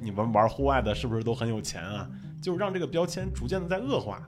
[0.00, 2.08] 你们玩户外的是不是都很有钱啊？
[2.42, 4.26] 就让这个标签逐渐的在恶化。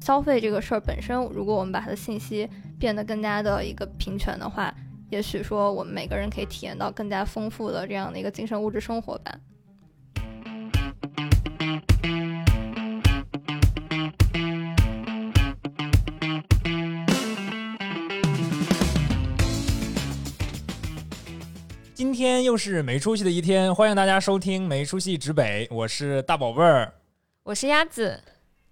[0.00, 2.48] 消费这个事儿本身，如果我们把它的信息
[2.78, 4.74] 变得更加的一个平权的话，
[5.10, 9.34] 也许说我们每个人可以体验到更加丰富的这样的一个精神物质生活吧。
[22.44, 26.92] 又是没出息的一天，欢迎大家收听没出息指北，我是大宝贝儿，
[27.42, 28.22] 我是鸭子，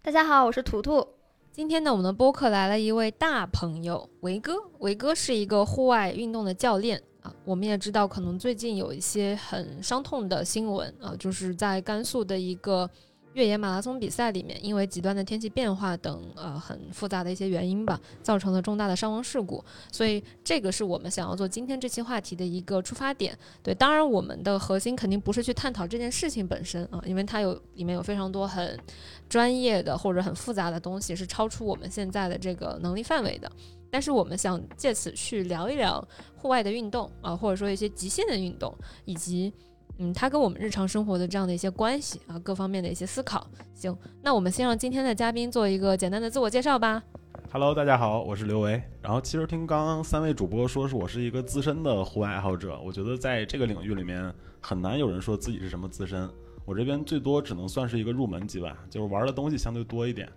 [0.02, 1.08] 大家好，我是图图。
[1.50, 7.34] 今天呢，我们的播客来了一位大朋友维哥，维哥是一个户外运动的教练啊。
[7.46, 12.88] 我们也知道，可能最近有一些很伤痛的新闻啊，就是在甘肃的一个。
[13.34, 19.64] 越野马拉松比赛里面，因为极端的天气变化等呃很复杂的一些原因吧，造成了重大的伤亡事故。
[19.90, 23.36] 所以这个是我们想要做今天这期话题的一个出发点。
[23.62, 28.78] 对，当然我们的核心肯定不是去探讨这件事情本身啊，因为它有里面有非常多很
[29.28, 33.50] 专业的或者很复杂的东西，是超出我们现在的这个能力范围的。
[33.90, 38.76] 但是我们想借此去聊一聊户外的运动啊，或者说一些极限的运动，
[39.06, 39.52] 以及。
[40.02, 43.46] 嗯，它跟我们日常生活的这样的一些关系啊，各方面的一些思考。
[43.72, 47.00] 行，那我们先让今天的嘉宾做一个简单的自我介绍吧。
[47.52, 48.82] Hello，大家好，我是刘维。
[49.00, 56.28] 然后其实听刚刚三位主播说是我是一个资深的户外爱好者，我觉得在这个领域里面很难有人说自己是什么资深。
[56.64, 60.28] 我这边最多只能算是一个入门级吧，就是玩的东西相对多一点。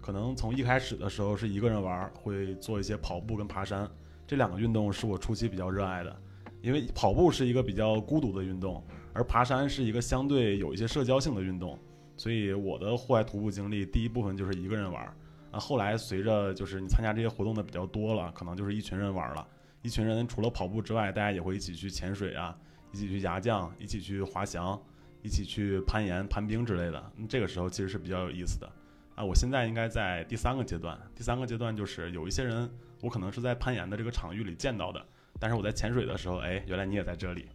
[0.00, 3.90] 可能从一开始的时候是一个人玩，会做一些跑步跟爬山，
[4.28, 6.16] 这两个运动是我初期比较热爱的，
[6.62, 8.80] 因为跑步是一个比较孤独的运动。
[9.12, 11.78] 而爬山是一个相对有一些社交性的运动，
[12.16, 15.14] 所以我的户外徒步经历第一部分就是一个人玩儿
[15.50, 15.58] 啊。
[15.58, 19.46] 后来随着就是你参加这些活动的比较多了，可能就是一群人玩了。
[19.82, 22.56] 一群人除了跑步之外，大家也会一起去潜水啊，
[22.92, 24.80] 一起去崖降，一起去滑翔，
[25.22, 27.12] 一起去攀岩、攀冰之类的。
[27.28, 28.68] 这个时候其实是比较有意思的
[29.14, 29.24] 啊。
[29.24, 32.68] 我现在应该在第三个阶段，第三个阶段就是有一些人
[33.02, 35.00] 我可能是在攀岩的这个场域里见到的，
[35.38, 37.46] 但是我在潜水的时候，哎，原来你也在这里。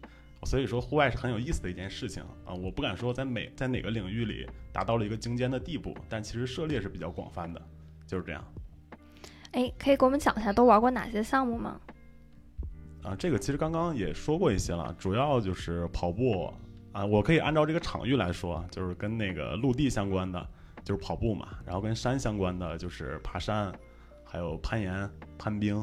[0.44, 2.52] 所以说，户外是很有意思的一件事情啊！
[2.52, 7.60] 我不敢说在每在哪个领域里达到了一个精尖的地步，但其实涉猎是比较广泛的，
[8.06, 8.44] 就是这样。
[9.52, 11.80] 哎，可以给我们讲一下都玩过哪些项目吗？
[13.02, 16.52] 啊，这个其实刚刚也说过一些了，主要就是跑步
[16.92, 17.04] 啊。
[17.04, 20.46] 我可以按照这个场域来说，就是跟那个陆地相关的，
[20.84, 23.72] 就是跑步嘛；然后跟山相关的，就是爬山，
[24.24, 25.78] 还有攀岩、攀冰，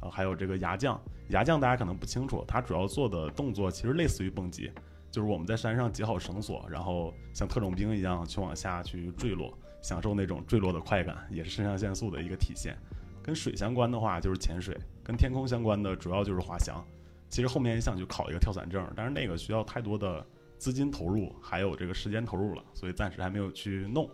[0.00, 1.00] 啊，还有这个崖降。
[1.28, 4.70] 崖降大家可能不清楚，它主要做的动作其实类似于蹦极，
[5.10, 12.76] 就是我们在山上结好绳索，然后像特种兵一样去往下去坠落，享受那种坠落的快感，也是肾上腺素的一个体现。
[13.22, 16.84] 跟水相关的话就是潜水，跟天空相关的主要就是滑翔。
[17.28, 20.24] 其实后面也想去考一个跳伞证，但是那个需要太多的
[20.58, 24.08] 资金投入，还有这个时间投入了，所以暂时还没有去弄。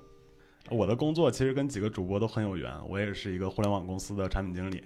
[0.71, 4.83] 我的工作其实跟几个主播都很有缘，我也是一个互联网公司的产品经理。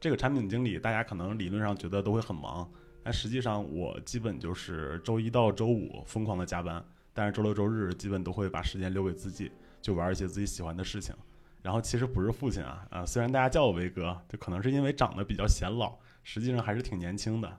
[0.00, 2.66] 这个产品经理，大家可能理论上觉得都会很忙，
[3.02, 9.52] 但实际上我基本就是周一到周五疯狂的加班，但是周六周日基本都会把时间留给自己，
[9.82, 11.14] 就玩一些自己喜欢的事情。
[11.62, 17.58] 然后其实不是父亲啊，啊，虽然大家叫我维哥，就可能是因为长得比较显老，实际上还是挺年轻的。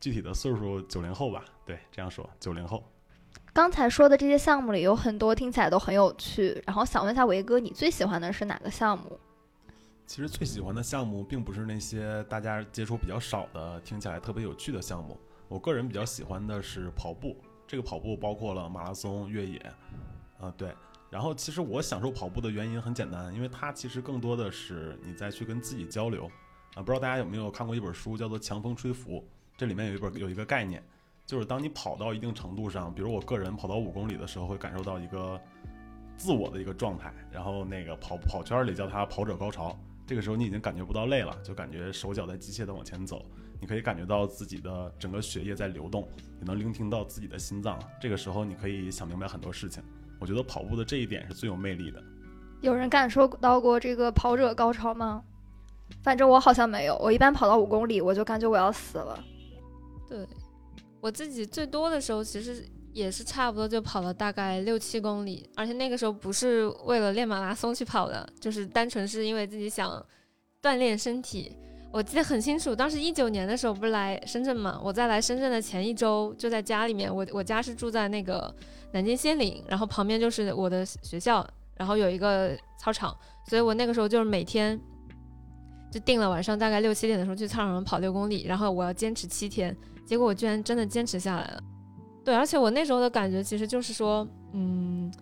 [0.00, 2.82] 具体的岁数九零后吧，对，这样说九零后。
[3.52, 9.20] 刚才说的这些项目里有很多听起来都很有趣，然后想问一下维哥，你最喜欢的是哪个项目？
[10.06, 15.18] 其实最喜欢的项目并不是那些大家接触比较少的、听起来特别有趣的项目。
[15.48, 17.36] 我个人比较喜欢的是跑步，
[17.66, 19.58] 这个跑步包括了马拉松、越野，
[20.38, 20.74] 啊对。
[21.10, 26.24] 然后其实我享受跑步的原因很简单，因为它其实更多的是你在去跟自己交流。
[26.74, 29.18] 啊，不知道大家有没有看过一本书，叫做《强风吹拂》，
[29.58, 30.82] 这里面有一本有一个概念，
[31.26, 35.38] 就是当你跑到一定程度上，比如我个人跑到五公里的时候，会感受到一个
[36.16, 39.78] 自我的一个状态，然后那个跑跑圈里叫它跑者高潮。
[40.12, 43.24] 这个时候你已经感觉不到累了，就感觉手脚在机械的往前走，
[43.58, 46.06] 你可以感觉到自己的整个血液在流动，
[46.38, 47.82] 也能聆听到自己的心脏。
[47.98, 49.82] 这个时候你可以想明白很多事情。
[50.20, 52.04] 我觉得跑步的这一点是最有魅力的。
[52.60, 55.24] 有人感受到过这个跑者高潮吗？
[56.02, 59.24] 反正我好像没有，我一般跑到五公里我就感觉我要死了。
[60.06, 60.28] 对
[61.00, 62.62] 我自己最多的时候其实。
[62.92, 70.04] 也是差不多就跑了大概六七公里，而且那个时候不是为了练马拉松去跑的，就是单纯是因为自己想
[70.62, 71.56] 锻炼身体。
[71.90, 78.54] 我记得很清楚，当时一九年的时候不是来深圳嘛，我在来深圳的前一周就在家里面，我我家是住在那个
[78.92, 81.46] 南京仙岭，然后旁边就是我的学校，
[81.76, 83.14] 然后有一个操场，
[83.46, 84.80] 所以我那个时候就是每天
[85.90, 91.62] 就定了晚上大概六七点的时候去操场上跑六公里，然后我要坚持七天，结果我居然真的坚持下来了。
[92.24, 95.12] 对，而且我那时候的感觉其实就是说，嗯，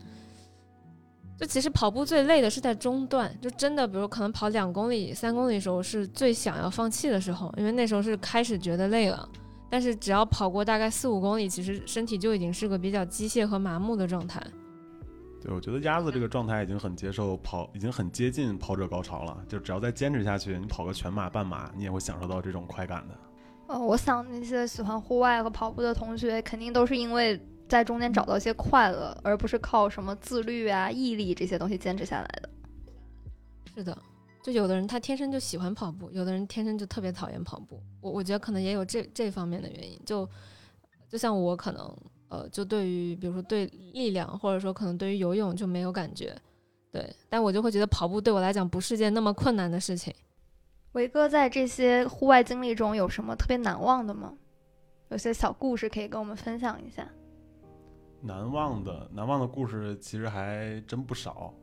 [1.38, 9.28] 就其实跑步最累的是在中段，就真的，比如可能跑两公里、三公里的时候是最想要放弃的时候，因为那时候是开始觉得累了。
[9.72, 14.42] 但是只要跑过大概四五公里，其实身体就已经是个比较机械和麻木的状态。
[15.40, 19.42] 对，我觉得鸭子这个状态已经很接受跑，已经很接近跑者高潮了。
[19.48, 23.14] 就只要再坚持下去，你跑个全马、半马，你也会享受到这种快感的。
[23.70, 32.50] 呃，我想那些喜欢户外和跑步的同学，肯定都是因为在中间找到一些快乐，而不是靠什么自律啊、毅力这些东西坚持下来的。
[33.72, 33.96] 是的，
[34.42, 37.80] 就有的人他天生就喜欢跑步，有的人天生就特别讨厌跑步。
[38.00, 39.96] 我我觉得可能也有这这方面的原因。
[40.04, 40.28] 就
[41.08, 41.96] 就像我可能
[42.28, 46.36] 呃，就对于比如说对力量，或者说可能对于游泳就没有感觉，
[46.90, 50.12] 对，但我就会觉得跑步对我来讲不是件那么困难的事情。
[50.92, 54.34] 维哥在这些户外经历中有什么特别难忘的吗？
[55.08, 57.06] 有些小故事可以跟我们分享一下。
[58.20, 61.54] 难忘的难忘的故事其实还真不少。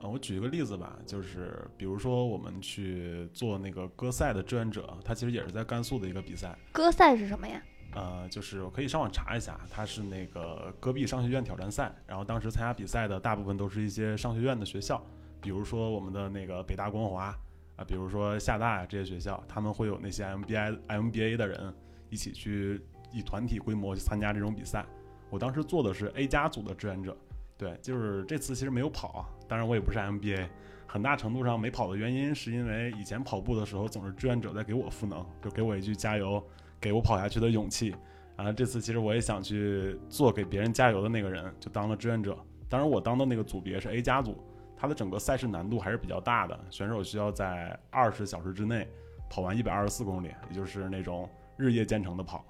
[0.00, 6.56] 啊，我举一个例子吧，就是比如说我们去做那个歌赛的志愿者，他其实也是在甘肃的一个比赛。
[6.70, 7.60] 歌赛是什么呀？
[7.92, 11.92] 呃，就是我可以上网查一下，它是那个戈壁商学院挑战赛。
[12.06, 15.04] 然后当时参加比赛的大部分都是一些商学院的学校，
[15.40, 17.36] 比如说我们的那个北大光华。
[17.84, 21.74] 比如说厦大呀这些学校，他们会有那些 MBA、MBA 的人
[22.08, 22.80] 一起去
[23.12, 24.84] 以团体规模去参加这种比赛。
[25.28, 27.16] 我当时做的是 A 加组的志愿者，
[27.56, 29.24] 对，就是这次其实没有跑啊。
[29.48, 30.48] 当然我也不是 MBA，
[30.86, 36.42] 很大程度上没跑的原因是因为以前跑步的时候总是志愿者在给我赋能，就给我一句加油，
[36.80, 37.94] 给我跑下去的勇气。
[38.36, 42.36] 然后，这次其实我也想去做给别人加油的那个人，就当了志愿者。
[42.70, 44.42] 当然我当的那个组别是 A 加组。
[44.80, 48.88] 它的整个赛事难度还是比较大的，选手需要在二十小时之内
[49.28, 51.28] 跑完一百二十四公里，也就是那种
[51.58, 52.42] 日夜兼程的跑。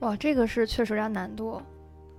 [0.00, 1.60] 哇，这个是确实有点难度。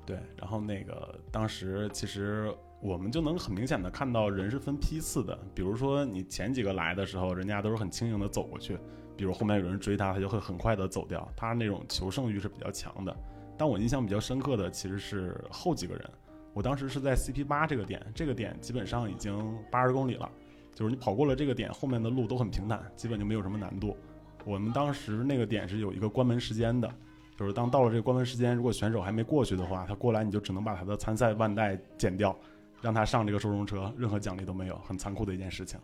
[0.06, 8.78] 对，然后那个当时其实我们就能很明显的看到人是分批次的，比如说你前几个来的时候，人家都是很轻盈的走过去，
[9.16, 13.16] 比如后面有人追他，他就会很快的走掉，他那种求胜欲是比较强的。
[13.58, 16.10] 但我印象比较深刻的其实是后几个人。
[16.54, 20.28] 我当时是在 CP 八这个点，这个点基本上已经八十公里了，
[20.74, 23.96] 就是你跑过了这个点，后面的路都很平坦，基本就没有什么难度。
[24.44, 26.92] 我们当时那个点是有一个关门时间的，
[27.38, 32.36] 就是当到了这个关门时间，如果选手还没过去的话，他过来你就只能把他的参赛腕带剪掉，
[32.82, 35.80] 让他上这个收容车，任何奖励都没有，很残酷的一件事情。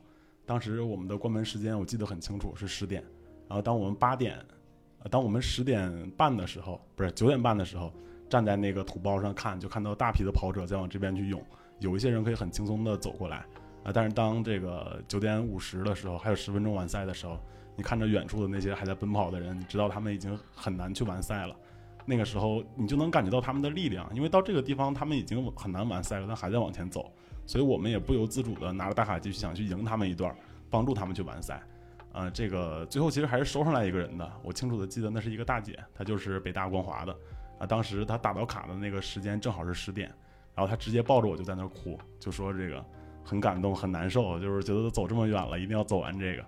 [0.45, 3.03] 当时我们的关门时间我记得很清楚是十点，
[3.47, 4.37] 然后当我们八点，
[4.99, 7.93] 呃，当我们十点半的时候，不是九点半的时候。
[8.33, 11.39] 站在那个土包上看，就看到大批的跑者在往这边去涌，
[11.77, 13.45] 有一些人可以很轻松的走过来
[13.83, 13.91] 啊。
[13.93, 17.37] 但是当这个九点五十的时候，还有十分钟完赛的时候，
[17.75, 21.55] 你看着远处的那些还在奔跑的人，你知道他们已经很难去完赛了。
[22.07, 27.11] 那个时候你就能感觉到他们的力量，因为到这个地方他们已经很难完赛了，但还在往前走，
[27.45, 30.35] 所以我们也不由自主的拿着大卡继续想去赢他们一段，
[30.71, 31.61] 帮助他们去完赛。
[32.11, 37.15] 啊，这个最后其实还是收上来一个人的，我清楚的记得那是一个大姐，她就是北大光华的。
[37.59, 40.09] 啊，当时他打到卡的那个时间正好是十点，
[40.55, 42.83] 然后他直接抱着我就在那儿哭，就说这个
[43.23, 46.45] 很感动很难受，就是觉得都走这么远了，一定要走完这个。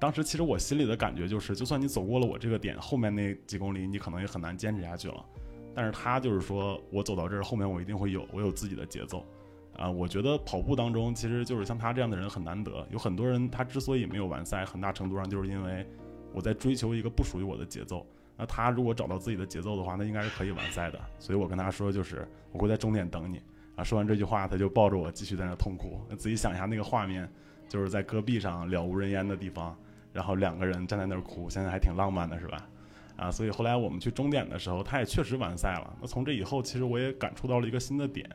[0.00, 5.24] 当时其实我心里的感觉就是，就算你走过了我这个点，后面那几公里你可能也很难坚持下去了。
[5.74, 9.24] 但是他就是说我走到这儿，后面我一定会有，我有自己的节奏。
[9.76, 15.86] 啊，我觉得跑步当中其实就是像他这样的人很难得，有很多人他之所以没有完赛，很大程度上就是因为
[16.32, 18.04] 我在追求一个不属于我的节奏。
[18.38, 21.00] 那他如果找到自己的节奏的话，那应该是可以完赛的。
[21.18, 23.42] 所以我跟他说，就是我会在终点等你。
[23.74, 26.00] 啊，说完这句话，他就抱着我继续在那痛哭。
[26.08, 27.28] 那仔细想一下那个画面，
[27.68, 29.76] 就是在戈壁上了无人烟的地方，
[30.12, 32.68] 然后两个人站在那儿哭，现在还挺浪漫的，是吧？
[33.16, 35.96] 啊，所以后来我们去终点的时候，他也确实完赛了。
[36.00, 38.28] 那从这以后，其实我也感触到了一个新的点，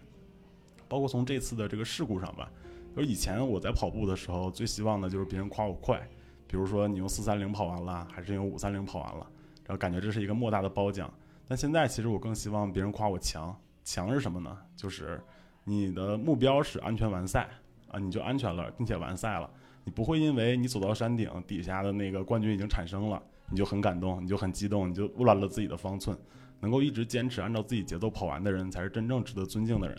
[0.88, 2.52] 包括从这次的这个事故上吧。
[2.96, 6.06] 就是以前我在跑步的时候，最希望的就是别人夸我快，
[6.48, 9.28] 比如说你用四三零跑完了，还是用五三零跑完了。
[9.66, 11.12] 然后感觉这是一个莫大的褒奖，
[11.48, 13.56] 但现在其实我更希望别人夸我强。
[13.84, 14.58] 强是什么呢？
[14.76, 15.22] 就是
[15.64, 17.50] 你的目标是安全完赛
[17.90, 19.50] 啊，你就安全了，并且完赛了。
[19.84, 26.18] 你不会因为你走到山顶底下的那个冠军已经产生了，你就很感动，你就很激动，你就乱了自己的方寸。
[26.62, 29.98] 能够一直坚持按照自己节奏跑完的人，才是真正值得尊敬的人。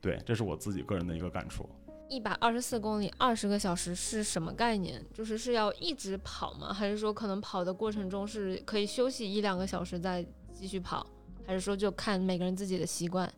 [0.00, 1.68] 对，这是我自己个人的一个感触。
[2.08, 5.04] 一百二十四公里，二十个小时是什么概念？
[5.12, 6.72] 就是是要一直跑吗？
[6.72, 11.06] 还是说可能跑的过程中是可以休息一两个小时再继续跑？
[11.46, 13.32] 还是说就看每个人自己的习惯？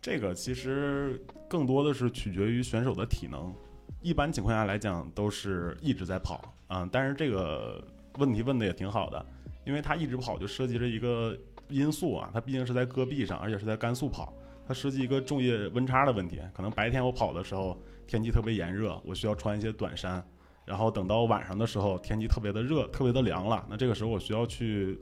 [0.00, 3.52] 这个其实更多的是取决于选手的体能。
[4.00, 6.88] 一般情况下来讲，都是一直在跑啊。
[6.90, 7.82] 但是这个
[8.18, 9.26] 问题问的也挺好的，
[9.66, 11.36] 因为他一直跑就涉及着一个
[11.68, 14.32] 因素啊，他毕竟是在戈壁上，而且是在甘肃跑，
[14.70, 16.40] 它涉及一个昼夜温差的问题。
[16.54, 20.24] 可能白天我跑的时候天气特别炎热，我需要穿一些短衫，
[20.64, 24.96] 然后等到晚上的时候天气特别的热，特别的凉了，那这个时候我需要去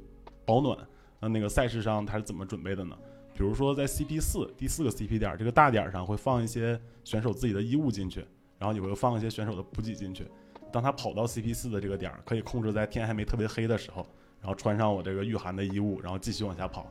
[0.47, 0.75] 保暖。
[1.21, 2.97] 那那个赛事上它是怎么准备的呢？
[3.35, 8.25] 比如说在 CP 四第四个 CP 点这个大点上会放一些选手自己的衣物进去，
[8.59, 10.27] 然后也会放一些选手的补给进去。
[10.73, 14.07] 当他跑到 CP 四的这个点儿，可以控制在天还没特别黑的时候，
[14.41, 16.91] 然后穿上我这个御寒的衣物，然后继续往下跑。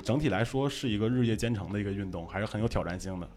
[0.00, 3.28] 整体来说是一个日夜兼程的一个运动，还是很有挑战性的。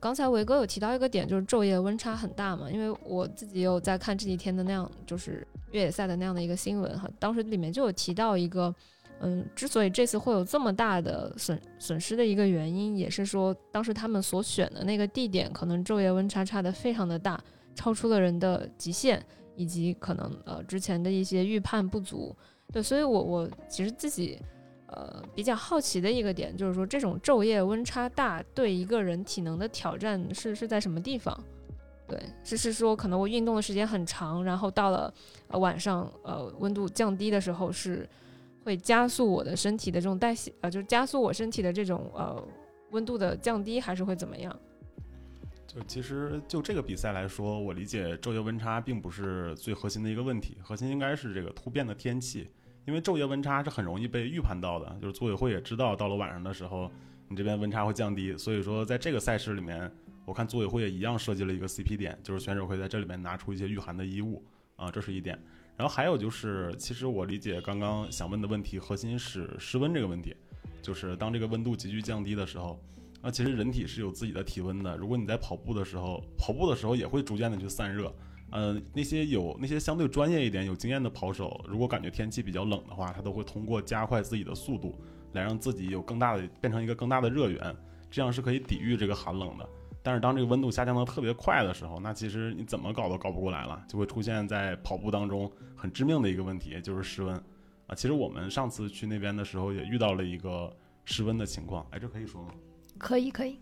[0.00, 8.74] 刚才维哥有提到一个点，就是昼夜温差很大嘛，因为我自己有在看这几天的那样，就是越野赛的那样的一个新闻哈，当时里面就有提到一个。
[9.20, 17.42] 嗯，之所以这次会有这么大的损损失的一个原因，也是说当时他们所选的那个地点，可能昼夜温差差的非常的大，
[17.74, 22.36] 超出了人的极限，以及可能呃之前的一些预判不足。
[22.70, 24.38] 对，所以我我其实自己
[24.96, 31.38] 呃比较好奇的一个点，就是说这种昼夜温差大对一个人体能的挑战是是在什么地方？
[32.08, 35.14] 对，是是说可能我运动的时间很长，然后到了
[35.46, 38.08] 呃晚上呃温度降低的时候是。
[38.66, 42.36] 会加速我的身体的这种代谢，呃，就是加速我身体的这种呃
[42.90, 44.58] 温度的降低，还是会怎么样？
[45.68, 52.50] 就其实就这个比赛来说，我理解昼夜温差并不是最核心的一个问题，核心应该是这个突变的天气，
[52.86, 56.90] 因为昼夜温差是很容易被预判到的，就是组委会也知道到了晚上的时候，
[57.28, 59.90] 你这边温差会降低，所以说在这个赛事里面，
[60.24, 64.42] 我看组委会也一样设计了一个 CP 点，就是选手会在这里面拿出一些御寒的衣物
[64.76, 65.36] 啊，这是一点。
[65.76, 70.34] 然后还有就是，其实我理解刚刚想问的问题，核心是室温这个问题，
[70.80, 72.80] 就是当这个温度急剧降低的时候，
[73.20, 74.96] 啊，其实人体是有自己的体温的。
[74.96, 78.14] 如果你在跑步的时候，跑步的时候也会逐渐的去散热。
[78.50, 84.94] 呃，那些有那些相对专业一点、有经验的跑手，如果感觉天气比较冷的话，他都会通过加快自己的速度，
[85.32, 87.76] 来让自己有更大的变成一个更大的热源，
[88.10, 89.68] 这样是可以抵御这个寒冷的。
[90.02, 97.34] 但是当这个温度下降的特别快的时候，那其实你怎么搞都搞不过来了，就会出现在跑步当中很致命的一个问题，就是失温
[97.88, 97.94] 啊。
[97.96, 100.72] 其实我们上次去那边的时候也遇到了一个
[101.04, 102.50] 失温的情况，哎，这可以说吗？
[102.98, 103.58] 可以可以，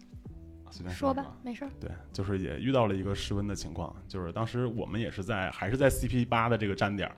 [0.70, 1.70] 随便说吧，没事儿。
[1.80, 7.10] 对，就是也遇到了一个失温的情况，就是当时我们也是在还是在 CP 八的这个站点，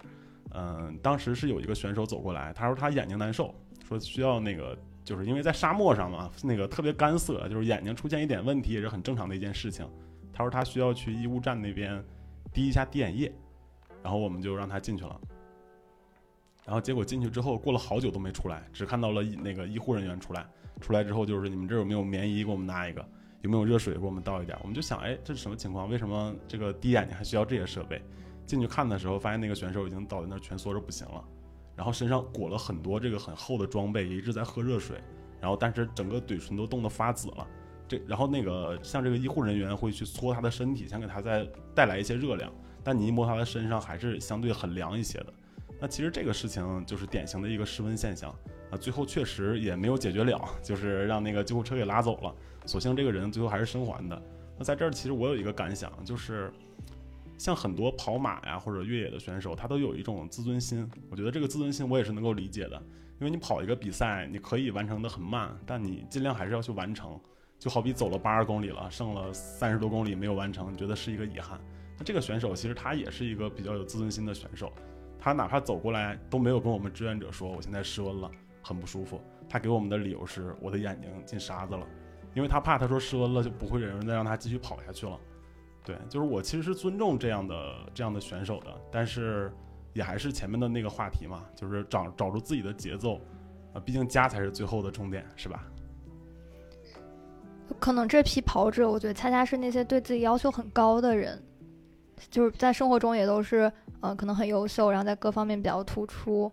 [0.53, 3.55] 嗯，当时是有一个选手走过来，他说他眼睛难受，
[3.87, 4.77] 说需要那个。
[5.07, 9.89] 就是因为在沙漠上嘛，那个特别干涩，就是眼睛出现一点问题也是很正常的一件事情。
[10.33, 12.05] 他说他需要去医务站那边
[12.53, 13.33] 滴一下滴眼液，
[14.03, 15.21] 然后我们就让他进去了。
[16.65, 20.45] 然后结果进去之后，过了好久都没出来，只看到了那个医护人员出来。
[20.81, 23.09] 出来之后就是你们这有没有棉衣给我们拿一个？
[23.47, 24.59] 有没有热水给我们倒一点？
[24.61, 25.89] 我们就想，哎，这是什么情况？
[25.89, 28.03] 为什么这个滴眼睛还需要这些设备？
[28.45, 31.25] 进去看的时候，发现那个选手已经倒在那儿蜷缩着不行了。
[31.77, 34.99] 然后身上裹了很多这个很厚的装备，也一直在喝热水，
[35.41, 37.47] 然后但是整个嘴唇都冻得发紫了。
[37.87, 45.27] 这然后那个像这个医护人员会去搓他的身体，想给他再带来一些热量，但你一摸他的身上还是相对很凉一些的。
[45.79, 48.35] 那其实这个事情就是典型的一个失温现象
[48.73, 52.35] 啊，最后确实也没有解决了，就是让那个救护车给拉走了。
[52.67, 54.21] 所幸这个人最后还是生还的。
[54.59, 56.53] 那在这儿其实我有一个感想就是。
[57.39, 60.91] 像很多跑马呀或者越野的选手，他都有一种自尊心。
[61.11, 62.83] 我觉得这个自尊心我也是能够理解的，
[63.21, 67.21] 因为你跑一个比赛，你可以完成的很慢，但你尽量还是要去完成。
[67.59, 71.61] 就好比走了八十公里了，剩了三十多公里没有完成，你觉得是一个遗憾。
[71.99, 74.73] 那这个选手其实他也是一个比较有自尊心的选手，
[75.19, 78.31] 他哪怕走过来都没有跟我们志愿者说我现在失温了，
[78.63, 79.21] 很不舒服。
[79.47, 81.87] 他给我们的理由是我的眼睛进沙子了，
[82.37, 85.19] 因为他怕他说失温了就不会有人再让他继续跑下去了。
[85.83, 89.51] 对，就是我其实是尊重这样的这样的选手的，但是
[89.95, 93.19] 也还是前面的那个话题嘛，就是找找出自己的节奏，
[93.73, 95.65] 啊，毕竟家才是最后的终点，是吧？
[97.81, 101.43] 可能这批跑者，我觉得恰恰是那些对自己要求很高的人，
[102.31, 106.53] 就是在生活中也都是，呃，可能很优秀，然后在各方面比较突出，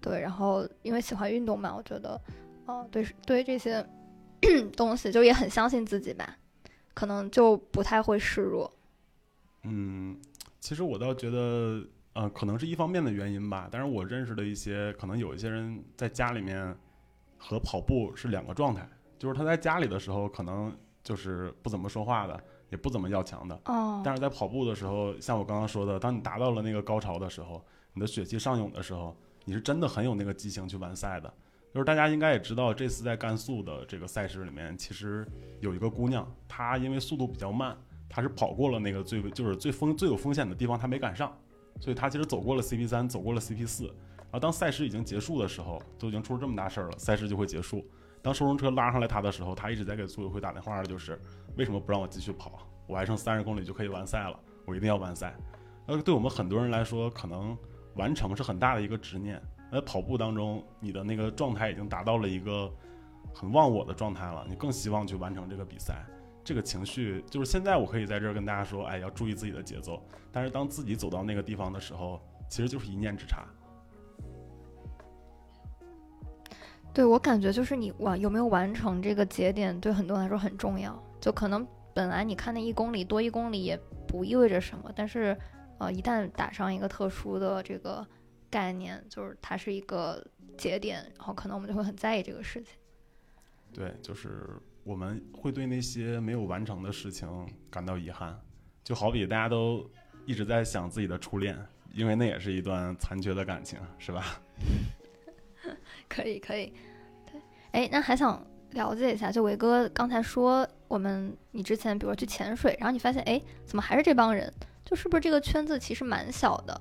[0.00, 2.20] 对，然后因为喜欢运动嘛，我觉得，
[2.68, 3.84] 嗯，对，对于这些
[4.76, 6.36] 东西就也很相信自己吧。
[6.94, 8.72] 可能就不太会示弱。
[9.64, 10.18] 嗯，
[10.60, 13.68] 其实我倒觉得，呃，可能是一方面的原因吧。
[13.70, 16.74] 但是我认识的一些，可能有一些人在家里面
[17.36, 18.88] 和跑步是两个状态。
[19.18, 23.60] 就是他在家里的时候，可能就是不怎么说话的，也不怎么要强的。
[23.66, 24.00] 哦。
[24.02, 27.62] 但是在跑步的时候，像我刚刚说的，当你达到了那个高潮的时候，
[27.92, 29.14] 你的血气上涌的时候，
[29.44, 31.30] 你是真的很有那个激情去完赛的。
[31.76, 35.28] 就是大家应该也知道，这次在甘肃的这个赛事里面，其实
[35.60, 37.76] 有一个姑娘，她因为速度比较慢，
[38.08, 41.30] 她是跑过了那个最就是最风最有风险的地方，她没赶上，
[41.78, 43.84] 所以她其实走过了 CP 三，走过了 CP 四，
[44.16, 47.86] 然后当赛事已经结束的时候，都已经出了这么大事儿了，赛事就会结束。
[48.22, 51.20] 当收容车拉上来她的时候，她一直在给组委会打电话的就是
[51.58, 52.66] 为什么不让我继续跑？
[52.86, 55.36] 我还剩三十公里就可以完赛了，我一定要完赛。
[55.88, 57.54] 呃，对我们很多人来说，可能
[57.96, 59.38] 完成是很大的一个执念。
[59.72, 62.72] 在跑步当中，你的那个状态已经达到了一个
[63.34, 66.04] 很忘我的状态了，你更希望去完成这个比赛。
[66.44, 70.00] 这个情绪就是现在我可以在这儿跟大家说，哎，要注意自己的节奏。
[70.30, 73.44] 但是当自己走到那个地方的时候，其实就是一念之差。
[76.94, 80.96] 对我感觉就是你完有没有完成这个节点，对很多人来说很重要。
[81.20, 85.36] 就可能本来你看那一公里多一公里也不意味着什么，但是
[85.78, 88.06] 呃，一旦打上一个特殊的这个
[88.56, 92.72] 概念，就是它是一个节点，然后可能我们就会很在意这个事情。
[93.70, 97.28] 对，就是我们会对那些没有完成的事情
[97.70, 98.34] 感到遗憾，
[98.82, 99.86] 就好比大家都
[100.24, 101.54] 一直在想自己的初恋，
[101.92, 104.40] 因为那也是一段残缺的感情，是吧？
[106.08, 106.72] 可以，可以。
[107.30, 107.38] 对，
[107.72, 114.50] 哎，那还想了解一下，就伟哥刚才说，我们你之前比如说去潜水，然后你发现，哎，怎么还是这帮人？
[114.82, 116.80] 就是不是这个圈子其实蛮小的？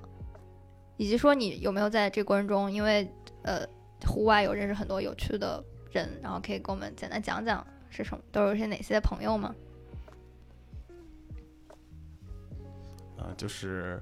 [0.97, 3.07] 以及说你有没有在这过程中，因为
[3.43, 3.65] 呃，
[4.05, 9.53] 户外有认识很多有趣的人，然后可以跟我们简单讲讲是什么，都有些哪些朋友吗？
[13.17, 13.99] 啊、就是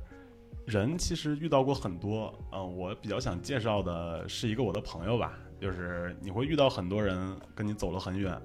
[0.66, 8.38] 人其实遇到过很多，嗯、我比较想介绍的是一个我的朋友吧，就是你会遇到很多人跟你走了很远，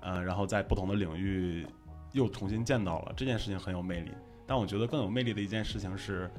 [0.00, 1.66] 呃，然后在不同的领域
[2.12, 4.12] 又重新见到了，这件事情很有魅力。
[4.46, 6.30] 但我觉得更有魅力的一件事情是，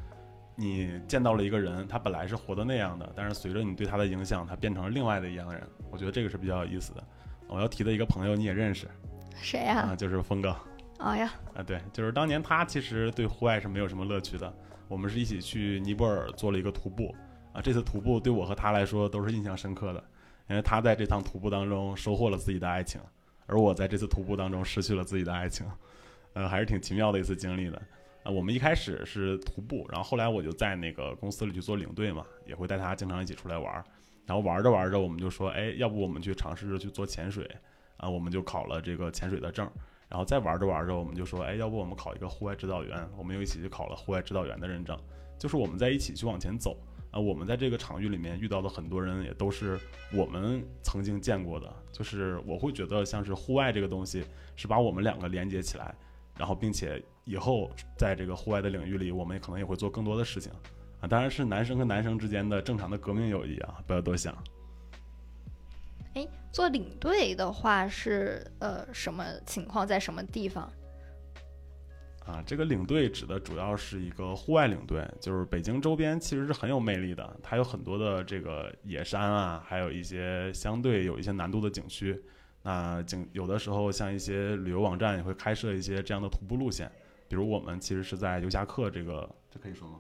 [0.56, 5.62] 你见到了一个人，他本来是活的那样的，但是随着你对他的影响，他变成了另外的一样人。
[5.90, 7.04] 我觉得这个是比较有意思的。
[7.48, 8.88] 我要提的一个朋友你也认识
[9.36, 10.56] 谁呀、啊，就是峰哥。
[11.00, 14.54] 哎呀，啊，对，就是当年他其实对户外是没有什么乐趣的。
[14.88, 17.14] 我们是一起去尼泊尔做了一个徒步
[17.52, 20.04] 啊，这次徒步对我和他来说都是印象深刻的，
[20.50, 23.02] 因为他在这趟徒步当中收获了自己的爱情，
[23.48, 25.66] 而我在这次徒步当中失去了自己的爱情，
[26.34, 27.82] 呃，还是挺奇妙的一次经历的。
[28.24, 33.84] 啊，我们一开始是徒步，然后后来我就在那个公司里去做领队嘛，也会带他经常一起出来玩儿。
[34.26, 37.46] 然后玩着玩着，我们就说，哎，要不我们去尝试着去做潜水
[37.98, 38.10] 啊？
[38.10, 39.70] 我们就考了这个潜水的证。
[40.08, 43.06] 然后再玩着玩着，我们就说，哎，要不我们考一个户外指导员？
[43.18, 44.98] 我们又一起去考了户外指导员的认证。
[45.38, 46.78] 就是我们在一起去往前走
[47.12, 47.20] 啊。
[47.20, 49.78] 我们在这个场域里面遇到的很多人，也都是
[50.14, 51.70] 我们曾经见过的。
[51.92, 54.24] 就是我会觉得，像是户外这个东西，
[54.56, 55.94] 是把我们两个连接起来，
[56.38, 60.52] 然后并且以后在这个户外的领域里，我们可能也会做更多的事情
[61.00, 61.08] 啊。
[61.08, 64.36] 当然是男生和男生之间的正常的革命友谊啊，不要多想。
[66.16, 70.72] 哎，做领队的话是呃什么情况，在什么地方？
[72.26, 82.18] 啊，这个领队指的主要是一个户外领队，就是北京周边其实是很有魅力的，它有很多的这个野山啊，还有一些相对有一些难度的景区。
[82.64, 86.92] 那景有的时候像一些旅游网站也会开设一些这样的徒步路线，
[87.28, 90.00] 比如我们其实是在游侠客这个，这可以说吗？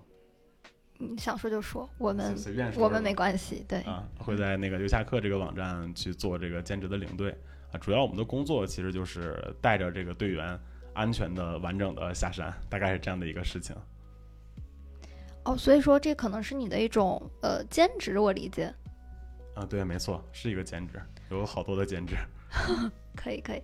[0.97, 7.35] 你想说就说，我们随随便说我们没关系，对，啊，会在那个游侠客这个网站去做这个兼职的领队
[7.73, 7.77] 啊。
[7.77, 10.57] 主要我们的工作其实就是带着这个队员
[10.93, 13.75] 安全的、完整的下山，大概是这样的一个事情。
[15.43, 18.73] 哦，所以说这可能是你的一种呃兼职，我理解。
[19.55, 22.15] 啊，对，没错，是一个兼职，有好多的兼职。
[23.15, 23.61] 可 以可以，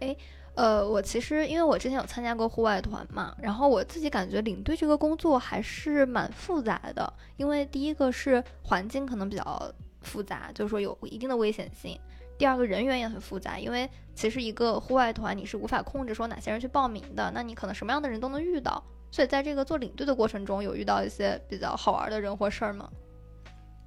[0.00, 0.16] 哎，
[0.54, 11.96] 呃，我其实因为我之前有参加过户外团嘛，然后我自己感觉领队这个工作还是蛮复杂的，因为第一个是环境可能比较复杂，就是说有一定的危险性；
[12.38, 22.90] 第二个人员也很复杂，因为其实一个户外团你是无法控制说哪些人去报名的，那你可能什么样的人都能遇到，所以在这个做领队的过程中，有遇到一些比较好玩的人或事儿吗？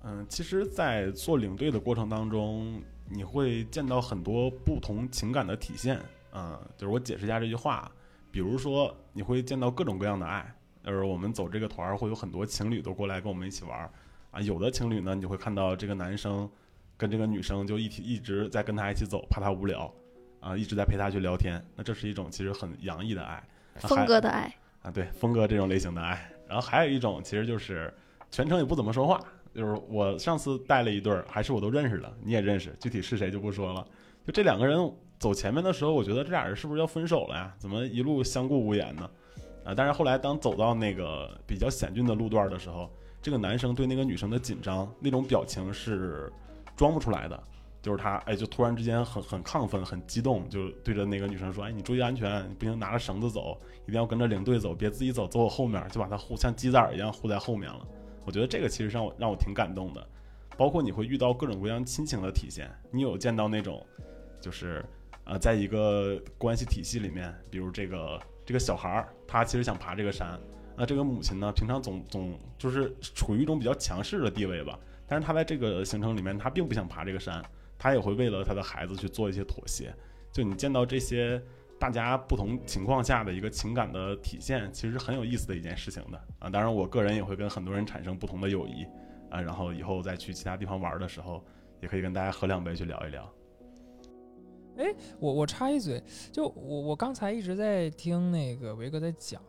[0.05, 5.99] 嗯，其实，在做领队的过程当中，你会见到很多不同情感的体现。
[6.33, 7.91] 嗯，就是我解释一下这句话，
[8.31, 13.91] 比如说你会见到各种各样的爱，就是我们走这个团儿会有很多情侣都过来跟我们一起玩儿
[14.31, 14.41] 啊。
[14.41, 16.49] 有的情侣呢，你就会看到这个男生
[16.97, 19.93] 跟这个女生就一起一直在跟他一起走，怕他无聊
[20.39, 21.63] 啊，一直在陪他去聊天。
[21.75, 23.35] 那这是一种其实很洋溢的爱。
[23.35, 26.31] 啊峰哥的爱，啊，对，峰哥这种类型的爱。
[26.47, 27.91] 然后还有一种其实就是
[28.29, 29.19] 全程也不怎么说话，
[29.53, 33.85] 就是我上次带了一对儿，还是我都认识的，你也认识，具体是谁就不说了。
[34.25, 37.53] 就这两个人走前面的时候，我觉得这俩人是不是要分手了呀？
[37.57, 39.09] 怎么一路相顾无言呢？
[39.63, 42.89] 啊，但是后来当走到那个比较险峻的路段的时候，
[43.21, 46.31] 这个男生对那个女生的紧张那种表情是
[46.75, 47.43] 装不出来的。
[47.81, 57.85] 就是他，哎，就突然之间很很亢奋，很激动，就对着那个女生说：“哎，你注意安全，不行拿着绳子走，一定要跟着领队走，别自己走，走我后面，就把他护像鸡仔儿一样护在后面了。
[58.25, 60.07] 我觉得这个其实让我让我挺感动的。
[60.55, 63.83] 包括你会遇到各种各样亲情的体现，你有见到那种，
[64.39, 64.85] 就是
[65.25, 70.39] 呃，在一个关系体系里面，比如这个这个小孩儿，他其实想爬这个山，
[70.77, 77.43] 那这个母亲呢，平常总总就是处于一种比较强势的地位吧，但是他在这个行程里面，他并不想爬这个山，
[77.79, 79.91] 他也会为了他的孩子去做一些妥协。
[80.31, 81.41] 就你见到这些
[81.83, 86.49] 大家不同情况下的一个情感的体现，其实很有意思的一件事情的啊。
[86.49, 88.85] 当然，我个人也会跟很多人产生不同的友谊。
[89.29, 91.43] 啊，然后以后再去其他地方玩的时候，
[91.81, 93.29] 也可以跟大家喝两杯去聊一聊。
[94.77, 99.41] 哎，我我插一嘴，就我我刚才一直在听那个维哥在讲，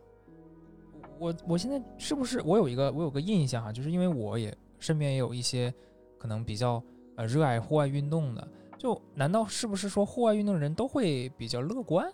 [1.17, 5.73] 我我现在是不是我有一个我有个印象哈，就是因为我也身边也有一些
[6.17, 6.83] 可能比较
[7.15, 8.45] 呃热爱户外运动的，
[8.77, 12.11] 就难道是不是说户外运动的人都会比较乐观？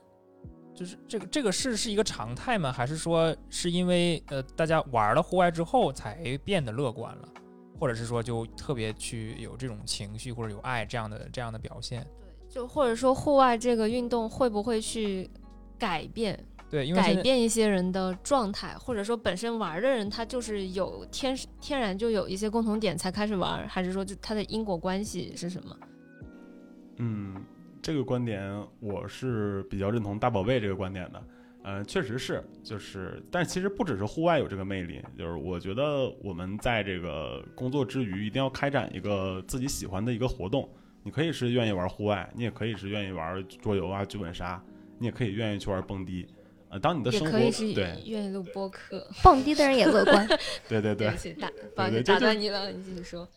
[0.82, 2.72] 就是这个这个是是一个常态吗？
[2.72, 7.30] 还是说是因为呃大家玩了户外之后才变得乐观了？
[7.80, 15.30] 或者是说，就特别去有这种情绪或者有爱这样的这样的表现，对，就或者说户外这个运动会不会去
[15.78, 25.78] 改变，对，因为改变一些人的状态，或者说本身玩的人他就是有天天然就有一些共同点才开始玩，还是说就他的因果关系是什么？
[26.98, 27.44] 嗯，
[27.82, 28.42] 这个观点
[28.80, 31.24] 我是比较认同大宝贝这个观点的。
[31.64, 40.68] 嗯，确实是，就是，但其实不只是户外有这个魅力，就是我觉得我们在这个工作之余，一定要开展一个自己喜欢的一个活动。
[41.04, 44.60] 你可以是愿意玩户外，你也可以是愿意玩桌游啊、剧本杀，
[44.98, 46.26] 你也可以愿意去玩蹦迪。
[46.70, 50.28] 呃，当你的生活对愿意录播客，蹦迪的人也乐观。
[50.68, 51.08] 对对对，
[51.40, 53.28] 打抱歉打断你了，你继续说。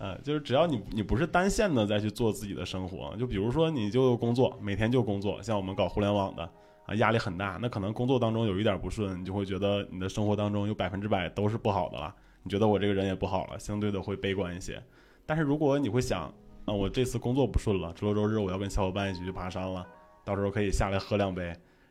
[0.00, 6.50] 呃，就是只要你你不是单线的再去做自己的生活，就比如说你就工作，每天就工作，像我们搞互联网的。
[6.86, 12.12] 啊，压力很大，那可能工作当中有一点不顺，你就会觉得你的生活当中有百分之百都是不好的了。
[12.42, 14.82] 你觉得我这个人也不好了，相对的会悲观一些。
[15.24, 16.22] 但是如果你会想，
[16.64, 19.86] 啊，我这次工作不顺了，周六周日我要跟小伙伴一起去爬山了，
[20.24, 21.44] 到时候可以下来喝两杯，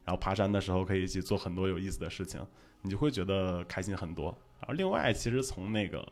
[0.03, 2.41] 然后爬山的时候可以一起做很多有意思的事情，
[2.81, 4.35] 你就会觉得开心很多。
[4.59, 6.03] 然后另外，其实从那个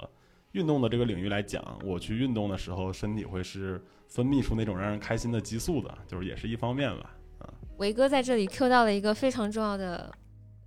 [0.53, 7.13] 运动的这个领域来讲，我去运动的时候，身体会是分泌出那种让人开心的激素的，就是也是一方面吧。
[7.77, 10.11] 维哥在这里 Q 到了一个非常重要的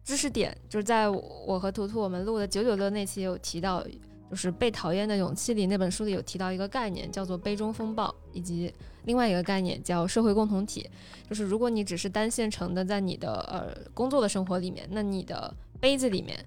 [0.04, 3.84] 知识点，就是在我和图图我们录的九九六那期有提到，
[4.30, 8.72] 就是《被讨厌的勇气》里那本书里有提到一个概念，叫做杯中风暴，以及
[9.06, 10.88] 另外一个概念叫社会共同体。
[11.28, 16.38] 就是如果你只是单线程的在你的呃工作的生活里面，那你的杯子里面，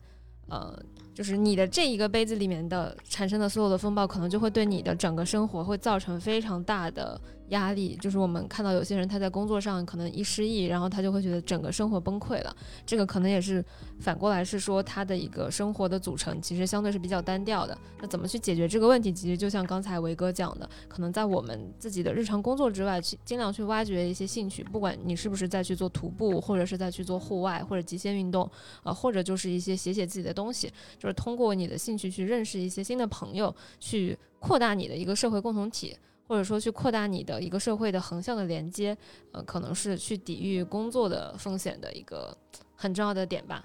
[0.47, 0.81] 呃。
[1.13, 7.95] 就是你的这一个杯子里面的产生的所有的风暴，可能就会对你的整个生活会造成非常大的压力。
[8.01, 12.55] 就是我们看到有些人他在工作上可能一失意，然后他就会觉得整个生活崩溃了。
[12.85, 13.63] 这个可能也是
[13.99, 17.77] 反过来是说他的一个生活的组成其实相对是比较单调的。
[18.01, 19.11] 那怎么去解决这个问题？
[19.11, 28.49] 其实就像刚才维哥讲的，可能在我们自己的日常工作之外，去尽量去挖掘一些兴趣，不管你是不是在去做徒步，或者是在去做户外或者极限运动，
[28.83, 30.71] 啊，或者就是一些写写自己的东西。
[30.97, 35.95] 就是通过你的兴趣去认识一些新的朋友，去扩大你的一个社会共同体，
[36.27, 38.97] 或者说去扩大你的一个社会的横向的连接，
[39.31, 42.35] 呃，可能是去抵御工作的风险的一个
[42.75, 43.63] 很重要的点吧。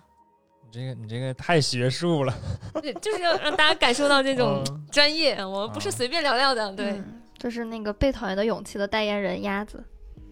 [0.65, 2.35] 你这个你这个太学术了，
[2.83, 6.71] 对，就是要让大家感受到这种专业，我们不是随便聊聊的。
[6.75, 7.01] 对，
[7.39, 9.83] 就是那个被讨厌的勇气的代言人鸭子。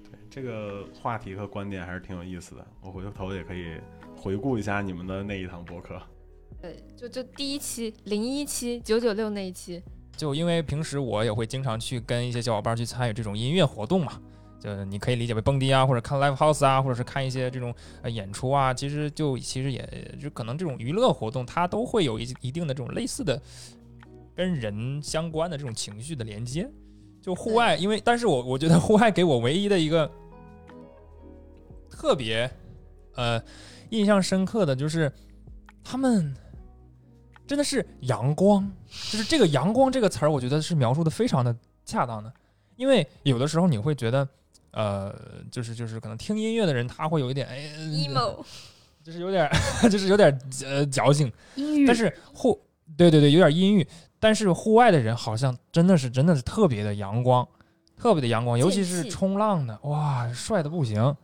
[0.04, 3.80] 对，这个话题和观点还是挺有意思的，我回头也可以
[4.14, 5.98] 回顾一下你们的那一堂博客。
[6.60, 9.82] 对，就就第一期零一期九九六那一期，
[10.16, 14.20] 就因为平时我也会经常去跟一些小伙伴去参与这种音乐活动嘛，
[14.58, 23.40] 就你可以理解为蹦迪啊，或者看 live house 啊，或者是看一些这种呃演出啊，其实就其实也就可能这种娱乐活动，它都会有一一定的这种类似的
[24.34, 26.66] 跟人相关的这种情绪的连接。
[27.20, 30.10] 就户外，因为但是我我觉得户外给我唯一的一个
[31.90, 32.50] 特别
[33.14, 33.42] 呃
[33.90, 35.12] 印象深刻的就是
[35.84, 36.34] 他们。
[37.48, 38.68] 真的是阳光，
[39.10, 41.54] 就是这个“阳光”这个词儿，我觉得是描述的非常的
[41.84, 42.32] 恰当的。
[42.76, 44.28] 因为有的时候你会觉得，
[44.72, 45.14] 呃，
[45.50, 48.44] 就是就是可能听音乐的人他会有一点哎，emo，
[49.02, 49.50] 就是有点
[49.90, 51.86] 就是有点呃矫情，阴郁。
[51.86, 52.60] 但是户
[52.96, 53.86] 对对对，有点阴郁。
[54.18, 57.46] 但是户外的人好像真的是真的是特别的阳光，
[57.96, 61.14] 特别的阳光，尤其是冲浪的，哇，帅的不行，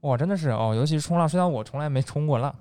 [0.00, 2.54] 哇，真的是哦，尤其是冲浪，虽然我从来没冲过浪。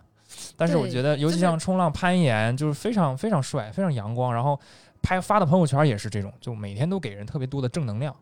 [0.56, 4.34] 但是我觉得，尤其像冲浪、攀岩，就是非常非常帅，非常阳光。
[4.34, 4.60] 然后
[5.02, 8.15] 拍发的朋友圈也是这种，就每天都给人特别多的正能量。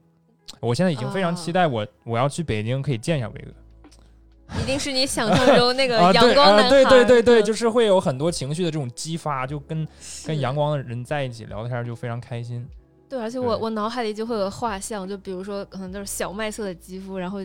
[0.60, 3.52] 我现在已经非常期待我我要去北京可以见一下伟哥。
[4.62, 6.70] 一定是你想象中那个阳光男孩。
[6.70, 9.86] 对对对对，对就是会有很多情绪的这种激发，就跟
[10.26, 12.66] 跟阳光的人在一起聊天就非常开心。
[13.10, 17.40] 对，而且我我脑海里就会有画像，就比如说可能就是小麦色的肌肤，然后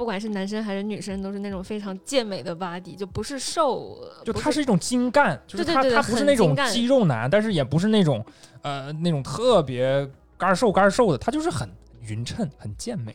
[0.00, 8.24] 不管是男生还是女生，都是那种非常健美的 body，就不是瘦，就他是一种精干，就是他他不是那种肌肉男，但是也不是那种
[8.62, 11.68] 呃那种特别干瘦干瘦的，他就是很
[12.00, 13.14] 匀称、很健美。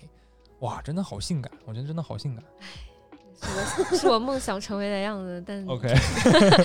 [0.59, 2.45] 哇，真的好性感，我觉得真的好性感。
[3.41, 5.91] 是我是我梦想成为的样子，但 OK，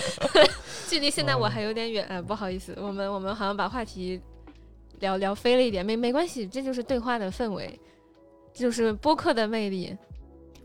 [0.87, 4.21] 距离现在我哦还有点远，哎，不好意思，我们我们好像把话题
[4.99, 7.81] 聊聊飞了一点，没没关系，这就是对话的氛围，
[8.53, 9.97] 这就是播客的魅力。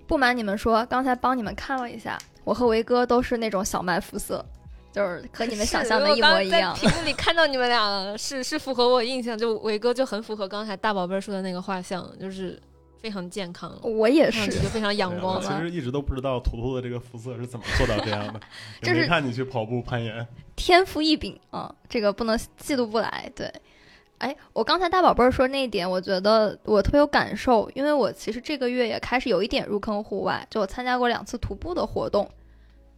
[0.07, 4.45] 不瞒你们说，刚才帮你们看了一下，我和维哥都是那种小麦肤色，
[4.91, 6.75] 就是和你们想象的一模一样。
[6.75, 12.61] 在屏幕里看到你们俩是是符合我印象，就维哥就很符合刚才大宝贝儿说的那个画像，就是
[13.01, 18.39] 非常健康，我也是就非常阳光我其实一直都不知道图图的这个肤色是怎么做到这样的，
[18.81, 20.25] 就是看你去跑步攀岩。
[20.55, 23.29] 天赋异禀啊，这个不能嫉妒不来。
[23.35, 23.51] 对，
[24.19, 32.29] 哎，我刚才大宝贝儿说那一点，我觉得我特别有感受，因为我其实这个月也开始有一点入坑户外，就我参加过两次徒步的活动，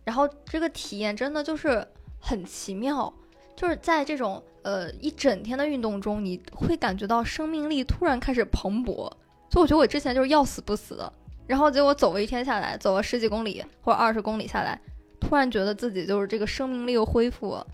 [0.03, 1.85] 然后这个体验真的就是
[2.19, 3.11] 很奇妙，
[3.55, 9.11] 就是在这种呃一整天的运动中，你会感觉到生命力突然开始蓬勃。
[9.49, 11.11] 就我觉得我之前就是要死不死的，
[11.47, 14.79] 然后结果走了一天下来，走了十几公里或者二十公里下来，
[15.19, 17.65] 突然觉得自己就是这个生命力又恢复了。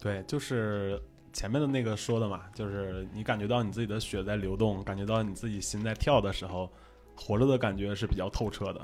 [0.00, 1.00] 对，就是
[1.32, 6.70] 前面的那个说的嘛，就是你感觉到你自己的血在流动，感觉到你自己心在跳的时候，
[7.16, 8.80] 活着的感觉是比较透彻的。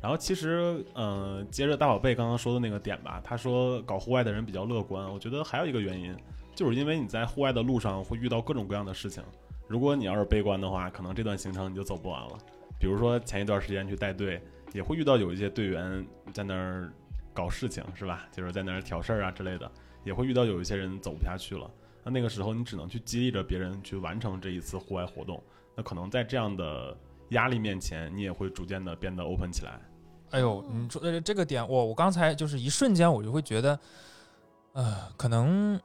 [0.00, 6.16] 然后其实，嗯、接着大宝贝刚刚说的那个点吧，他说搞户外的人比较乐观，我觉得还有一个原因，
[6.54, 9.22] 就是因为你在户外的路上会遇到各种各样的事情。
[9.68, 12.38] 如果你要是悲观的话，可能这段行程你就走不完了。
[12.78, 14.40] 比如说前一段时间去带队，
[14.72, 16.90] 也会遇到有一些队员在那儿
[17.34, 18.26] 搞事情，是吧？
[18.32, 19.70] 就是在那儿挑事儿啊之类的。
[20.02, 21.70] 也会遇到有一些人走不下去了。
[22.10, 25.40] 那那个时候，你只能去激励着别人去完成这一次户外活动。
[25.76, 26.96] 那可能在这样的
[27.30, 29.80] 压力面前，你也会逐渐的变得 open 起来。
[30.30, 33.78] 哎呦，你说的这个点，我我刚才就是一瞬间我就会觉得，
[34.72, 35.80] 呃，可能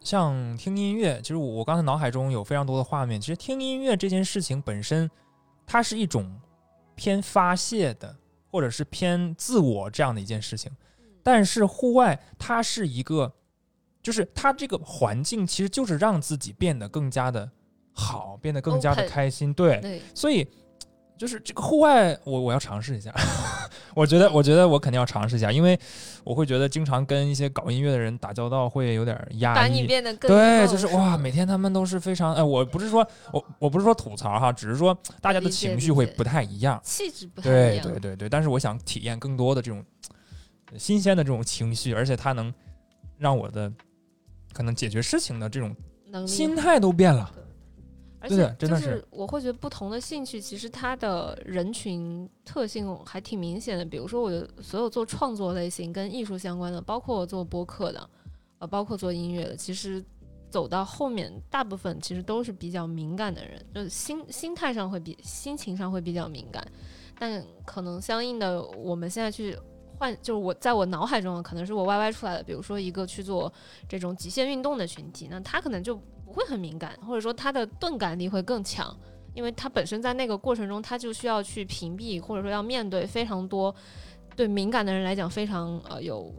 [0.00, 3.20] 像听音乐，其实我我刚才脑海中有非常多的画面。
[3.20, 5.10] 其实听音乐这件事情本身，
[5.66, 6.40] 它是一种
[6.94, 8.16] 偏发泄的，
[8.50, 10.70] 或者是偏自我这样的一件事情。
[11.22, 13.32] 但是户外它是一个，
[14.04, 17.50] 就是它这个环境其实就是让自己变得更加的
[17.90, 19.52] 好，变得更加的开心。
[19.54, 20.46] 对，对，所以
[21.16, 23.12] 就是这个户外，我我要尝试一下。
[23.94, 25.78] 我觉得，我觉得我肯定要尝试一下，因为
[26.22, 29.86] 我会觉得经常跟一些搞音乐的人打交道会有点压把你抑。
[29.86, 36.78] 变得更对，就是哇，每天他们都是非常，哎，我不是说我我不是说吐槽哈，只是说大家的情绪会不太一样。
[36.84, 37.86] 气质不太一对样。
[37.86, 39.82] 对对对对，但是我想体验更多的这种
[40.72, 42.52] 呃新鲜的这种情绪，而且它能
[43.16, 43.72] 让我的
[44.54, 47.30] 可能解决事情的这种能力心态都变了。
[48.20, 53.84] 而且真的就是我会觉得不同的兴趣，其实它的人群特性还挺明显的。
[53.84, 58.08] 比如说，我的所有做创作类型跟艺术相关的，包括我做播客的，
[58.60, 60.02] 呃，包括做音乐的，其实
[60.48, 66.66] 走到后面，大部分其实都是比较敏感的人，就是心心态上会比心情上会比较敏感，
[67.18, 69.54] 但可能相应的，我们现在去。
[69.98, 73.52] 换就是我在我脑海中可能是我 YY 出来的，比如说一个去做
[73.88, 78.96] 这种极限运动的群体，那他可能就不会很敏感，或者说他的钝感力会更强，
[79.34, 83.74] 因为他本身在那个过程中，他就需要去屏蔽，或者说要面对非常多
[84.34, 86.34] 对敏感的人来讲非常呃有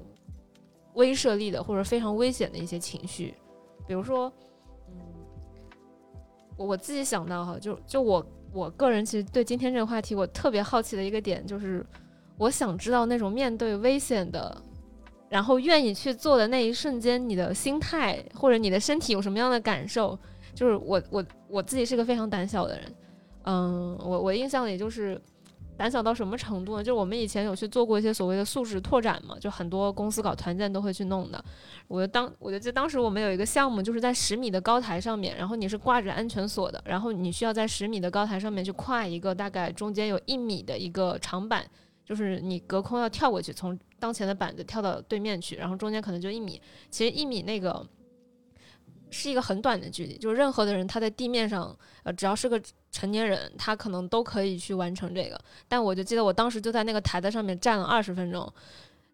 [0.94, 3.34] 威慑力的或者非常危险的一些情绪，
[3.88, 4.32] 比如说，
[4.90, 4.96] 嗯，
[6.58, 11.86] 我我自己想到哈，就就我我个人其实对今天这个话题我特别好奇的一个点就是，
[12.38, 14.62] 我想知道那种面对危险的。
[15.28, 20.18] 然后愿意去做的那一瞬间，你的心态或者你的身体有什么样的感受？
[20.54, 22.96] 就是我我我自己是个非常胆小的人，
[23.44, 25.20] 嗯，我我印象里就是
[25.76, 26.84] 胆小到什么程度呢？
[26.84, 31.44] 就是我们以前有去做过一些所谓的素质拓展嘛，就很多公司搞团建都会去弄的。
[31.88, 41.66] 我就当我就记得当时我们有一个项目，就是在十米的高台上面，然后你是挂着安全锁的，然后你需要在十米的高台上面去跨一个大概中间有一米的一个长板。
[42.06, 46.62] 就是你隔空要跳过去，从当前的板子跳到对面去，然后中间可能就一米。
[46.92, 47.86] 其实一米那个
[49.10, 55.40] 是一个很短的距离，就是任何的人他在地面上，呃，只要是个成年人，他可能都可以去完成这个。
[55.68, 58.52] 但我就记得我当时就在那个台子上面站了二十分钟，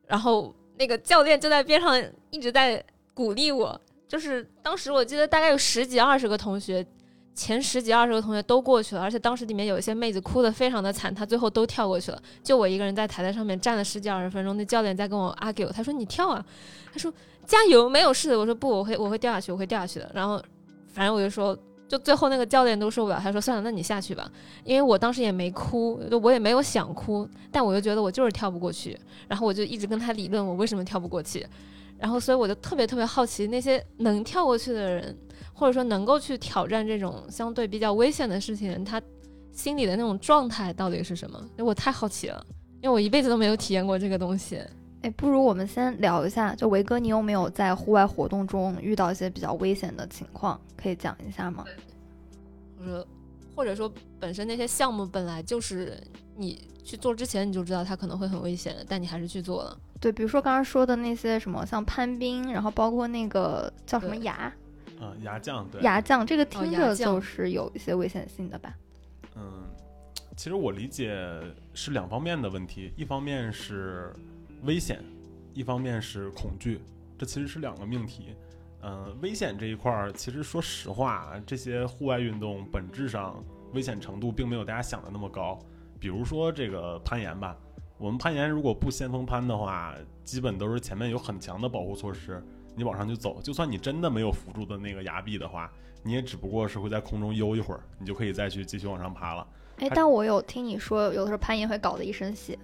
[0.06, 1.98] 然后那个教练就在边上
[2.30, 3.80] 一直在鼓励我。
[4.08, 6.86] 就是当时我记得大概有十几二十个同学
[7.34, 14.56] 前十几二十个同学都过去了，而且当时里面有一些妹子哭得非常的惨，她最后都跳过去了，就我一个人在台台上面站了十几二十分钟。
[14.58, 16.46] 那教练在跟我 argue，他说你跳啊，
[16.92, 17.12] 他说
[17.46, 18.38] 加油，没有事的。
[18.38, 20.12] 我说不，我会我会掉下去，我会掉下去的。
[20.14, 20.42] 然后
[20.88, 24.30] 反正我就说，就最后那个教练都受不了，他说算了，那你下去吧。
[24.64, 31.48] 因为我当时也没哭，我也没有想哭，但我就觉得我就是跳不过去，然后我就一直跟他理论我为什么跳不过去。
[32.02, 35.16] 然后，所以我就特别特别好奇，那些能跳过去的人，
[35.54, 39.00] 或者说能够去挑战这种相对比较危险的事情，他
[39.52, 41.40] 心里的那种状态到底是什么？
[41.60, 42.44] 我太好奇了，
[42.82, 44.60] 因为我一辈子都没有体验过这个东西。
[45.04, 50.60] 哎，不如我们先聊一下，就维哥，你有没有在户外活动中遇到一些比较危险的情况？
[50.76, 51.64] 可以讲一下吗？
[52.80, 53.08] 或者，
[53.56, 55.96] 或者说，本身那些项目本来就是
[56.36, 59.78] 你去做之前你就知道它可能会很危险的，但你还是去做了。
[60.02, 64.52] 对，比如说刚刚说的那些什么，像攀冰，然后包括那个叫什么崖，
[65.00, 68.74] 嗯，崖降，对，崖降，这个听着就是有一些危险性的吧？
[69.36, 69.70] 嗯，
[70.36, 71.16] 其实我理解
[71.76, 74.12] 是两方面的问题，一方面是
[74.64, 75.04] 危险，
[75.54, 76.82] 一方面是恐惧，
[77.16, 78.36] 这其实是两个命题。
[78.82, 83.36] 嗯，危险这一块儿，其实说实话，这些户外运动本质上
[83.74, 85.60] 危险程度并没有大家想的那么高。
[86.00, 87.56] 比如说这个攀岩吧。
[88.02, 92.44] 我们攀岩如果不先锋攀的话，基本都是前面有很强的保护措施，
[92.76, 99.46] 你往上去走，就算你真的没有扶住的那个崖壁的话，你也只不过是会在空中悠一会儿，你就可以再去继续往上爬了。
[99.78, 102.58] 哎，但我有听你说，有的时候攀岩会搞得一身血。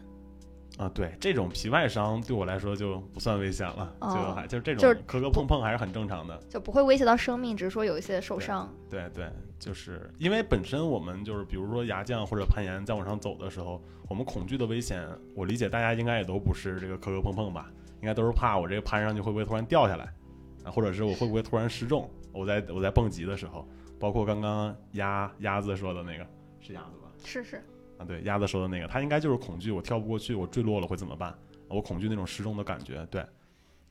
[0.78, 8.72] 啊，对，这种皮外伤对我来说就不算危险了，就还就是这种磕磕碰碰还是很正常的，就不会威胁到生命，只是说有一些受伤。
[8.88, 15.04] 对对，就是因为本身我们就是比如说牙降或者攀岩再往上走的时候，我们恐惧的危险，
[15.36, 20.06] 我理解大家应该也都不是这个磕磕碰碰吧，应该都是怕我这个攀上去会不会突然掉下来，
[20.64, 23.68] 啊，或者是我会不会突然失重，我在我在蹦极的时候，
[24.00, 26.28] 包括刚刚鸭鸭子说的那个
[26.60, 27.10] 是鸭子吧？
[27.26, 27.64] 是是。
[27.98, 31.38] 啊，对，鸭子说的那个，他应该就是恐惧，我跳不过去，我坠落了会怎么办？
[31.68, 33.26] 我恐惧那种失重的感觉，对，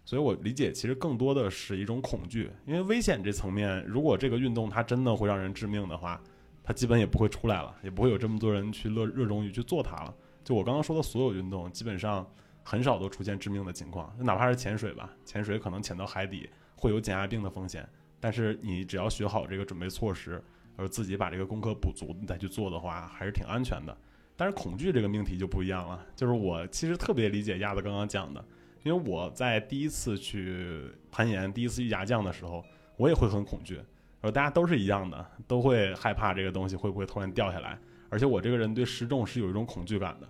[0.04, 6.20] 所以我理解，其实更多的是一种恐惧，因为危险这层面，如果这个运动它真的会让人致命的话，
[6.62, 10.14] 它基本也不会出来了，也不会有这么多人去热热衷于去做它了。
[10.42, 12.26] 就我刚刚说的所有运动，基本上
[12.62, 17.86] 很少都出现致命的情况，哪怕是潜水吧，潜水可能潜到海底会有减压病的风险，
[18.20, 20.42] 但是你只要学好这个准备措施。
[20.76, 23.96] 而自己把这个功课补足，你再去做的话，还是挺安全的。
[24.36, 26.04] 但是恐惧这个命题就不一样了。
[26.14, 28.44] 就是我其实特别理解亚子刚刚讲的，
[28.82, 32.62] 因为我在第一次去攀岩、第一次去崖降的时候，
[32.96, 33.80] 我也会很恐惧。
[34.20, 37.78] 而大家都是一样的，都会害怕这个东西会不会突然掉下来。
[38.08, 40.28] 而且我这个人对失重是有一种恐惧感的。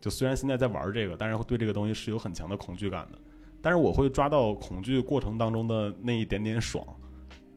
[0.00, 3.18] 就虽然现在在玩这个，但是对这个东西是有很强的恐惧感的。
[3.60, 6.84] 但是我会抓到恐惧过程当中的那一点点爽。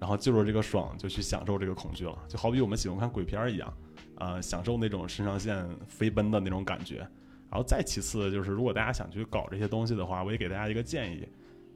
[0.06, 3.74] 然后就着这个爽，就去享受这个恐惧了，就好比我们喜欢看鬼片一样，
[4.20, 6.98] 啊，享受那种肾上腺飞奔的那种感觉。
[6.98, 11.28] 然后再其次就是，如果大家想去搞这些东西的话，我也给大家一个建议，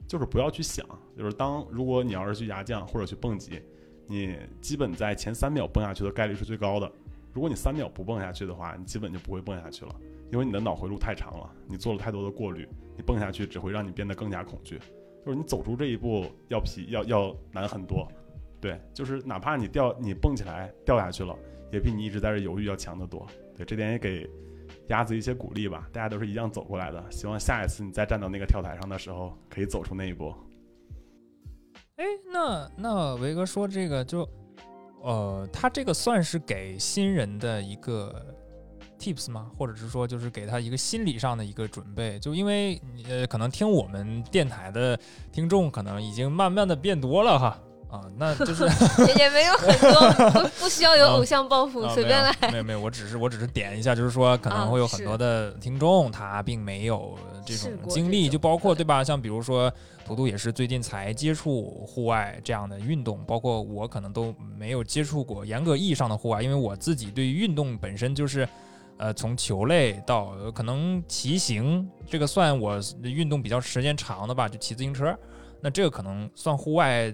[0.06, 0.86] 就是不要去想，
[1.18, 3.60] 就是当如果你要是去崖降或者去蹦极，
[4.06, 6.88] 你基本在前三秒蹦下去的概率是最高的。
[7.32, 9.96] 如果你三秒不蹦下去的话，你基本就不会蹦下去了，
[10.30, 14.78] 因为你的脑回路太长了，你做了太多的过滤，你蹦下去只会让你变得更加恐惧。
[15.22, 18.10] 就是你走出这一步要比要要难很多，
[18.60, 21.34] 对，就是哪怕你掉你蹦起来掉下去了，
[21.72, 23.26] 也比你一直在这犹豫要强得多。
[23.56, 24.28] 对，这点也给
[24.88, 25.88] 鸭子一些鼓励吧。
[25.92, 30.34] 大家都是一样走过来的，希望下一次你再站到那个跳台上的时候，可以走出那一步。
[31.96, 34.28] 哎，那那维哥说这个就，
[35.02, 38.36] 呃，他这个算是给新人的一个。
[39.00, 39.50] tips 吗？
[39.56, 44.94] 或者是说，就是给他一个心理上的一个准备，就因为呃，可能听我们电台的
[45.32, 47.58] 听众可能已经慢慢的变多了哈
[47.90, 48.64] 啊，那就是
[49.08, 52.34] 也也没有很多，不不需要有偶像包袱，随便来。
[52.50, 59.02] 没有没有，我只是我只是点一下，就是说可能会有很多的听众他并没有这种经历，就包括对吧？
[59.02, 59.72] 像比如说
[60.06, 68.48] 图图也是最近才接触户外这样的运动，包括我可能都没有接触过严格意义上的户外，因为我自己对于运动本身就是。
[69.02, 75.18] 呃，从球类到可能骑行，这个算我运动比较时间长的吧，就骑自行车。
[75.62, 77.10] 那这个可能算户外，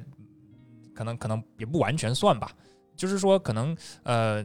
[0.96, 2.50] 可能可能也不完全算吧。
[2.96, 4.42] 就是说，可能呃，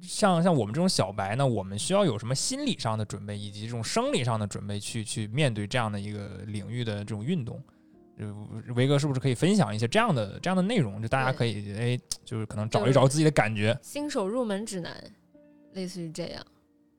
[0.00, 7.62] 像像我们这种小白呢，我们需要有什么心理上的准备，以及这种生理上的准备，去去面对这样的一个领域的这种运动。
[8.18, 11.00] 就维哥是不是可以分享一些这样的这样的内容？
[11.00, 13.78] 就大家可以哎，就是可能找一找自己的感觉。
[13.80, 14.92] 新手入门指南，
[15.72, 16.44] 类似于这样。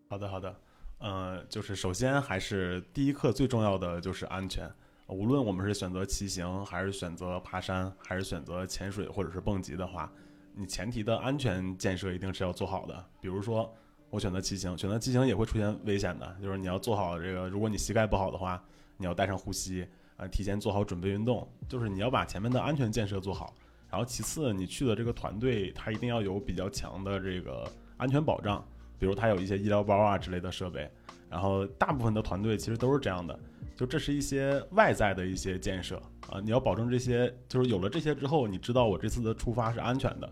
[0.09, 0.55] 好的，好的，
[0.99, 4.69] 呃，就是首先还是第一课最重要的就是安全。
[5.13, 10.11] 无论我们是选择骑行，还是选择爬山，还是选择潜水或者是蹦极的话，
[10.55, 13.05] 你前提的安全建设一定是要做好的。
[13.21, 13.71] 比如说，
[14.09, 18.61] 我选择骑行，选择骑行也会出现危险的，就是你要做好这个，如果你膝盖不好的话，
[18.97, 19.87] 你要带上护膝
[20.17, 23.53] 啊，提前做好准备运动，就是你要把前面的安全建设做好。
[23.89, 28.65] 然后其次，你去的这个团队，它一定要有比较强的这个安全保障，
[28.97, 30.89] 比如它有一些医疗包啊之类的设备。
[31.29, 33.39] 然后大部分的团队其实都是这样的，
[33.75, 40.29] 就这是一些外在的一些建设啊，你要保证这些，就是有了这些之后，你知道我这次的出发是安全的。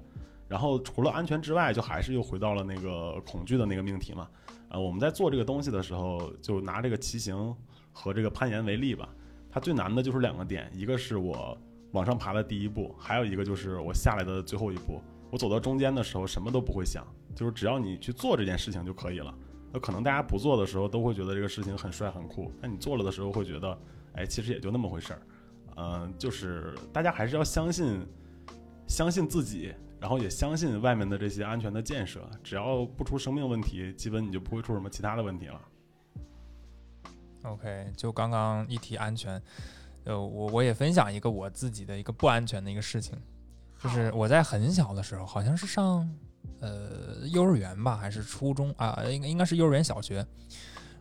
[0.48, 4.28] 然后除了安全之外，就还是又回到了那个恐惧的那个命题嘛。
[4.70, 7.56] 啊，我们在做这个东西的时候，就拿这个骑行
[7.92, 9.08] 和这个攀岩为例吧。
[9.50, 11.58] 它最难的就是两个点，一个是我
[11.92, 15.02] 往上爬的第一步，还有一个就是我下来的最后一步。
[15.30, 19.34] 我走到中间的时候，什么都不会想，就是只要你去做这件事情就可以了。
[19.74, 23.78] 那可能大家不做的时候都会觉得这个事情很帅很酷，那你做了的时候会觉得，
[24.14, 25.22] 哎，其实也就那么回事儿。
[25.78, 28.06] 嗯，就是大家还是要相信，
[28.88, 35.62] 相信自己，然后也相信外面的这些安全的建设，只要不出生命问题，基本你就不会出什么其他的问题了。
[37.44, 39.42] OK，就刚刚一提安全，
[40.04, 43.18] 呃，我我也分享一个我自己的一个不安全的一个事情，
[43.80, 46.08] 就是我在很小的时候，好像是上
[46.60, 50.26] 呃幼儿园吧，还是初中啊，应该应该是幼儿园小学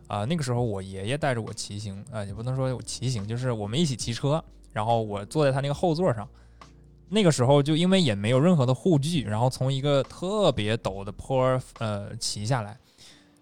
[0.08, 6.28] 啊、那个时候我爷爷带着我骑行啊、也不能说我骑行，就是我们一起骑车，然后我坐在他那个后座上。
[7.12, 12.78] 那个时候就因为也没有任何的护具，然后从一个特别陡的坡儿呃骑下来，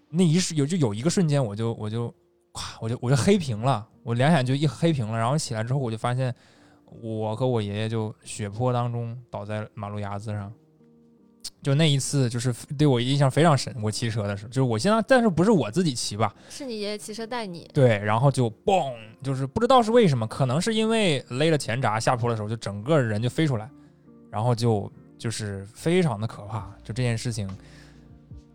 [0.09, 2.07] 那一瞬有就有一个瞬间我就我就
[2.53, 6.33] 咵我就我就黑屏了，我两眼就一黑屏了，然后起来之后我就发现
[6.85, 10.51] 我和我爷爷就血泊当中倒在马路牙子上，
[11.61, 13.75] 就那一次就是对我印象非常深。
[13.81, 23.69] 我骑车的时候，就是我现在但是不是我自己骑吧，是你爷爷骑车带你，对，然后就嘣，就是不知道是为什么，可能是因为勒了前闸下坡的时候，就整个人就飞出来，
[24.31, 27.49] 然后就就是非常的可怕，就这件事情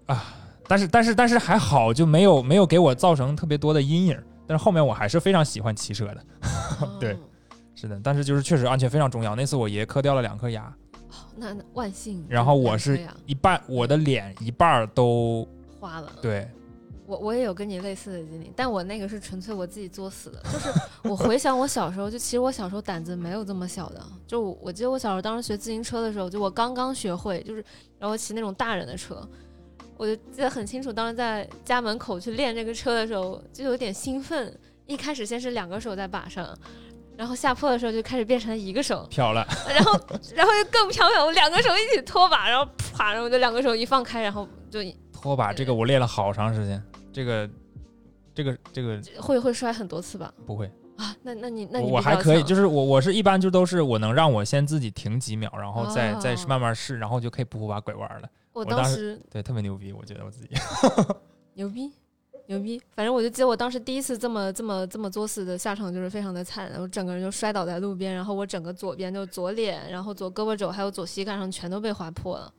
[0.07, 0.35] 啊，
[0.67, 6.25] 但是但是但是还好，就没有没有给我造成特别多的阴影，但是后面我还是非常喜欢骑车的，
[6.99, 7.19] 对哦
[7.75, 9.35] 是的，但是就是确实安全非常重要。
[9.35, 10.73] 那次我爷磕掉了两颗牙，
[11.37, 12.25] 那那万幸。
[12.29, 15.47] 然后我是一半我的脸一半儿都
[15.81, 16.13] 花了。
[16.23, 16.49] 对，
[17.07, 20.41] 我我也有跟你类似的经历，但我那个是纯粹我自己作死的。
[20.45, 20.71] 就是
[21.05, 24.03] 我回想我小时候，就其实我小时候胆子没有这么小的。
[24.27, 27.65] 就我我记得我小时候当时学自行车的时候，就我刚刚学会，就是
[27.99, 29.27] 然后骑那种大人的车，
[29.97, 30.93] 我就记得很清楚。
[30.93, 34.57] 当时在家门口去练这个车的时候，就有点兴奋。
[34.87, 36.47] 一开始先是两个手在把上，
[37.17, 39.93] 然后下坡的时候就开始变成一个手，飘了， 然后
[40.35, 44.81] 然后就更飘了，我两个手一起拖把，然后啪，然后我就两个手一放开，然后就
[45.13, 47.49] 拖把这个我练了好长时间，这个
[48.35, 50.33] 这个这个会会摔很多次吧。
[50.45, 50.71] 不会。
[50.97, 58.29] 啊，那那你那你我还可以，就是我我是一般就都是我能让我先自己停几秒，然后再、再哦慢慢试，然后就可以不把拐弯了。
[58.53, 60.51] 我我当时当时对，特别牛逼，我觉得我自己。
[61.55, 61.91] 牛逼
[62.47, 72.53] 牛逼，反正我就记得我当时第一次这么这么这么作死的下场就是非常的惨，我整个人就摔倒在路边，然后我整个左边就左脸，然后左胳膊肘还有左膝盖上全都被划破了。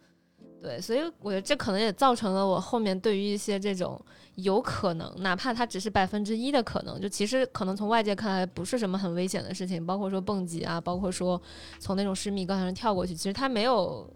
[0.59, 11.39] 对，所以我觉得这可能也造成了我后面对于一些这种有可能，哪怕它只是百分之一的可能，就其实可能从外界看来不是什么很危险的事情，包括说蹦极啊，包括说
[11.79, 14.09] 从那种十米高上跳过去，其实它没有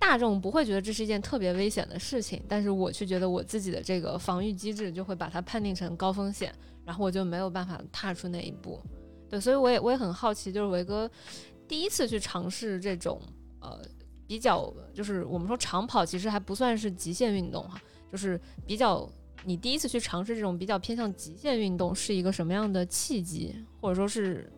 [0.00, 6.52] 大众不会觉得这是一件特别危险的事情，但是我却觉得我自己的这个防御机制就会把它判定成高风险，
[6.86, 8.80] 然后我就没有办法踏出那一步。
[9.28, 11.08] 对，所以我也我也很好奇，就是维哥
[11.68, 13.20] 第一次去尝试这种
[13.60, 13.78] 呃
[14.26, 17.80] 比较，就是我们说长跑其实还不算是极限运动哈，
[18.10, 19.08] 就是比较
[19.44, 24.50] 你第一次去尝试这种比较偏向极限运动是一个什么样的契机，或者说是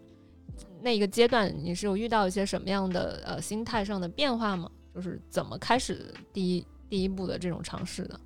[0.81, 4.71] 那一个阶段你是有遇到一些什么样的呃心态上的变化吗？
[4.95, 8.21] 就是怎么开始第一第一步的这种尝试的？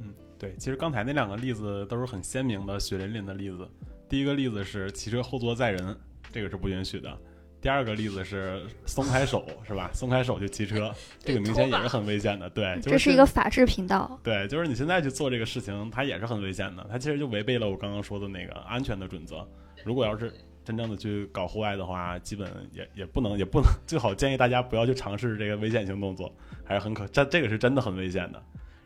[0.00, 3.68] 嗯对，其实刚才那两个例子都是很鲜明的血淋淋的例子。
[4.08, 5.96] 第一个例子是骑车后座载人，
[6.32, 7.18] 这个是不允许的。
[7.60, 9.90] 第二个例子是松开手，是吧？
[9.92, 12.48] 松开手去骑车，这个明显也是很危险的。
[12.50, 14.18] 对，就这是一个法制频道。
[14.22, 16.86] 对，就是你现在去做这个事情，它也是很危险的。
[16.88, 19.44] 它其实就违背了我刚刚说的那个安全的准则。
[19.84, 20.32] 如果要是
[20.68, 26.30] 真正的去搞户外的话，基本也也不能也不能， 最好建议大家不要去尝试这个危险性动作，
[26.62, 28.42] 还是很可这这个是真的很危险的。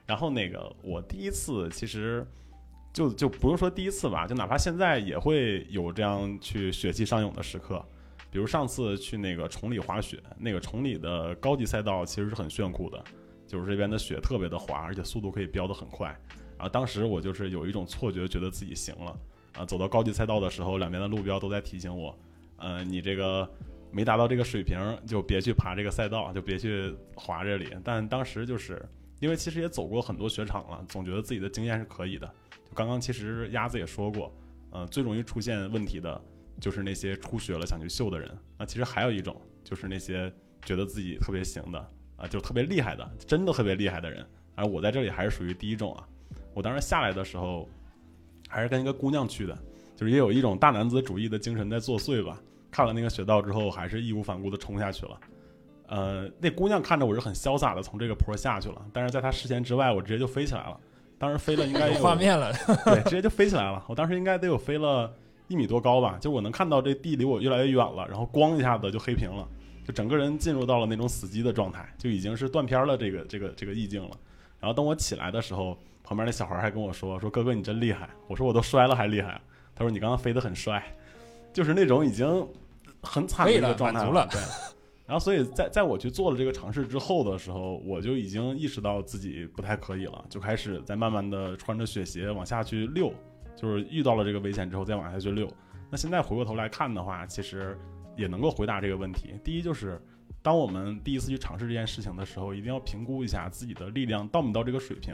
[0.06, 2.24] 然后那个我第一次其实
[2.92, 7.84] 就就不用说第一次吧，就哪怕现在也会有这样去血气上涌的时刻。
[8.30, 13.02] 比如上次去那个崇礼滑雪，那个崇礼的高级赛道其实是很炫酷的，
[13.44, 16.16] 就是这边的雪特别的滑，而且速度可以飙得很快。
[16.56, 19.18] 然后当时我就是有一种错觉，觉得自己行了。
[19.54, 22.18] 啊，走到高级赛道的时候，两边的路标都在提醒我，
[22.56, 23.48] 呃，你这个
[23.90, 27.68] 没达到这个水平，就别去爬这个赛道，就别去滑这里。
[27.84, 28.80] 但当时就是
[29.20, 32.26] 因为其实也走过很多雪场了，总觉得自己的经验是可以的。
[32.64, 34.34] 就刚刚其实鸭子也说过，
[34.70, 36.20] 呃，最容易出现问题的
[36.60, 38.30] 就是那些初学了想去秀的人。
[38.58, 40.32] 那其实还有一种就是那些
[40.64, 41.78] 觉得自己特别行的
[42.16, 44.26] 啊，就特别厉害的，真的特别厉害的人。
[44.54, 46.08] 而我在这里还是属于第一种啊。
[46.54, 47.68] 我当时下来的时候，
[48.52, 49.58] 还是跟一个姑娘去的，
[49.96, 52.38] 就是也有一种大男子主义的精神在作祟吧。
[52.70, 55.18] 看了那个雪道之后，还是义无反顾的冲下去了。
[55.88, 60.78] 呃，那姑娘看着我是很潇洒的从这个坡下去了，但是在她视线之外，我直接就飞起来了。
[61.18, 62.52] 当时飞了应该 有画面了，
[62.84, 63.84] 对，直接就飞起来了。
[63.88, 65.12] 我当时应该得有飞了
[65.48, 69.46] 一米多高吧，就我能看到这地离我越来越远了，然后咣一下子就黑屏了，
[69.86, 74.16] 就整个人进入到了那种死机的状态，就已经是断片了这个这个这个意境了。
[74.58, 75.78] 然后等我起来的时候，
[76.12, 79.40] 旁边那小孩还跟我说：“说哥哥你真厉害。”我说：“我都摔了还厉害。”
[79.74, 80.82] 他说：“你刚刚飞得很帅。”
[81.52, 82.46] 就是那种已经。
[83.04, 84.40] 很惨的一个状态了，对。
[85.06, 93.12] 然后，所以在在我去做了这个尝试之后的时候，我就已经意识到自己不太可以了，就开始在慢慢的穿着雪鞋往下去溜，
[93.56, 95.48] 就是遇到了这个危险之后再往下去溜。
[95.90, 97.76] 那现在回过头来看的话，其实
[98.16, 99.34] 也能够回答这个问题。
[99.42, 100.00] 第一就是，
[100.42, 105.12] 当我们第一次去尝试这件事情的时候，一定要评估一下自己的力量到没到这个水平。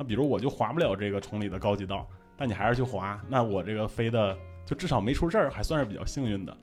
[0.00, 4.34] 那比如我就滑不了这个崇礼的高级道，但你还是去滑，那我这个飞的
[4.64, 6.56] 就至少没出事儿，还算是比较幸运的。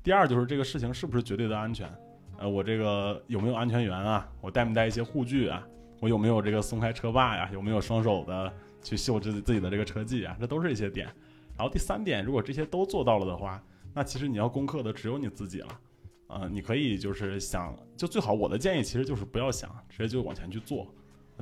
[0.00, 1.92] 第二就是这个事情是不是绝对的安全？
[2.38, 4.30] 呃，我这个有没有安全员啊？
[4.40, 5.66] 我带没带一些护具啊？
[5.98, 7.50] 我有没有这个松开车把呀？
[7.52, 10.36] 有没有双手的去秀自自己的这个车技啊？
[10.38, 11.08] 这都是一些点。
[11.56, 13.60] 然后第三点，如果这些都做到了的话，
[13.92, 15.80] 那其实你要攻克的只有你自己了。
[16.28, 20.86] 呃，你可以就是想，就最好我的建议其实就是不要想，直接就往前去做。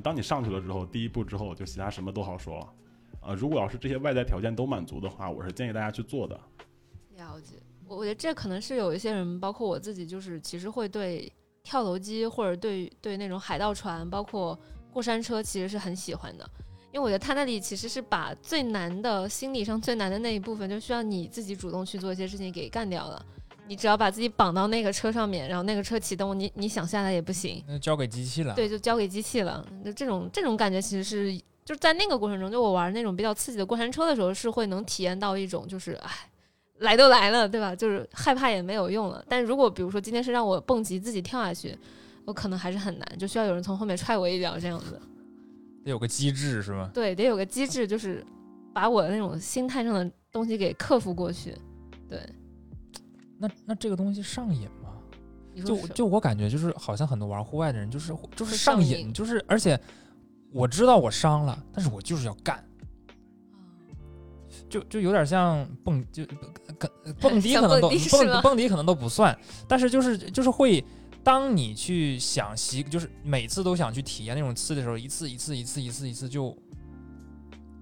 [0.01, 2.73] 当你上去了之后，第一步之后就其他什么都好说了。
[3.21, 6.39] 呃，如果要是这些外在条件都满足的话，我是建议大家去做的。
[7.15, 7.55] 了解。
[7.87, 11.31] 我我觉得这可能是有一些人，包括我自己，就是其实会对
[11.63, 14.57] 跳楼机或者对对那种海盗船，包括
[14.91, 16.49] 过山车，其实是很喜欢的。
[16.91, 23.25] 因为我觉得他那里其实是把最难的心理上最难的那一部分，就需要你自己主动去做一些事情给干掉了。
[23.67, 28.53] 你只要把自己绑到那个车上面，然后那个车启动，你你想下来也不行，那交给机器了。
[28.55, 29.65] 对，就交给机器了。
[29.83, 36.11] 就这种这种感觉，其实是就是在那个过程中，就我玩那种比较刺激的过山车的时候，是会能体验到一种就是唉。
[36.79, 37.73] 来都来了，对吧？
[37.73, 39.23] 就是害怕也没有用了。
[39.29, 41.77] 但如果比如说今天是让我蹦极自己跳下去，
[42.25, 44.99] 我可能还是很难，就需要有人从后面踹我一脚这样子。
[45.85, 46.89] 得有个机制是吗？
[46.93, 48.25] 对，得有个机制，就是
[48.73, 51.55] 把我的那种心态上的东西给克服过去。
[52.09, 52.19] 对。
[53.43, 54.93] 那那这个东西上瘾吗？
[55.65, 59.79] 就就我感觉就是好像很多玩户外的人就是就是上瘾，就是而且
[60.51, 62.63] 我知道我伤了，但是我就是要干。
[64.69, 66.89] 就就有点像蹦，就蹦
[67.19, 69.37] 蹦迪可能都蹦蹦迪可能都不算，
[69.67, 70.83] 但是就是就是会，
[71.23, 76.55] 当你去想习，就是每次都想去体验那种刺的时候，一次一次一次一次一次就，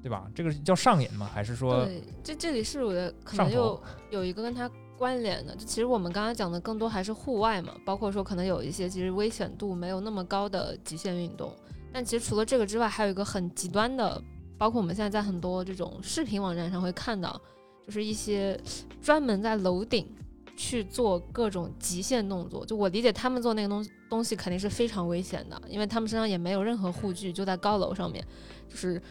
[0.03, 0.29] 对吧？
[0.35, 1.29] 这个叫上瘾吗？
[1.33, 1.85] 还是说？
[1.85, 4.69] 对，这这里是我的可能又有一个跟它
[5.01, 11.51] 关联的，就其实我们刚才讲的更多还是户外嘛，包括说可能有一些其实危险度没有那么高的极限运动，
[11.91, 14.21] 但其实除了这个之外，还有一个很极端的。
[14.59, 17.41] 包括我们现在在很多这种视频网站上会看到，
[17.83, 18.55] 就是一些
[19.01, 20.07] 专门在楼顶
[20.55, 22.63] 去做各种极限动作。
[22.63, 28.23] 就我理解，他们做那个东东西肯定是非常危险的，因为他们身上也没有任何护具，就在高楼上面。
[28.69, 29.01] 就是，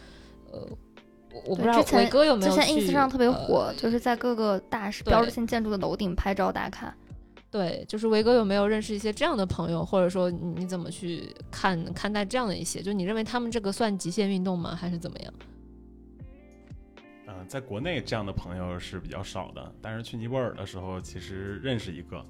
[0.53, 0.65] 呃，
[1.45, 6.95] 我不知道伟哥有没有之前 ins 上特别火，就是在各个大标志性建筑的楼顶拍照打卡。
[7.49, 12.81] 对，就是维哥有没有认识一些这样的朋友，或者说你怎么去看看待这样的一些？
[12.81, 15.33] 就你认为他们这个算极限运动吗，还是怎么样？
[17.27, 22.25] 嗯，在国内这样的朋友是比较少的，但是去尼泊尔的时候，其实认识一个，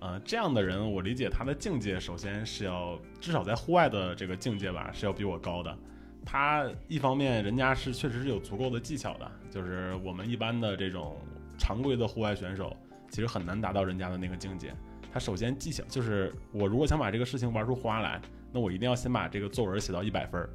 [0.00, 5.76] 呃，这样的人，我理解他的境界首先是要至少在户外的这个境界吧，是要比我高的。
[6.24, 11.16] 他一方面人家是确实是有足够的技巧的，就是我们一般的这种
[11.58, 12.76] 常规的户外选手。
[13.10, 14.74] 其实很难达到人家的那个境界。
[15.12, 18.20] 他首先技巧就是，我如果想把这个事情玩出花来，
[18.50, 20.50] 那我一定要先把这个作文写到一百分儿，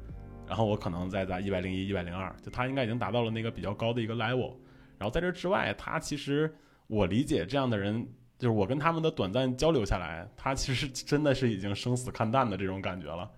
[0.46, 4.52] 然后我可能再在一百零一、一百零二，就他应该已经达到了那个比较高的一个 level。
[4.98, 6.54] 然后在这之外，他其实
[6.86, 8.06] 我理解这样的人，
[8.38, 13.30] 就是我跟他们的短暂交流下来，他其实真的是已经生死看淡的这种感觉了。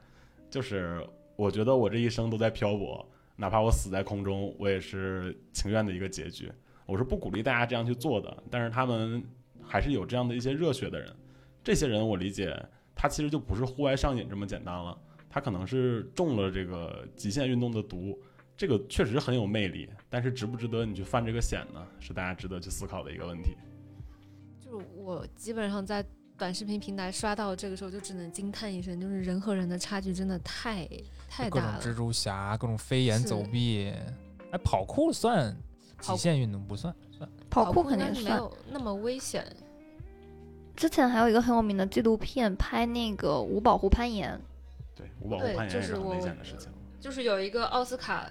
[0.50, 1.06] 就是
[1.36, 3.06] 我觉得我这一生都在漂泊，
[3.36, 6.50] 哪怕我死在空中，我也是情愿的一个结局。
[6.86, 9.22] 我是不鼓励大家这样去做的，但是他们
[9.62, 11.14] 还是有这样的一些热血的人。
[11.64, 12.54] 这些人我理解，
[12.94, 14.96] 他其实就不是户外上瘾这么简单了，
[15.30, 18.18] 他可能是中了这个极限运动的毒。
[18.54, 21.84] 这个确实很有魅力，但是值不值得你去犯这个险呢？
[21.98, 23.56] 是大家值得去思考的一个问题。
[24.60, 26.02] 就就我基本上在
[26.42, 30.84] 短视频平台刷到这个时候，就只能惊叹一声，就是人和人的差距真的太
[31.30, 31.80] 太各种大了。
[31.80, 33.94] 蜘蛛侠，各种飞檐走壁，
[34.50, 35.56] 哎，跑酷算
[36.00, 36.92] 极限运动不算？
[37.16, 38.30] 算跑酷肯定是没。
[38.30, 39.46] 有那么危险。
[40.74, 44.36] 之前还有一个很有名的纪录片，拍那个五保湖攀岩。
[44.96, 46.72] 对，五保护攀岩就是危险的事情。
[46.98, 48.28] 就是有一个奥斯卡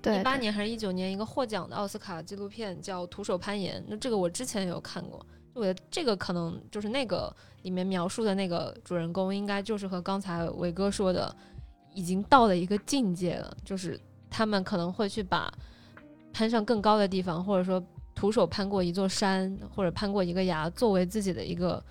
[0.00, 11.34] 对，一八年还是一九年一个获奖的奥斯卡纪录片叫《徒手攀岩》，那这个我之前有看过，我觉得这个可能就是那个里面描述的那个主人公，应该就是和刚才伟哥说的，
[11.94, 15.52] 已经到了一个境界了，就是他们可能会去把
[16.32, 17.82] 攀上更高的地方，或者说
[18.14, 21.82] 徒手攀过一座山，或者攀过一个崖，作为自己的一个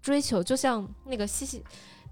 [0.00, 1.62] 追求，就像那个西西。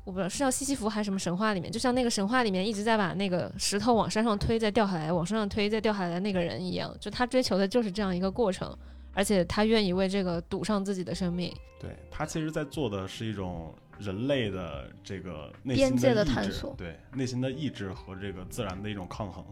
[0.04, 8.72] 我不知道是叫西西弗还是什么神话里面，就像那个神话里面一直在把那个石头往山上推，再掉下来，往山上推，再掉下来的那个人一样，就他追求的就是这样一个过程，
[9.16, 11.50] 而且他愿意为这个赌上自己的生命。
[11.80, 19.44] 对他其实在做的是一种人类的这个内边界的心的探索对内心的意志和这个自然的一种抗衡。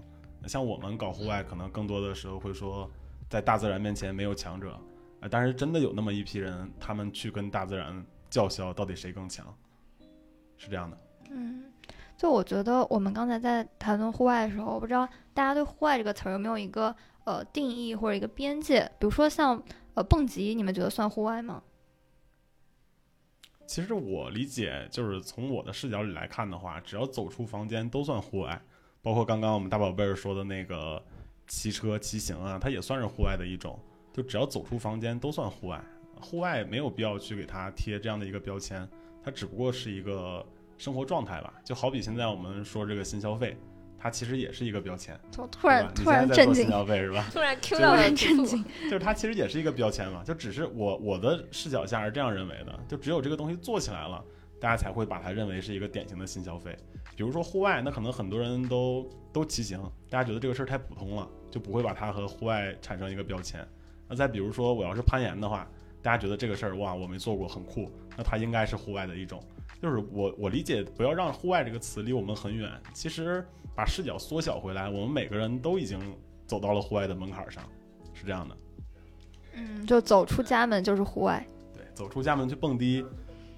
[0.46, 2.90] 像我们搞户外，可能更多的时候会说，
[3.30, 4.78] 在大自然面前没有强者，
[5.20, 9.46] 呃，但是真的有那么一批人，他们去跟大自然叫嚣，到底谁更强，
[10.58, 10.98] 是这样的。
[11.30, 11.64] 嗯，
[12.16, 16.94] 就我觉得我们刚才在谈论户外的时候，我不知道大家对户外这个词儿有没有一个
[17.24, 18.90] 呃定义或者一个边界？
[18.98, 19.62] 比如说像
[19.94, 21.62] 呃蹦极，你们觉得算户外吗？
[23.66, 28.60] 其实我理解，就是从我的视角里来看的话，只要走出房间都算户外，
[29.00, 31.02] 包括刚刚我们大宝贝儿说的那个
[31.46, 33.78] 骑车、骑行啊，它也算是户外的一种。
[34.12, 35.82] 就只要走出房间都算户外，
[36.20, 38.88] 户外没有必要去给它贴这样的一个标签，
[39.24, 40.46] 它只不过是一个
[40.76, 41.54] 生活状态吧。
[41.64, 43.56] 就好比现在我们说这个新消费，
[44.04, 47.24] 它其实也是一个标签，就突然突然震惊，做新消费是吧？
[47.32, 48.62] 突然 Q 就到了然震土惊。
[48.84, 54.22] 就是它其实也是一个标签嘛，就只是我我的视角下是这样认为的，就只有这个东西做起来了，
[54.60, 56.76] 大家才会把它认为是一个典型的新消费。
[57.16, 59.80] 比如说户外，那可能很多人都都骑行，
[60.10, 63.66] 大家觉得这个事儿太普通了，就不会把它和户外产生一个标签。
[64.06, 65.66] 那再比如说我要是攀岩的话，
[66.02, 69.42] 大家觉得这个事儿哇我没做过很酷，那它应该是户外的一种。
[69.80, 72.70] 就是我我理解，不要让户外这个词离我们很远。
[72.92, 75.98] 其实把视角缩小回来，我们每个人都已经
[76.46, 77.62] 走到了户外的门槛上，
[78.12, 78.56] 是这样的。
[79.54, 81.44] 嗯，就走出家门就是户外。
[81.74, 83.04] 对，走出家门去蹦迪，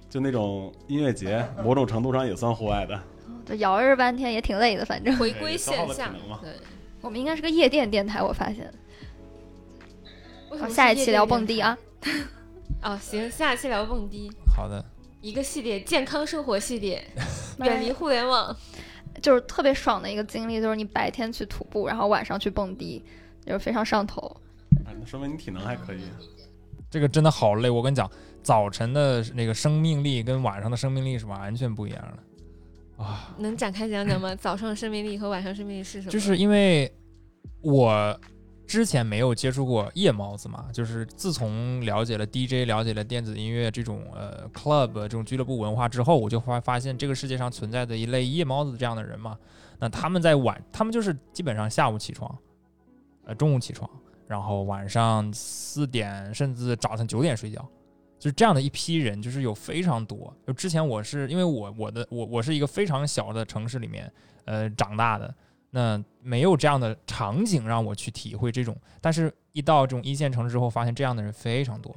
[0.09, 2.99] 就那种音乐节，某种程度上也算户外的。
[3.45, 6.51] 就摇着半天也挺累的，反正回归线下对。
[7.01, 8.71] 我们应该是个夜店电台，我发现。
[10.49, 11.77] 好，为什么下一期聊蹦迪啊。
[12.83, 14.83] 哦，行，下一期聊蹦迪，好的，
[15.21, 17.03] 一个系列健康生活系列，
[17.59, 18.55] 远离互联网。
[19.21, 23.03] 就是特别爽的一个经历，就是你白天去徒步，然后晚上去蹦迪，
[23.45, 24.21] 就是非常上头。
[24.85, 25.99] 啊那说明你体能还可以。
[26.89, 27.69] 这个真的好累。
[27.69, 28.09] 我跟你讲，
[28.41, 33.35] 早晨的那个生命力跟晚上的生命力是完全不一样的啊。
[33.37, 34.33] 能展开讲讲吗？
[34.35, 36.11] 早上的生命力和晚上生命力是什么？
[36.11, 36.89] 就是因为
[37.61, 38.17] 我
[38.67, 49.37] 之前没有接触过夜猫子嘛，就是自从了解了 DJ、了解了电子音乐这种呃 club 这种俱乐部文化之后，我就发发现这个世界上存在的一类夜猫子这样的人嘛。
[49.79, 52.37] 那他们在晚，他们就是基本上下午起床，
[53.23, 53.89] 呃中午起床，
[54.27, 57.65] 然后晚上四点甚至早上九点睡觉。
[58.19, 60.35] 就是这样的一批人，就是有非常多。
[60.45, 64.11] 就之前我是因为我我的我我是一个非常小的城市里面
[64.45, 65.33] 呃长大的，
[65.69, 71.95] 那没有这样的场景让我去体会这种，但是一到这种一线城市之后，发现这样的人非常多。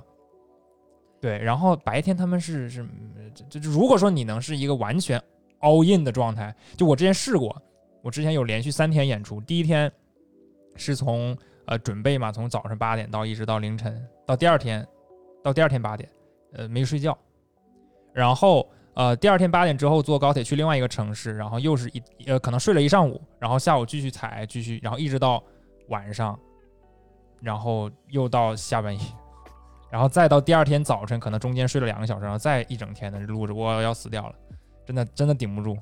[1.21, 2.87] 对，然后白天他们是是，
[3.49, 5.23] 就就如果说你能是一个完全
[5.61, 7.55] all in 的状态，就我之前试过，
[8.03, 9.93] 我之前有连续三天演出，第一天
[10.77, 14.87] 是从呃准备嘛，从早上八点到一直到凌晨，到第二天
[15.43, 16.09] 到第二天八点，
[16.55, 17.17] 呃没睡觉，
[18.15, 18.67] 然后
[19.01, 25.43] 呃第二天八点之后坐高铁去另外一个城市，然后又是一呃可能睡了一上午，然后下午继续踩，继续，然后一直到
[25.89, 26.39] 晚上，
[27.41, 29.01] 然后又到下半夜，
[29.91, 34.35] 然后再到第二天早晨，可能中间睡了两个小时，然后再一整天的录着，我要死掉了，
[34.85, 35.79] 真的真的顶不住，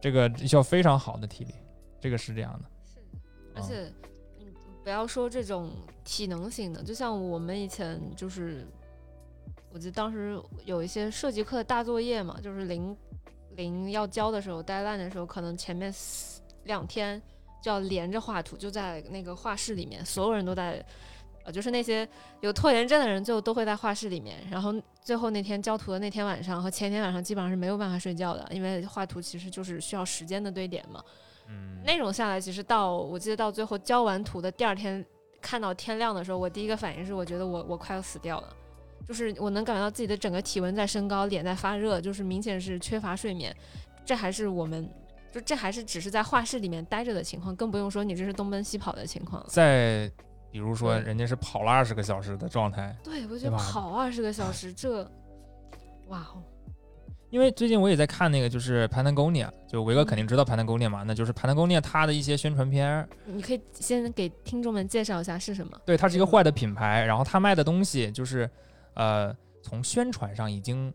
[0.00, 1.54] 这个需要非常好的体力，
[2.00, 2.68] 这个是这样的。
[2.84, 2.98] 是
[3.54, 3.92] 而且，
[4.40, 4.46] 嗯，
[4.82, 5.70] 不要说这种
[6.02, 8.66] 体能型的，就像我们以前就是，
[9.72, 12.96] 我记得当时有一些设计课的大作业嘛，就是临
[13.56, 15.92] 临要交的时候，deadline 的时候，可能前面
[16.64, 17.20] 两天
[17.62, 20.84] 就要连着画图，就在那个画室里面，所有人都在。
[21.42, 22.06] 呃，就是那些
[22.42, 24.36] 有拖延症的人，最后都会在画室里面。
[24.50, 31.02] 然后最后那天交图的那天晚上和前天晚上，基本上是没有办法睡觉的，因为画图其实就是需要时间的堆叠嘛。
[31.48, 35.02] 嗯，那种下来，其实到我记得到最后交完图的第二天，
[35.40, 38.56] 看到天亮的时候，我第一个反应是，我觉得我我快要死掉了，
[39.06, 43.54] 就是我能感觉到自己的整个体温在升高，脸在发热，就是明显是缺乏睡眠。
[44.04, 44.88] 这还是我们，
[45.32, 49.48] 就这还是只是在画室里面待着的情况，更不用说你这是东奔西跑的情况了。
[49.48, 50.10] 再
[50.50, 55.08] 比如说，人家是跑了二十个小时的状态，对，我觉得跑二十个小时，这，
[56.08, 56.42] 哇哦，
[57.30, 65.80] 因为最近我也在看那个，就是 Patagonia，就维哥肯定知道 Patagonia 嘛，那就是 Patagonia 它的一些宣传片儿，你可以先给听众们介绍一下是什么？
[65.86, 68.50] 对，它是一个坏的品牌，然后它卖的东西就是，
[69.00, 70.92] 呃，从宣传上已经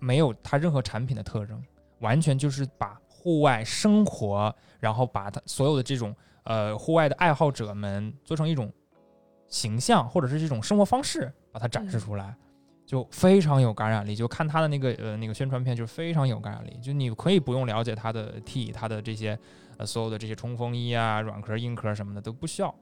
[0.00, 1.62] 没有它任何产品的特征，
[2.00, 8.72] 完全就是把户外生活，然后把它所有的这种呃户外的爱好者们做成一种
[9.46, 12.34] 形象或者是这种生活方式，把它展示嗯出来。
[12.84, 16.76] 就非常有感染力，就看他的那个呃那个宣传片，就非常有感染力。
[16.82, 19.38] 就你可以不用了解他的 T，他的这些
[19.78, 22.74] 呃所有的这些冲锋衣啊、软壳、硬壳什么的都不需要，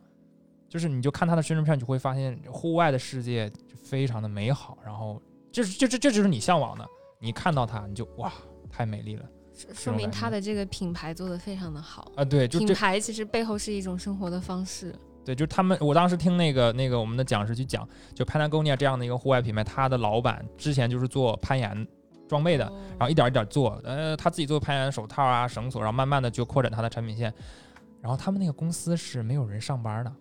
[0.72, 5.20] 就是你就看他的宣传片，你就会发现户外的世界就非常的美好，然后
[5.52, 6.88] 这这这这就是你向往的，
[7.20, 8.32] 你看到它你就哇
[8.70, 12.10] 太美丽了说说明它的这个品牌做的非常的好。
[12.16, 12.24] 啊！
[12.24, 14.94] 对，就品这牌其实背后是一种生活的方式。
[15.26, 21.86] 对，就是他们，我当时听那个那个我们的讲师去讲，就 Patagonia 这样的一个户外品牌，它的老板之前就是做攀岩
[22.26, 27.30] 装备的，哦然后一点一点做，呃，他自己做攀岩手套啊、绳索，然后慢慢的就扩展他的产品线。
[28.00, 30.12] 然后他们那个公司是没有人上班的，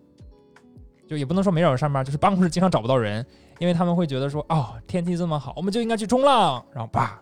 [1.12, 3.22] 就也不能说没找人上班，就是办公室经常找不到人，
[3.58, 7.20] 因为他们会觉得说，哦，天气这么好，我们就应该去冲浪，然后叭，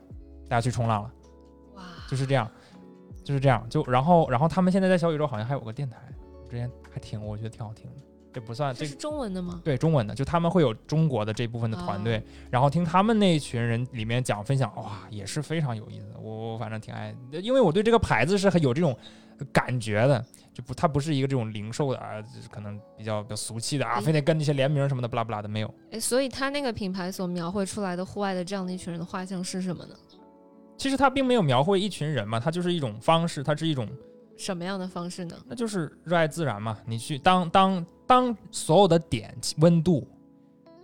[0.49, 1.11] 大家去冲浪了，
[1.75, 2.49] 哇，就是这样，
[3.25, 5.97] 就是这样，就然后然后他们现在在小宇宙好像还有个电台，
[6.49, 9.61] 之前还挺我觉得挺好听的，这不算这这是中文的吗？
[9.65, 16.21] 对中文的，就他们会有中国的这部分的团队，然后听他们那一群人里面讲分享，哇，也是非常有意思的。
[16.21, 18.97] 我我反正挺爱，因为我对这个牌子是很有这种
[19.47, 25.75] 感觉的，就不它不是一个这种零售的啊，就是可能比较比较俗气的啊，哎非得跟那些联名什么的不拉不拉的没有。
[25.93, 29.95] 哎，所以他那个品牌所描绘出来的户外的这样的一群人的画像是什么呢？
[30.77, 33.87] 其实它并没有描绘一群人嘛，它就是一种方式，它是一种，
[34.39, 35.37] 什么样的方式呢？
[35.47, 36.79] 那就是热爱自然嘛。
[36.87, 40.09] 你去当当当所有的点温度、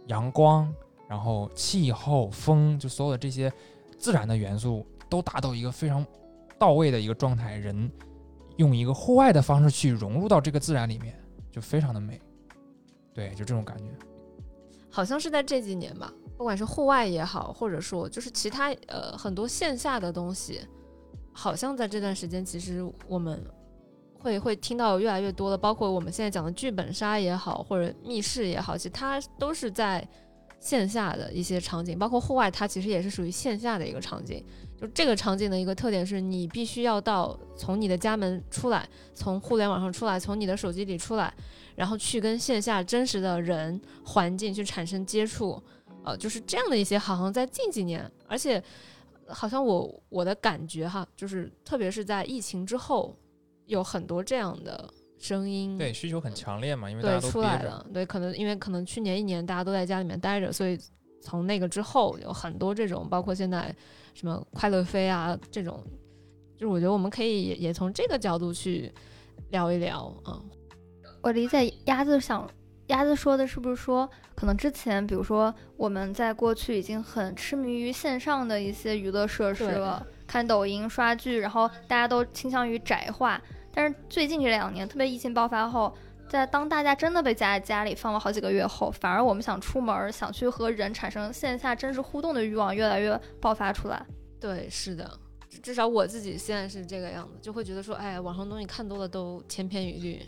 [0.08, 0.70] 阳光，
[1.08, 3.50] 然后气候、风，就所有的这些
[3.96, 6.04] 自然的元素都达到一个非常
[6.58, 7.90] 到位的一个状态，人
[8.56, 11.18] 用一个户外的方式去融入到这个自然里面，
[11.50, 12.20] 就非常的美。
[13.14, 13.84] 对，就这种感觉。
[14.90, 20.60] 好像是在这几年吧，不管是户外也好，或者说就是其他呃很多线下的东西，
[21.32, 23.42] 好像在这段时间其实我们
[24.18, 30.06] 会会听到越来越多的，包括我们现在讲的剧本杀也好，或者密室也好，其实它都是在
[30.60, 34.42] 线下的一些场景，包括户外，它其实也是属于线下的一个场景。
[34.80, 41.32] 就这个场景的一个特点是你必须要到从你的家门出来，从互联网上出来，从你的手机里出来，
[41.74, 45.62] 然后去跟线下真实的人环境去产生接触，
[46.04, 48.62] 呃，就是这样的一些，好像在近几年，而且
[49.26, 53.16] 好像我我的感觉哈，就是特别是在疫情之后，
[53.64, 57.40] 有很多这样的声音，对，需求很强烈嘛，因为大家对出。
[57.40, 60.78] 来了，对，可能因为可能去年一年大家都在家里面待着，所以
[61.26, 63.74] 从那个之后有很多这种，包括现在
[64.14, 65.82] 什么快乐飞啊这种，
[66.56, 68.92] 就是我觉得我们可以也也从这个角度去
[69.50, 70.40] 聊一聊啊，
[71.22, 72.48] 我理解鸭子想，
[72.86, 83.42] 鸭子说的是不是说，可能之前比如说我们在过去已经很痴迷于线上的一些娱乐设施了，看抖音、刷剧，然后大家都倾向于宅化。
[83.74, 85.92] 但是最近这两年，特别疫情爆发后，
[86.28, 94.04] 在当大家真的被夹在家里放了好几个月后，反而我们想出门、想去和人产生线下真实互动的欲望越来越爆发出来。
[94.40, 95.08] 对，是的。
[95.48, 100.20] 至至少我自己现在是这个样子，就会觉得说，哎，网上东西看多了都千篇一律。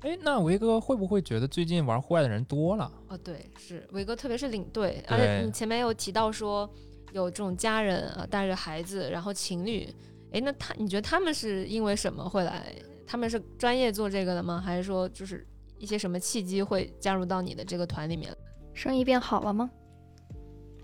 [0.00, 2.92] 哎，那维哥会不会觉得最近玩户外的人多了？
[3.08, 6.68] 哦，对，是维哥，特别是领队，而且你前面有提到说
[7.12, 9.88] 有这种家人啊带着孩子，然后情侣，
[10.32, 12.72] 哎，那他你觉得他们是因为什么会来？
[13.06, 14.60] 他们是专业做这个的吗？
[14.60, 15.46] 还是说就是
[15.78, 18.36] 一些什么契机会加入到你的这个团里面？
[18.74, 19.70] 生意变好了吗？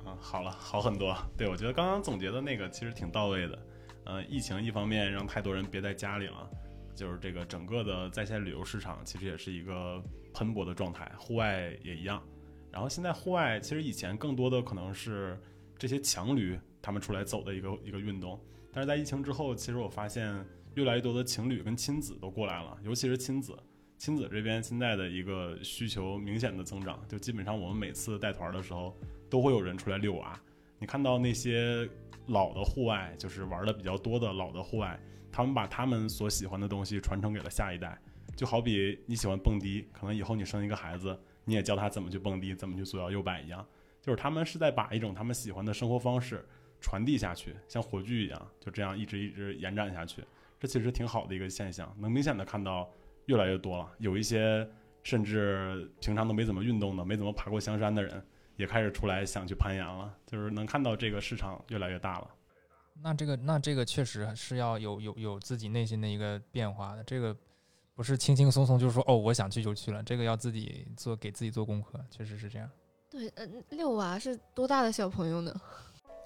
[0.05, 1.17] 啊，好了，好很多。
[1.37, 3.59] 对我觉得刚刚总结的那个其实挺到位的。
[4.05, 6.51] 呃，疫情一方面让太多人憋在家里了，
[6.95, 10.03] 就是这个整个的在线旅游市场其实也是一个
[10.35, 12.23] 喷薄的状态，户外也一样。
[12.71, 15.39] 然后现在户外其实以前更多的可能是
[15.79, 18.41] 这些强驴他们出来走的一个一个运动，
[18.73, 20.35] 但是在疫情之后，其实我发现
[20.75, 23.57] 越来越多的情侣跟亲子都过来了，尤其是亲子。
[23.99, 28.97] 亲子这边现在的一个需求明显的增长，就基本上我们每次带团的时候，
[29.31, 30.37] 都会有人出来遛娃。
[30.79, 31.89] 你看到那些
[32.27, 34.99] 老的户外，就是玩的比较多的老的户外，
[35.31, 37.97] 他们把他们所喜欢的东西传承给了下一代。
[38.35, 43.65] 就好比你喜欢蹦迪，可能以后你生一个孩子，你也教他怎么去蹦迪，怎么去左摇右摆一样。
[44.01, 46.45] 就是他们是在把一种他们喜欢的生活方式
[46.81, 50.25] 传递下去，像火炬一样，就这样一直一直延展下去。
[50.63, 52.89] 这其实挺好的一个现象，能明显的看到
[53.27, 53.91] 越来越多了。
[53.99, 54.65] 有一些
[55.03, 60.15] 甚至平常都没怎么运动的、没怎么爬过香山的人，也开始出来想去攀岩了。
[60.25, 62.31] 就是能看到这个市场越来越大了。
[63.03, 67.37] 那这个那这个确实是要有有有自己内心的一个变化的，这个
[67.97, 72.71] 不是轻轻松松就是说哦我想去就去了，这个要自己做给自己做功课，确实是这样。
[73.11, 75.53] 对，嗯，六娃是多大的小朋友呢？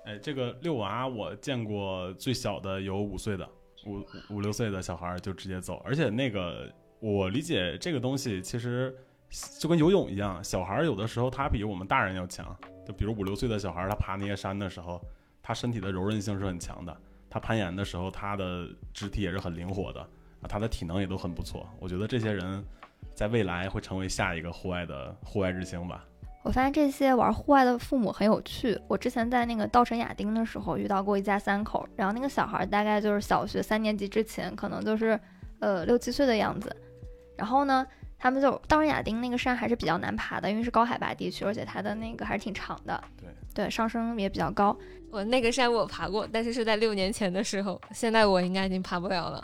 [0.04, 3.48] 哎，这个六娃我见过最小的有五岁的，
[3.86, 6.70] 五五六岁的小孩就直接走，而且那个
[7.00, 8.94] 我理解这个东西其实
[9.60, 12.56] 就跟游泳一样，小孩有的时候他比我们大人要强，
[12.86, 15.00] 就比如五六岁的小孩他爬那些山的时候，
[15.42, 16.96] 他身体的柔韧性是很强的，
[17.30, 20.08] 他攀岩的时候他的肢体也是很灵活的，
[20.48, 22.64] 他的体能也都很不错，我觉得这些人
[23.14, 26.04] 在未来会成为下一个户外的户外之星吧。
[26.46, 28.80] 我发现这些玩户外的父母很有趣。
[28.86, 35.18] 我之前在那个稻城亚丁的时候遇到过一家三口，然后那个小孩大概就是小学三年级之前，可能就是
[35.58, 36.74] 呃六七岁的样子。
[37.36, 37.84] 然后呢，
[38.16, 43.02] 他们就稻城亚丁那个山还是比较难爬的，因为是高海拔地区，而且它的那个还是挺长的。
[43.20, 44.76] 对对，上升也比较高。
[45.10, 49.42] 我那个山我爬过，但是是在六年前的时候，现在我应该已经爬不了了。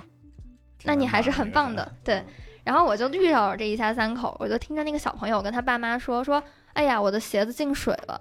[0.84, 2.22] 那你还是很棒的，对。
[2.62, 6.40] 然后我就遇到了这一家三口，我就听着那个小朋友跟他爸妈说说。
[6.75, 8.20] 哎呀，我的鞋子进水了。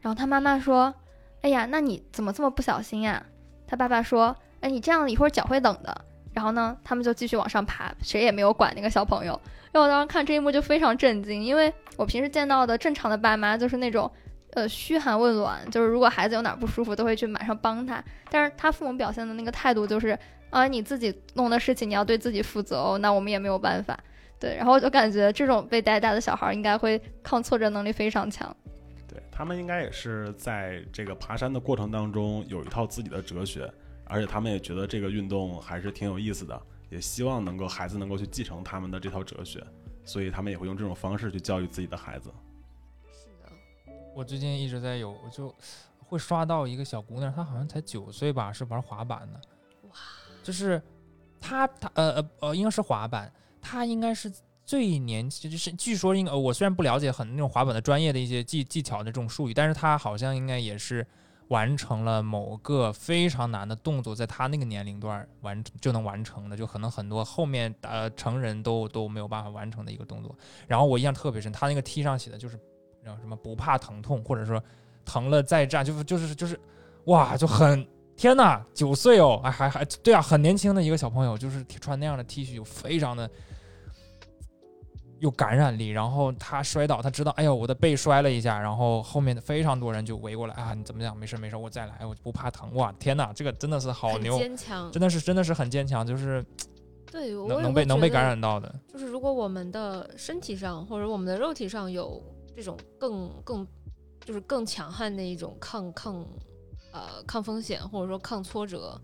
[0.00, 0.94] 然后他妈妈说
[1.42, 3.22] ：“哎呀，那你怎么这么不小心呀？”
[3.66, 9.38] 他爸爸说：“哎，你这样一会儿脚会冷的。”然后呢，他们就继续往上爬，谁也没有管那个小朋友。
[9.72, 14.10] 然后我当时看这一幕就非常震惊，因为我平时见到的正常的爸妈就是那种，
[14.52, 18.02] 呃，嘘寒问暖，就是如果孩子有哪不舒服，都会去马上帮他。
[18.30, 20.18] 但是他父母表现的那个态度就是，
[20.50, 23.98] 啊，你自己弄的事情你要对自己负责哦，那我们也没有办法。
[24.40, 28.56] 对，然后我就感觉这种被带大的小孩应该会抗挫折能力非常强。
[29.06, 33.70] 对他们应该也是在这个爬山的过程当中有一套自己的哲学，
[34.04, 39.62] 而且他们也觉得这个运动还是挺有意思的，也希望能够孩子能够去继承他们的这套哲学，
[40.04, 42.32] 所以他们也会用这种方式去教育自己的孩子。
[43.12, 45.54] 是的，我最近一直在有我就
[45.98, 49.40] 会刷到一个小姑娘，她好像才九岁吧，是玩滑板的。
[49.88, 49.94] 哇，
[50.42, 50.80] 就是
[51.40, 53.30] 她她呃呃呃，应该是滑板。
[53.60, 54.32] 他应该是
[54.64, 61.06] 最年轻，就是据说应该，我虽然不了解很那种滑板的专业的一些技技巧的这种术语，但是他好像应该也是
[61.48, 70.34] 完成了某个非常难的动作，在他那个年龄段完就能完成的，就可能很多后面呃成人都都没有办法完成的一个动作。
[70.68, 72.56] 然后我印象特别深，他那个 T 上写的就是
[73.04, 74.62] 叫什么不怕疼痛，或者说
[75.04, 76.58] 疼了再战，就是就是就是
[77.06, 77.86] 哇，就很。
[78.16, 83.30] 天呐，九岁哦，哎，还还对啊，很年轻的一个小朋友，就是穿那样的 T 恤，非常的
[85.20, 85.90] 有感染力。
[85.90, 91.16] 然后他摔倒，他知道，哎呦，我的背摔了一下，然后后面的非常多人就围过来啊，你怎么样？
[91.16, 92.74] 没事没事，我再来，我不怕疼。
[92.74, 96.44] 哇，天呐，这个真的是好牛，坚强，真的是真的是很坚强，就是
[97.10, 98.74] 对，能能被能被感染到的。
[98.92, 102.22] 就是如果我们的身体上或者我们的肉体上有
[102.56, 103.66] 这种更更
[104.24, 106.26] 就是更强悍的一种抗抗。
[106.92, 109.00] 呃，抗风险或者说抗挫折，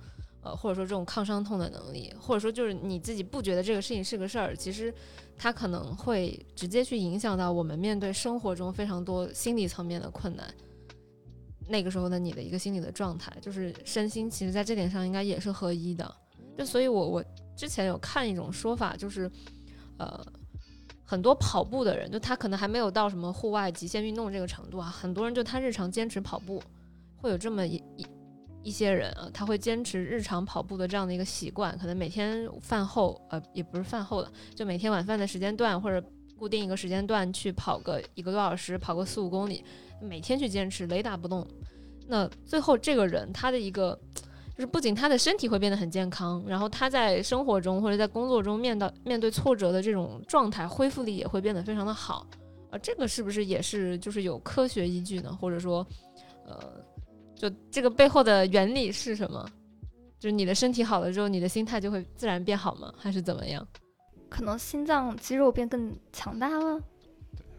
[0.46, 4.94] 呃，或者说这种抗伤痛的能力，或者说就是你自己不觉得这个事情是个事儿，其实
[5.36, 10.46] 它可能会直接去影响到我们面对生活中非常多心理层面的困难。
[11.68, 16.14] 那个时候的你的一个心理的状态，就是身心其实在这点上应该也是合一的。
[16.56, 17.24] 就所以，我我
[17.56, 19.28] 之前有看一种说法，就是
[19.98, 20.24] 呃，
[21.04, 26.62] 很多跑步的人，就他可能还没有到什么户外极限运动这个程度啊，很多人就他日常坚持跑步。
[27.18, 28.06] 会有这么一一
[28.66, 36.04] 一些人啊，他会坚持日常跑步的这样的一个习惯，可能每天饭后，呃，也不是饭后了，就每天晚饭的时间段或者
[36.36, 39.64] 固定一个时间段去跑个一个多小时，跑个四五公里，
[40.02, 41.46] 每天去坚持，雷打不动。
[42.08, 43.96] 那最后这个人他的一个
[44.56, 52.26] 就是不仅他的身体会变得很健康，然后他在生活中或者在工作中面到面对挫折的这种状态恢复力也会变得非常的好
[52.70, 55.32] 啊，这个是不是也是就是有科学依据呢？
[55.40, 55.86] 或者说，
[56.44, 56.84] 呃。
[57.36, 59.48] 就这个背后的原理是什么？
[60.18, 62.92] 就是你的身体好了之后，你的心态就会自然变好吗？
[62.96, 63.66] 还是怎么样？
[64.28, 66.80] 可能心脏肌肉变更强大了。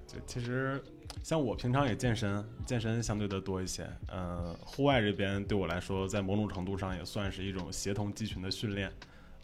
[0.08, 0.84] 对，就其实
[1.24, 3.88] 像我平常也健身，健身相对的多一些。
[4.12, 8.92] 嗯，户外这边对我来说，在某种程度上也算是一种协同肌群的训练。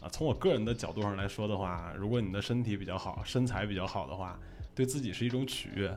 [0.00, 4.38] 啊，从我个人的角度上来说的话，如果你的身体比较好，身材比较好的话，
[4.74, 5.96] 对自己是一种取悦。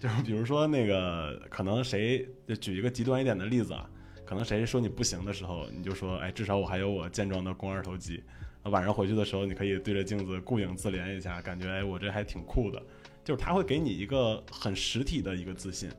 [0.00, 3.88] 就是比如说那个，可能谁就举一个极端一点的例子啊，
[4.24, 8.22] 可能谁说你不行的时候，你就说，哎，至少我还有我健壮的肱二头肌。
[8.64, 12.82] 晚上回去的时候，你可以对着镜子顾影自怜一下，感觉哎，我这还挺酷的。
[13.22, 15.90] 就是他会给你一个很实体的一个自信，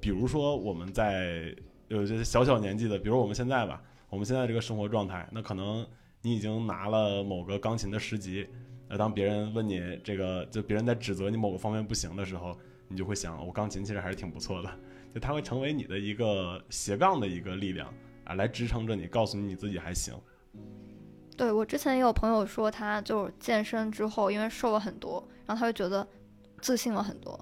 [0.00, 1.54] 比如说我们在
[1.86, 3.80] 有些小小年纪的，比如我们现在吧，
[4.10, 5.86] 我们现在这个生活状态，那可能
[6.22, 8.46] 你已经拿了某个钢琴的十级，
[8.88, 12.58] 那当别人问你这个，就别人在指责你某个方面不行的时候，
[12.88, 14.70] 你就会想，我钢琴其实还是挺不错的，
[15.14, 17.92] 就它会成为你的一个斜杠的一个力量
[18.24, 20.14] 啊，来支撑着你，告诉你你自己还行。
[21.36, 26.06] 对我之前也有朋友说，他就健身之后，因为瘦了很多，然后他会觉得
[26.60, 27.38] 自信了很多。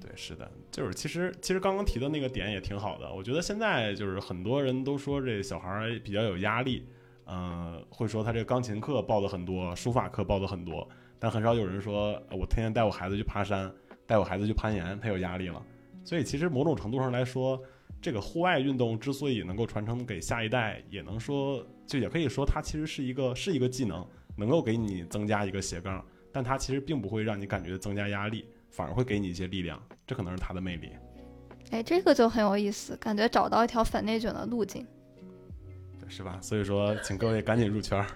[0.00, 3.12] 对，是的，就是其实其实刚刚提的那个点也挺好的。
[3.12, 6.86] 我觉得现在就是很多人都说这小孩儿比较有压力，
[7.26, 10.88] 嗯、会说他这个钢琴课报的很多，书法课报的很多，
[11.18, 13.70] 但很少有人说呃我天天带我孩子去爬山，
[14.10, 15.62] 带我孩子去攀岩，他有压力了。
[16.02, 17.62] 所以其实某种程度上来说，
[18.02, 24.04] 这个户外运动之所以能够传承给下一代，也能说就也可以说它其实是一个是一个技能，
[24.34, 28.44] 能够给你增加一个斜杠，但它其实并不会让你感觉增加压力。
[28.72, 30.90] 反而会给你一些力量，这可能是它的魅力。
[31.70, 34.86] 哎，这个就很有意思，感觉找到一条反内卷的路径，
[36.00, 36.38] 对，是吧？
[36.40, 38.06] 所以说，请各位赶紧入圈儿。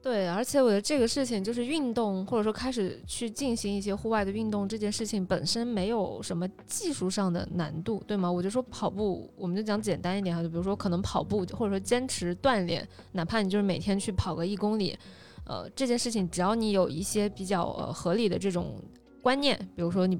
[0.00, 8.30] 对，而且我觉得这个事情就是运动，或者说开始去进行一些户外的运动，这件事情本身没有什么技术上的难度，对吗？
[8.30, 14.96] 我就说跑步，我们就讲简单一点哈，就比如说可能跑步，或者说坚持锻炼，哪怕你就是每天去跑个一公里，
[15.44, 18.80] 呃，这件事情只要你有一些比较呃合理的这种
[19.20, 20.18] 观念，比如说你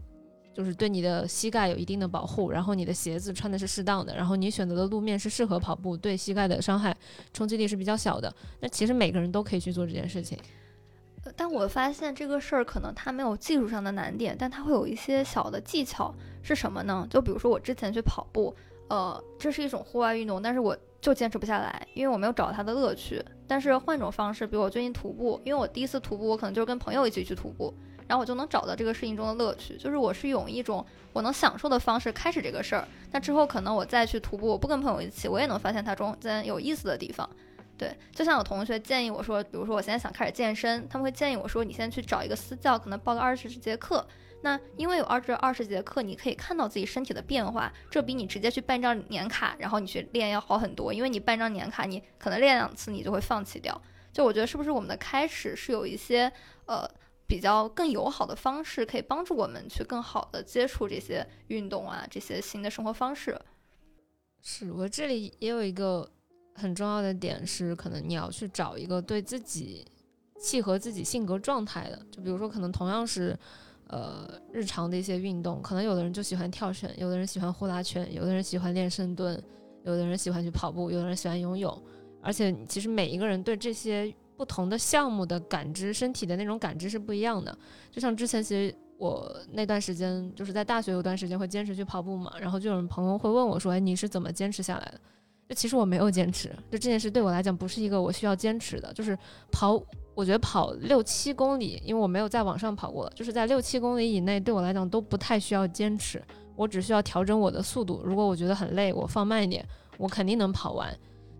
[0.58, 6.92] 就是对你的膝盖有一定的保护，然后你的鞋子穿的是适当的，然后你选择的路面是适合跑步，对膝盖的伤害
[7.32, 10.36] 冲击力是比较小的，那其实每个人都可以去做这件事情。
[11.36, 17.06] 但我发现这个事儿可能它没有技术上的难点，但它会有一些小的技巧，是什么呢？
[17.08, 18.52] 就比如说我之前去跑步，
[18.88, 23.24] 呃，这是一种户外运动，但是我就坚持不下来，因为我没有找到它的乐趣。
[23.46, 27.72] 但是换种方式，比如我最近徒步，因为我第一次徒步，我可能就是跟朋友一起去徒步，
[28.08, 32.88] 然后我就能找到这个事情中的乐趣，就是我是用一种我能享受的方式开始这个事儿。
[33.12, 37.28] 那之后可能我再去徒步，我不跟朋友一起，我也能发现它中间有意思的地方。
[37.76, 44.04] 对，就像有同学建议我说，比如说我现在想开始健身，他们会建议我说，你先去找一个私教，可能报个二十节课。
[44.40, 50.92] 那因为有二至二十节课，你可以看到自己身体的变化，这比你直接去办张年卡，然后你去练要好很多。
[50.92, 53.80] 因为你办张年卡，你可能练两次你就会放弃掉。
[54.12, 56.32] 就我觉得是不是我们的开始是有一些
[56.66, 56.88] 呃
[57.28, 63.38] 比较更友好的方式，可以帮助我们去更好的接触这些运动啊，这些新的生活方式。
[64.40, 66.10] 是我这里也有一个
[66.54, 69.86] 很重要的点是，可能你要去找一个对自己
[70.40, 73.38] 契合自己性格状态的，就比如说可能同样是
[73.88, 79.38] 呃日常的一些运动，可能有的人就喜欢跳绳，有的人喜欢呼啦圈，有的人喜欢练深蹲，
[79.84, 81.84] 有的人喜欢去跑步，有的人喜欢游泳，
[82.22, 87.54] 而且其实每一个人对这些不同的项目的感知，身体的那种感知是不一样的。
[87.90, 95.00] 就像之前其实我那段时间就是在大学有段时间会坚持去跑步嘛，然后就有人朋友会问我说：“哎，你是怎么坚持下来的？”
[95.48, 99.18] 就其实我没有坚持，就这件事对我来讲不是一个我需要坚持的，就是
[99.50, 99.82] 跑，
[100.14, 106.22] 我觉得跑六七公里，因为我没有在网上跑过，就是在六七公里以内对我来讲都不太需要坚持，
[106.54, 108.02] 我只需要调整我的速度。
[108.04, 109.66] 如果我觉得很累，我放慢一点，
[109.96, 110.96] 我肯定能跑完。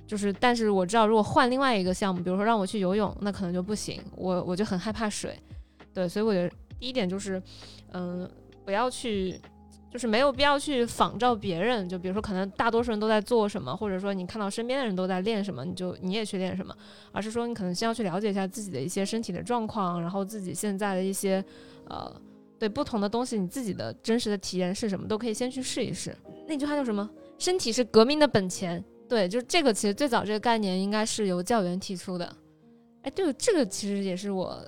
[0.08, 5.38] 就是，但是我知道，如果换另外一个项目，比如说让我去游泳，那可能就不行，我我就很害怕水。
[5.92, 6.48] 对，所以我觉得
[6.80, 7.40] 第一点就是，
[7.92, 8.26] 嗯，
[8.64, 9.38] 不要去，
[9.92, 11.86] 就是没有必要去仿照别人。
[11.86, 16.74] 就比如说，可能大多数人都在做什么，或者说你看到身边的人都在练什么，你就你也去练什么，
[17.12, 21.44] 而是说你可能先要去了解一下自己的一些身体的状况，然后自己现在的一些，
[21.86, 22.10] 呃，
[22.58, 26.16] 对不同的东西，你自己的真实的体验是什么，都可以先去试一试。
[26.46, 27.06] 那句话叫什么？
[27.38, 28.82] 身体是革命的本钱。
[29.08, 32.30] 对，就是这个，其实最早这个概念应该是由教员提出的。
[33.02, 34.62] 哎，对，这个其实也是我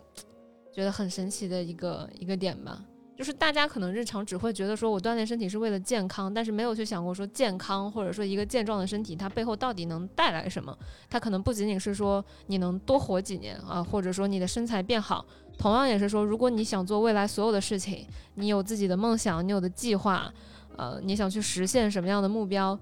[0.73, 2.83] 觉得很神奇的一个一个点吧。
[3.17, 10.75] 就是大家可能日常只会觉得说我锻炼身体是为了健康，但是没有去想过说健康或者说一个健壮的身体，它背后到底能带来什么？
[11.11, 15.27] 它可能不仅仅是说你能多活几年啊，或者说你的身材变好，
[15.59, 20.33] 同样也是说，如果你想做未来所有的事情，你有自己的梦想，你有的计划，
[20.79, 22.79] 呃，你想去实现什么样的目标？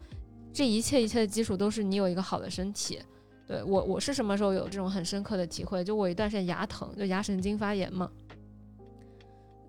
[0.53, 3.01] 这一切一切的基础都是你有一个好的身体。
[3.47, 5.83] 对我，我是什么时候有这种很深刻的体会？
[5.83, 8.11] 就我一段时间牙疼，就牙神经发炎嘛。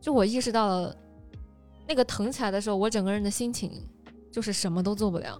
[0.01, 0.95] 就我意识到了，
[1.87, 3.71] 那个疼起来的时候，我整个人的心情
[4.31, 5.39] 就是什么都做不了。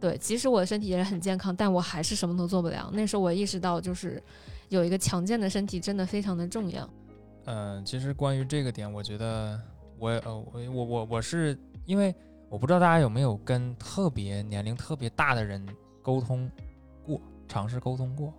[0.00, 2.90] 对，即使我的身体也是很健康，但我还是什么都做不了。
[2.92, 4.20] 那时候我意识到，就是
[4.68, 6.90] 有一个强健的身体真的非常的重要。
[7.44, 9.60] 嗯，其实关于这个点，我觉得
[9.98, 11.56] 我呃我我我我是
[11.86, 12.12] 因为
[12.52, 15.66] 我不知道大家有没有跟特别年龄特别大的人
[16.02, 16.50] 沟通
[17.02, 18.30] 过，尝试沟通过，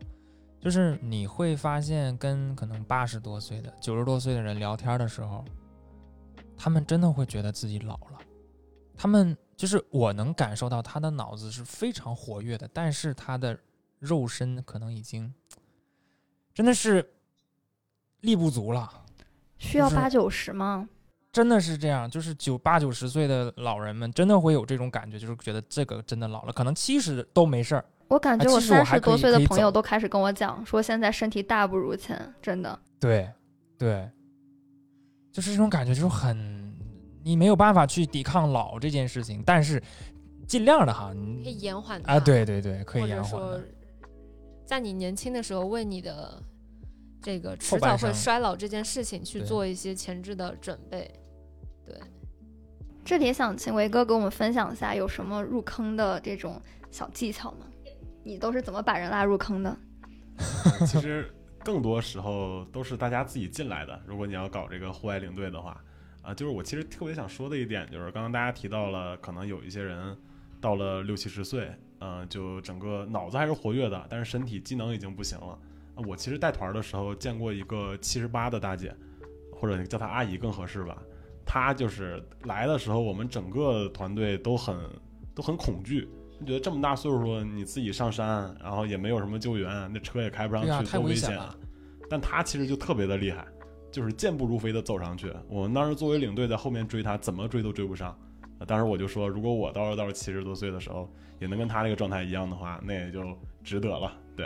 [0.59, 5.43] 就是你会发现跟可能八十多岁的、九十多岁的人聊天的时候，
[6.55, 8.19] 他们真的会觉得自己老了，
[8.95, 13.57] 他们就是我能感受到他的脑子是非常活跃的，但是他的
[13.97, 15.33] 肉身可能已经
[16.53, 17.15] 真的是
[18.21, 19.05] 力不足了。
[19.57, 20.87] 需要八九十吗？
[21.33, 27.83] 真的是这样，就是九八九十岁的老人们真的会有这种感觉，就是觉得这个真的老了，可能七十都没事儿。
[28.07, 32.79] 我感觉我三十多岁的朋友都开始跟我讲，说现在身体大不如前，真的。
[32.99, 33.27] 对，
[33.79, 34.07] 对，
[35.31, 36.71] 就是这种感觉，就是很
[37.23, 39.81] 你没有办法去抵抗老这件事情，但是
[40.45, 43.63] 尽量的哈，你可以延缓它啊，，对对对，可以延缓的。
[44.67, 46.39] 在你年轻的时候为你的
[47.19, 51.09] 这个迟早会衰老这件事情去做一些前置的准备。
[53.05, 57.67] 这里也想请维哥给我们分享一下有什么入坑的这种小技巧吗？
[58.23, 59.77] 你都是怎么把人拉入坑的？
[60.87, 61.29] 其实
[61.63, 64.01] 更多时候都是大家自己进来的。
[64.05, 65.83] 如果你要搞这个户外领队的话，
[66.21, 70.17] 啊，就是我其实特别想说的一点，就是刚刚大家提到了，可能有一些人
[70.61, 71.69] 到了六七十岁，
[71.99, 75.59] 呃，就整个脑子还是活跃的，但是身体机能已经不行了。
[75.95, 78.95] 啊我其实带团的时候见过一个七十八的大姐，
[79.51, 80.97] 或者叫她阿姨更合适吧。
[81.45, 84.75] 她就是来的时候，我们整个团队都很
[85.35, 91.55] 都很恐惧，就觉得这么大岁数了，你自己上山，然后也没有什么救援，那车也开不上去，多危险啊！
[92.09, 93.45] 但他其实就特别的厉害，
[93.91, 95.33] 就是健步如飞的走上去。
[95.47, 98.17] 我们当时作为领队在后面追他，怎么追都追不上。
[98.59, 103.21] 呃当时我就说，如果我到时候到了七十多岁的时候，也能跟他这个状态一样的话，那也就
[103.63, 104.11] 值得了。
[104.35, 104.45] 对。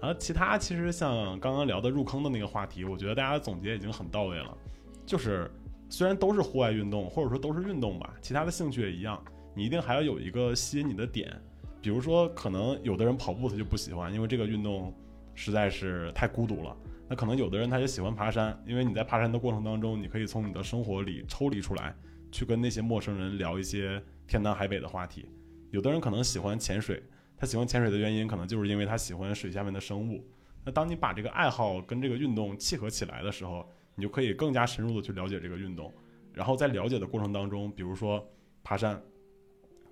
[0.00, 4.56] 然后其他其实像刚刚聊的入坑的那个话题，我觉得大家总结已经很到位了。
[5.04, 5.50] 就是
[5.88, 9.22] 虽然都是户外运动，或者说都是运动吧，其他的兴趣也一样，
[9.54, 11.32] 你一定还要有一个吸引你的点。
[11.80, 14.92] 比如说，可能有的人跑步他就不喜欢，因为这个运动
[15.34, 16.76] 实在是太孤独了。
[17.08, 21.94] 那可能有的人他也喜欢爬山，因为你在爬山的过程当中，你可以从你的生活里抽离出来，
[22.32, 25.26] 去跟那些陌生人聊一些天南海北的话题。
[25.70, 27.00] 有的人可能喜欢潜水，
[27.36, 30.26] 他喜欢潜水的原因，可能就是因为他喜欢水下面的生物。
[30.64, 33.64] 那当你把这个爱好跟这个运动契合起来的时候，
[33.96, 35.92] 你就可以更加深入的去了解这个运动。
[36.32, 38.24] 然后在了解的过程当中，比如说
[38.62, 39.02] 爬山，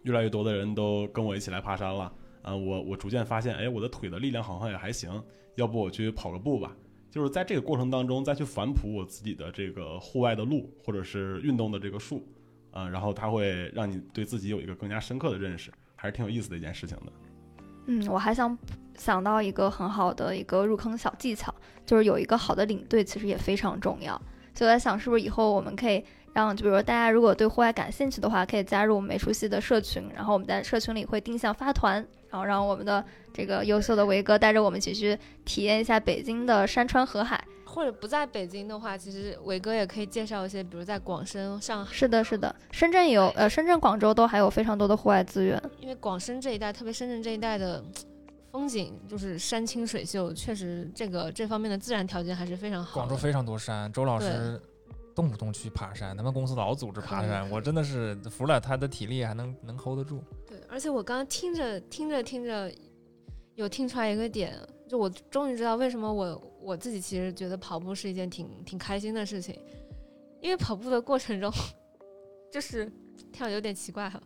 [0.03, 2.13] 越来越多的人都跟我一起来爬山了。
[2.43, 5.11] 啊，我我逐渐发现，哎，我的腿的力量好像也还行，
[5.55, 6.77] 要不我去跑个步吧。
[7.11, 12.27] 就是在这个过程当中，再去反哺我自己的这个户外的路，或者是运动的这个术，
[12.73, 17.13] 啊，然后它会让你对自己有一个更加深刻的认识，还是挺有意思的一件事情的。
[17.87, 18.59] 嗯，我还想
[18.97, 21.54] 想到一个很好的一个入坑小技巧，
[21.85, 24.21] 就是有一个好的领队，其实也非常重要。
[24.55, 31.95] 所以我在想，是不是以后我们可以让，就比如说大家如果对户外感兴趣的话，可以加入我们美术系的社群，然后我们在社群里会定向发团，
[32.31, 37.43] 然后让我们的这个优秀的维哥带着我们一起去体验一下北京的山川河海。
[37.67, 45.61] 或者不在北京的话，其实伟哥也可以介绍一些，比如在广深、上海，是的，是的，深圳也有，呃，深圳、广州都还有非常多的户外资源。
[45.81, 47.83] 因为广深这一带，特别深圳这一带的
[48.55, 53.05] 风景就是山清水秀，确实这个这方面的自然条件还是非常好的。
[53.05, 54.63] 广州非常多山，周老师
[55.13, 60.23] 动不动去爬山，他们公司老组织爬山，我真的是服了，他的体力还能能 hold 得住。
[60.47, 62.73] 对，而且我刚刚听着听着听着，
[63.57, 64.57] 有听出来一个点，
[64.89, 69.59] 就我终于知道为什么我我自己其实觉得跑步是一件挺挺开心的事情，
[70.41, 71.53] 因为跑步的过程中，
[72.53, 72.89] 就是
[73.35, 74.23] 跳有点奇怪哈，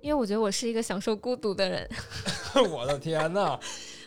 [0.00, 1.88] 因为我觉得我是一个享受孤独的人，
[2.70, 3.58] 我的天呐！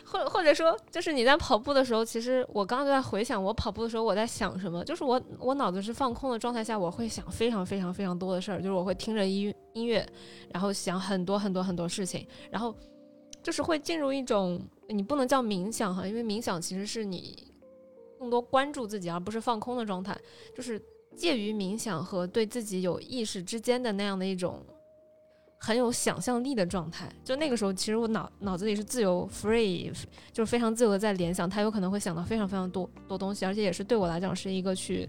[0.04, 10.06] 或或者说，就是你在跑步的时候，其实我刚刚就在回想我跑步的时候我在想什么，就是我我脑子是放空的状态下，我会想非常非常非常多的事儿，就是我会听着音音乐，
[10.52, 12.72] 然后想很多很多很多事情，然后
[13.42, 17.52] 就是会进入一种你不能叫冥想哈，因为冥想其实是你
[18.20, 20.16] 更多关注自己而不是放空的状态，
[20.54, 20.80] 就是
[21.16, 24.64] 介于冥想和对自己有意识之间的那样的一种。
[25.64, 29.90] 很有想象力的状态，就那个时候，其实我脑脑子里是自由 free，
[30.30, 35.08] 就是非常自由的在联想，他有可能会想到非常非常多多东西，而且也是对我来讲是一个去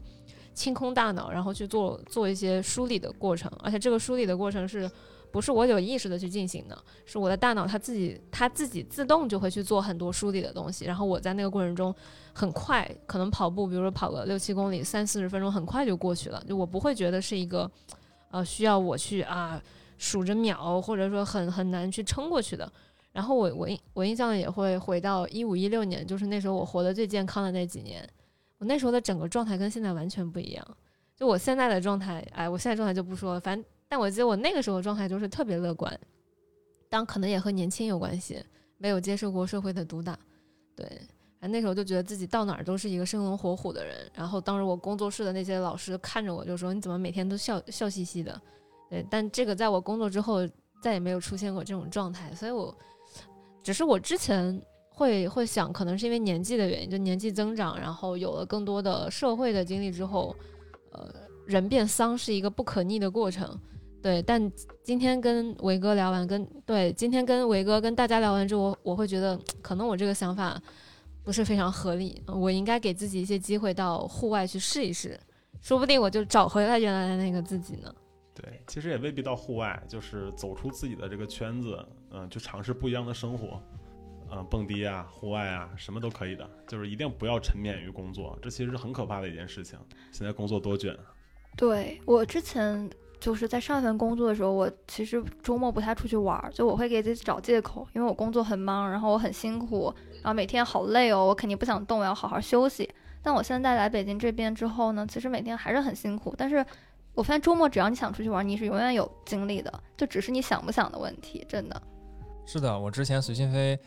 [0.53, 4.90] 清空大脑，然后去做做一些梳理的过程，而且这个梳理的过程是
[5.30, 11.94] 不是我有意识的去进行的，是我的大脑它自己它自己自动就会去做很多梳理的东西，然后我在那个过程中
[12.32, 17.69] 很快，可能跑步，比如说跑个六七公里，三四十分钟很快就过去了，就我不会觉得是一个
[18.32, 19.61] 呃需要我去啊。
[19.97, 22.72] 数着秒，或者说很很难去撑过去的。
[23.11, 28.07] 然后我我印我印象也会回到一五一六年，就是那时候我活得最健康的那几年。
[28.57, 30.77] 我那时候的整个状态跟现在完全不一样。
[31.15, 33.39] 就我现在的状态，哎，我现在状态就不说了。
[33.39, 35.97] 反正，但我记得我那个时候状态就是特别乐观。
[36.89, 38.43] 当可能也和年轻有关系，
[38.77, 40.17] 没有接受过社会的毒打。
[40.76, 40.85] 对，
[41.39, 44.09] 那时候就觉得自己到哪儿都是一个生龙活虎的人。
[44.13, 48.41] 然后当时我工作室的那些老师看着我就说：“你怎么每天都笑笑嘻嘻的？”
[48.89, 50.47] 对，但这个在我工作之后
[50.81, 52.75] 再也没有出现过这种状态，所以我
[53.63, 60.35] 只是我之前会会想，可能是因为年纪的原因，就年纪增长，然后有了更多的社会的经历之后，
[60.91, 61.13] 呃，
[61.45, 63.59] 人变丧是一个不可逆的过程。
[64.01, 64.51] 对，但
[64.83, 70.61] 今天跟维哥聊完，跟对今天跟维哥跟大家聊完之后，我我会觉得可能我这个想法
[71.23, 75.19] 不是非常合理，我应该给自己一些机会到户外去试一试，
[75.59, 77.91] 说不定我就找回来原来的那个自己呢。
[78.35, 83.61] 对，其实也未必到户外，就是走出自己的这个圈子，嗯、去尝试不一样的生活，
[84.29, 89.79] 嗯、蹦迪啊、户外啊，什么都可以的，就是一定不要沉湎于工作，这其实是很可怕的一件事情。
[90.11, 90.93] 现在工作多卷，
[91.55, 92.89] 对我之前
[93.21, 102.89] 就是在上一份工作的时候，我其实周末不太出去玩儿，就我会给自己找借口，因为我工作很忙，然后我很辛苦，然后每天好累哦，我肯定不想动，我要好好休息。
[103.23, 106.63] 但我现在来北京这边之后呢，其实每天还是很辛苦，但是
[107.15, 111.81] 我发现周末只要你想出去玩，你是永远有精力的，就只是你想不想的问题，真的。
[112.45, 113.79] 是的，我之前随心飞，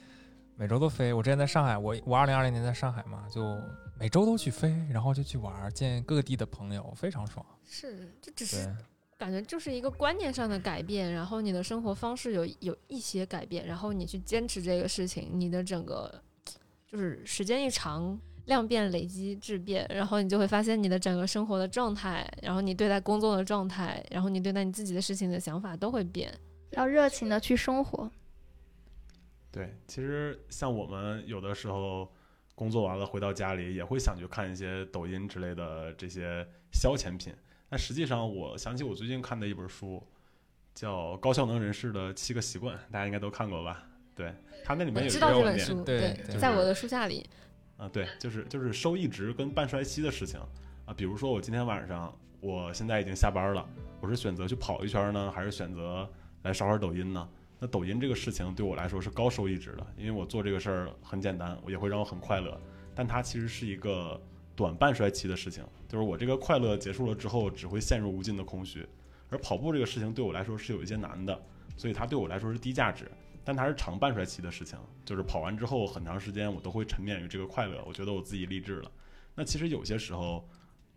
[0.57, 1.13] 每周都飞。
[1.13, 3.57] 我之前在上海，我我二零二零年在上海嘛，就
[3.99, 7.45] 每周都去飞，然后就去玩，见各地的朋友，非常爽。
[7.65, 8.75] 是，这只是，
[9.19, 16.13] 感觉就是一个观念上的改变，然后你的生活方式有有一些改变，然后你去坚持这个事情，你的整个
[16.91, 18.19] 就是时间一长，
[18.49, 26.35] 量变累积质变，然后你就会发现你的整个生活的状态，然后你对待工作的状态，然后你对待你自己的事情的想法都会变。
[26.73, 28.11] 要热情的去生活，
[29.51, 32.11] 对，其实像我们有的时候
[32.55, 37.33] 工作完了回到家里，也会想去看一些抖音之类的这些消遣品。
[37.71, 40.03] 但实际上，我想起我最近看的一本书，
[40.75, 43.87] 叫《高效能人士的七个习惯》，大家应该都看过吧？
[44.15, 44.35] 对，
[44.65, 47.29] 它那里面有一我知道个观点这本书，对对在我的书架里。
[47.79, 50.39] 啊，对，就是就是收益值跟半衰期的事情
[50.85, 50.93] 啊。
[50.95, 53.67] 比如说我今天晚上，我现在已经下班了，
[54.01, 56.07] 我是选择去跑一圈呢，还是选择
[56.43, 57.27] 来刷会儿抖音呢？
[57.61, 62.61] 那抖音这个事情对我来说是高收益值的，因为我做这个事儿很简单，我也会让我很快乐，
[62.97, 64.21] 但它其实是一个
[64.57, 68.85] 短半衰期的事情，就是我这个快乐结束了之后，只会陷入无尽的空虚。
[69.31, 71.41] 而跑步这个事情对我来说是有一些难的，
[71.77, 73.09] 所以它对我来说是低价值。
[73.49, 78.93] 但它是长半衰期的事情，就是跑完之后很长时间我都会沉湎于这个快乐，我觉得我自己励志了。
[79.35, 80.47] 那其实有些时候，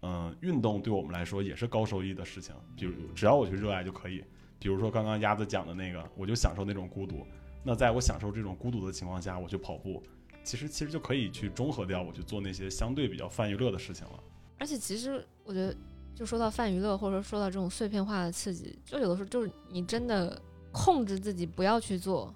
[0.02, 4.22] 嗯、运动对我们来说也是高收益的事情，比如只要我去热爱就可以。
[4.60, 7.26] 比如说刚刚鸭子讲的那个，我就享受那种孤独。
[7.64, 10.04] 那在我享受这种孤独的情况下，我去跑步，
[10.44, 14.20] 其实其实就可以去中和掉我去做那些相对比较泛娱乐的事情了。
[14.60, 15.74] 而且其实我觉得，
[16.14, 20.42] 就说到泛娱乐，或者说说到这种碎片化的刺激，就有的时候就是你真的
[20.74, 22.34] 控制自己不要去做，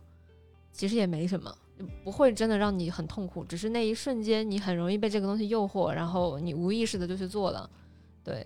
[0.76, 1.56] 其实也没什么，
[2.04, 7.70] 不会真的让你很痛苦，只是那一瞬间你很容易被这个东西诱惑，然后你无意识的就去做了，
[8.24, 8.46] 对。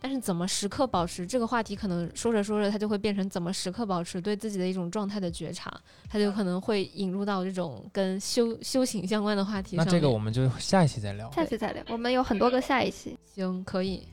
[0.00, 5.72] 但是怎么时刻保持这个话题，可能说着说着，它就会变成怎么时刻保持对自己的一种状态的觉察，
[6.08, 9.84] 它就可能会引入到这种跟修修行相关的话题上。
[9.84, 11.30] 那这个我们就下一期再聊。
[11.32, 11.82] 下期再聊。
[11.88, 13.18] 我们有很多个下一期。
[13.34, 14.06] 行可以，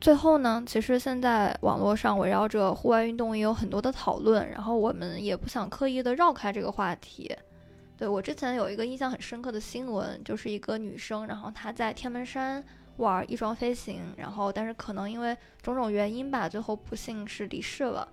[0.00, 7.30] 最后呢，其实现在网络上围绕着户外运动也有很多的讨论，然后我们也不想刻意的绕开这个话题。
[7.98, 12.64] 对我之前有一个印象很深刻的新闻，就是一个女生，然后她在天门山
[12.96, 18.08] 玩翼装飞行，然后但是可能因为种种原因吧，最后不幸是离世了。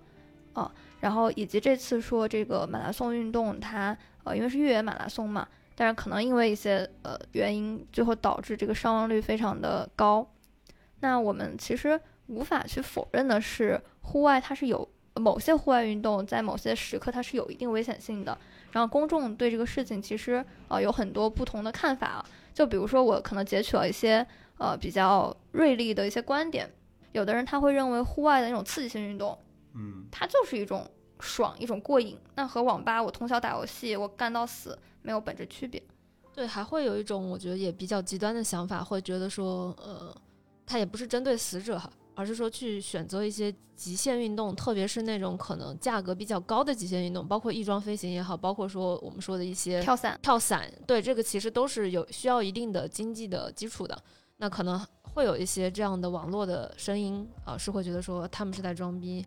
[0.52, 0.70] 啊，
[1.00, 10.28] 然后以及这次说这个马拉松运动它，呃因为是越野马拉松嘛，但是可能因为一些呃原因，最后导致这个伤亡率非常的高。
[11.00, 18.36] 那我们其实无法去否认的是，户外它是有某些户外运动在某些时刻它是有一定危险性的。
[18.72, 24.26] 然后公众对这个事情其实呃有很多不同的看法啊，就比如说我可能截取了一些
[24.58, 26.70] 呃比较锐利的一些观点，
[27.12, 29.38] 有的人他会认为户外的那种刺激性运动，
[29.74, 30.86] 嗯，它就是一种
[31.18, 35.82] 爽，一种过瘾，那和网吧我通宵打游戏我干到死没有本质区别。
[36.34, 40.14] 对，还会有一种我觉得也比较极端的想法，会觉得说，呃，
[40.68, 53.98] 它也不是针对死者哈，而是说去选择一些极限运动，特别是那种可能价格比较高的极限运动，包括翼装飞行也好，包括说我们说的一些跳伞，跳伞，对，这个其实都是有需要一定的经济的基础的。
[54.36, 59.26] 那可能会有一些这样的网络的声音啊、是会觉得说他们是在装逼，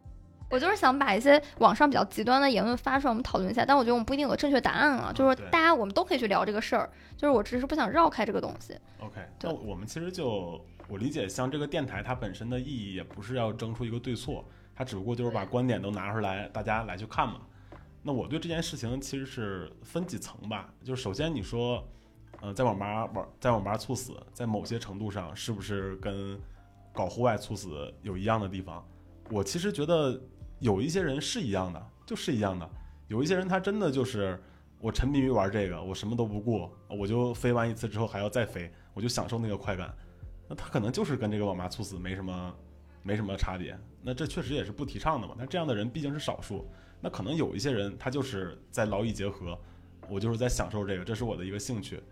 [0.50, 3.66] 我就是想把一些网上比较极端的言论发出来，我们讨论一下。
[3.66, 8.74] 但我觉得我们不一定有个正确答案啊，就是说大家我们都可以去聊这个事儿，就是我只是不想绕开这个东西。
[9.00, 14.44] OK，对那我们其实就我理解，像这个电台它本身的意义也不是要争出一个对错，
[14.76, 17.40] 它只不过就是把观点都拿出来，大家来去看嘛。
[18.04, 21.82] 那我对这件事情其实是分几层吧，就是首先你说，
[22.42, 26.38] 呃，在网吧玩，在网吧猝死，在某些程度上是不是跟
[26.92, 28.86] 搞户外猝死有一样的地方？
[29.30, 30.22] 我其实觉得
[30.60, 32.70] 有一些人是一样的，就是一样的。
[33.08, 34.38] 有一些人他真的就是
[34.78, 39.90] 我沉迷于玩这个，我什么都不顾，我就飞完一次之后还要再飞，我就享受那个快感。
[40.52, 42.54] 那他可能就是跟这个网吧猝死没什么
[43.04, 43.74] 没什么差别。
[44.02, 45.34] 那这确实也是不提倡的嘛。
[45.38, 46.68] 那这样的人毕竟是少数。
[47.00, 49.58] 那可能有一些人他就是在劳逸结合，
[50.10, 52.04] 我就是在享受这个，这是我的一个兴趣。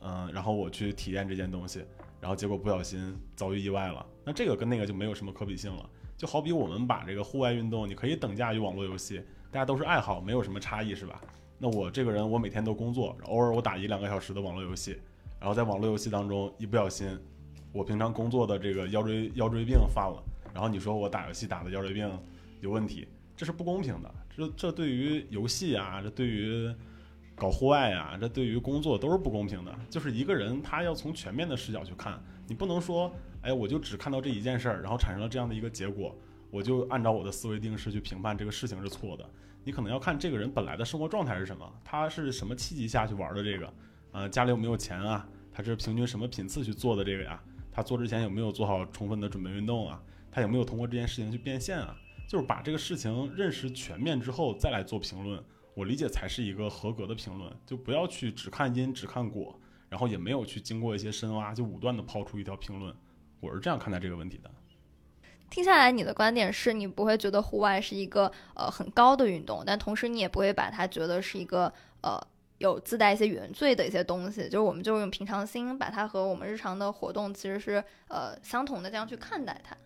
[0.00, 1.84] 嗯，然后我去体验这件东西，
[2.20, 4.04] 然后结果不小心遭遇意外了。
[4.24, 5.88] 那这个跟那个就没有什么可比性了。
[6.16, 9.22] 就好比我们把这个户外运动，你可以等价于网络游戏，
[9.52, 11.20] 大家都是爱好，没有什么差异，是吧？
[11.56, 14.98] 那我这个人，我每天都工作，偶尔我打一两个小时的网络游戏，
[15.38, 17.18] 然后在网络游戏当中一不小心，
[17.76, 20.22] 我平常工作的这个腰椎腰椎病犯了，
[20.54, 22.10] 然后你说我打游戏打的腰椎病
[22.62, 24.14] 有问题，这是不公平的。
[24.34, 26.74] 这这对于游戏啊，这对于
[27.34, 29.78] 搞户外啊，这对于工作都是不公平的。
[29.90, 36.16] 就是一个人他要从全面的视角去看，你不能说，哎，我就只看到这一件事儿，然后产生了这样的一个结果，
[36.50, 39.30] 我就按照我的思维定式去评判这个事情是错的。
[39.64, 43.74] 你可能要看这个人本来的生活状态是什么，他是什么契机下去玩的这个，
[44.12, 45.28] 呃，家里有没有钱啊？
[45.52, 47.42] 他是平均什么频次去做的这个呀？
[47.76, 50.02] 他做之前有没有做好充分的准备运动啊？
[50.32, 51.94] 他有没有通过这件事情去变现啊？
[52.26, 55.44] 就是把这个事情认识全面之后再来做评论，
[55.74, 57.52] 我理解才是一个合格的评论。
[57.66, 62.94] 就不要去只看因只看果，然后也没有去经过一些深挖，就武断的抛出一条评论。
[63.40, 64.50] 我是这样看待这个问题的。
[65.50, 71.70] 听下来，你的观点是你不会觉得户外是一个呃很高的运动，但同时你也不会把它觉得是一个
[72.00, 72.18] 呃
[72.58, 79.76] 有自带一些原罪的一些东西，就是我们就用平常心把它和我们日常的活动其实是呃相同的这样去看待它。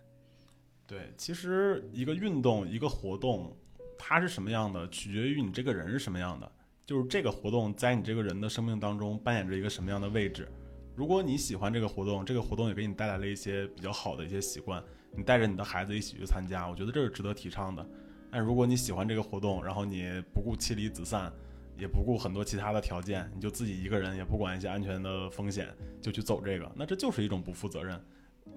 [0.87, 3.55] 对，其实一个运动一个活动，
[3.97, 6.51] 它是什么样的，取决于你这个人是什么样的，
[6.85, 10.47] 就是这个活动在你这个人的生命当中扮演着一个什么样的位置。
[10.95, 14.83] 如果你喜欢这个活动，这个活动也给你带来了一些比较好的一些习惯。
[15.13, 17.85] 你带着你的孩子一起去参加，我觉得这是值得提倡的。
[18.29, 21.31] 但如果你喜欢这个活动，然后你不顾妻离子散，
[21.77, 25.67] 也不顾很多其他的条件，你就自己一个人，也不管一些安全的风险，
[26.01, 27.99] 就去走这个，那这就是一种不负责任。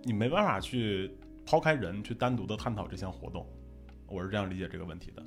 [0.03, 1.17] 你没办法去
[1.47, 3.47] 抛开人去单独的探讨这项活动，
[4.07, 5.23] 我是这样理解这个问题的。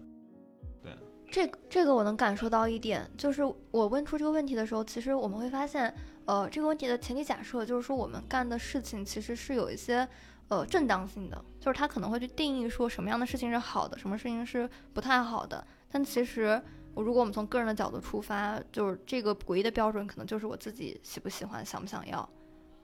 [0.83, 0.91] 对
[1.29, 5.93] 这这个我能感受到一点，就是我问出这个问题的时候，其实我们会发现，
[6.25, 10.07] 呃，这个问题的前提假设就是说我们干的事情其实是有一些。
[10.49, 15.61] 呃，正当性的，就是他可能会去定义说什么样的事情是好的，什么事情是不太好的。
[15.91, 16.63] 但其实，
[17.01, 22.27] 如果我们从个人的角度出发，就是这个唯一的标准，可能就是我自己喜不喜欢，想不想要，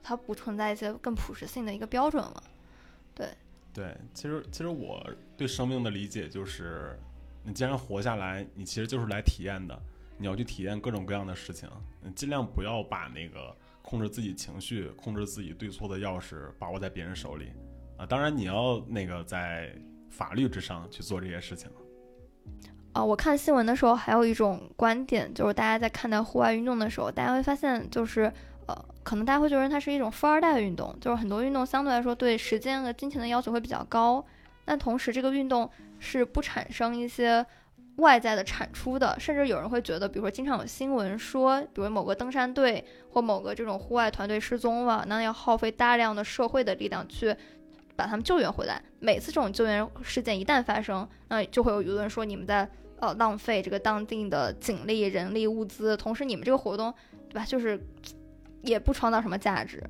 [0.02, 2.42] 它不存在一些更普适性的一个标准了。
[3.14, 3.28] 对，
[3.72, 5.04] 对，其实其实我
[5.36, 6.98] 对生命的理解就是，
[7.42, 9.78] 你既然活下来，你其实就是来体验的，
[10.16, 11.68] 你要去体验各种各样的事情，
[12.00, 13.54] 你尽量不要把那个。
[13.86, 17.52] 控制自己情绪、控制自己对错的钥匙把握在别人手里，
[17.98, 19.76] 啊，当然你要那个在
[20.08, 21.70] 法律之上去做这些事情。
[22.94, 28.32] 啊，我看新闻的时候还有一种观点，就是大家在看待户外运动的时候，大家会发现，就是
[28.66, 34.24] 呃，可能大家会觉得它是一种富二代运动，就是很多运动相对来说对时间和金钱的要求会比较高，
[34.64, 35.68] 但同时这个运动
[35.98, 37.44] 是不产生一些。
[37.98, 47.32] 外在的产出的，甚至有人会觉得，比如说经常有新闻说，比如某个登山队或某个这种户外团队失踪了，那要耗费大量的社会的力量去
[47.94, 48.82] 把他们救援回来。
[48.98, 52.68] 每次这种救援事件一旦发生，那就会有舆论说你们在
[52.98, 56.92] 呃浪费这个当地的警力、人力、物资，同时你们这个活动，
[57.28, 57.44] 对吧？
[57.44, 57.80] 就是
[58.62, 59.82] 也不创造什么价值，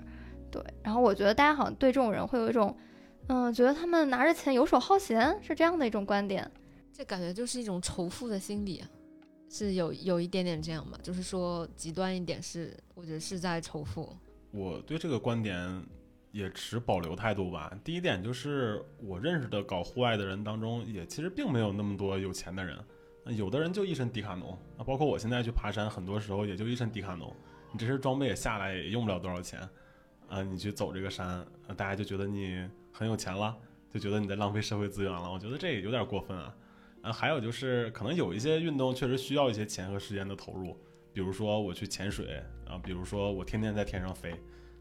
[0.50, 0.62] 对。
[0.82, 2.76] 然后我觉得大家好像对这种人会有一种，
[3.28, 6.50] 嗯，觉得他们拿着钱游手好闲，是这样的一种观点。
[6.92, 8.82] 这感觉就是一种仇富的心理，
[9.48, 10.98] 是有有一点点这样吧？
[11.02, 14.16] 就是说极端一点是，我觉得是在仇富。
[14.52, 15.82] 我对这个观点
[16.30, 17.76] 也持保留态度吧。
[17.82, 22.78] 第一点就是我认识的搞户外的人当中，也其实并没有那么多有钱的人，
[23.26, 24.58] 有的人就一身迪卡侬。
[24.76, 27.34] 那包括我现在去爬山，很多时候也就一身迪卡侬，
[27.72, 29.60] 你这身装备也下来也用不了多少钱，
[30.28, 31.46] 啊，你去走这个山，
[31.76, 33.56] 大家就觉得你很有钱了，
[33.92, 35.30] 就觉得你在浪费社会资源了。
[35.30, 36.54] 我觉得这也有点过分啊。
[37.02, 40.74] 啊，还有就是，可能有一些运动确实需要一些钱和时间的投入，
[41.12, 44.34] 比如说我去潜水啊，比如说我天天在天上飞，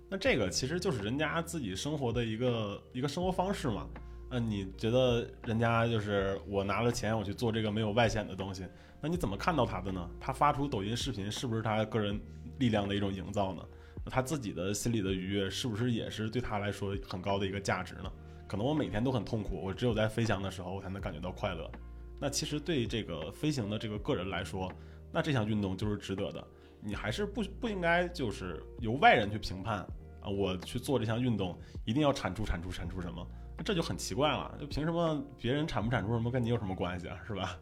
[0.10, 3.90] 那这个其实就是人家自己生活的一个一个生活方式嘛。
[4.30, 8.66] 那你觉得人家就是我拿了钱我去做这个没有外显的东西，
[9.00, 10.10] 那你怎么看到他的呢？
[10.20, 12.20] 他发出抖音视频是不是他个人
[12.60, 13.64] 力量的一种营造呢？
[14.06, 18.12] 他自己的心里的愉悦是不是也是对他来说很高的一个价值呢？
[18.48, 21.72] 可能我每天都很痛苦，我只有在飞翔的时候我才能感觉到快乐。
[22.20, 24.72] 那其实对这个飞行的这个个人来说，
[25.12, 26.46] 那这项运动就是值得的。
[26.82, 29.80] 你还是不不应该就是由外人去评判
[30.20, 33.26] 啊，我去做这项运动一定要产出产出产出什么，
[33.64, 37.58] 这就很奇怪了，就凭什么别人产不产出什么跟你有什么关系啊，是吧？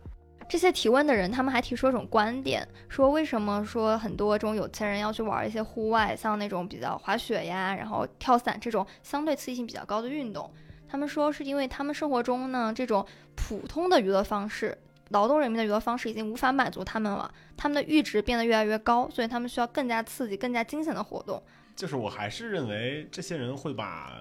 [0.50, 10.52] 这些提问的人，他们还提出一种观点，说为什么说很多这种有钱人要去玩一些户外，像那种比较滑雪呀，然后跳伞这种相对刺激性比较高的运动？
[10.90, 14.78] 他们说是因为他们生活中呢这种普通的娱乐方式，
[15.12, 21.42] 劳动人民的娱乐方式已经无法满足他们了，他们的阈值变得越来越高，所以他们需要更加刺激、更加惊险的活动。
[21.78, 24.20] 就是我还是认为这些人会把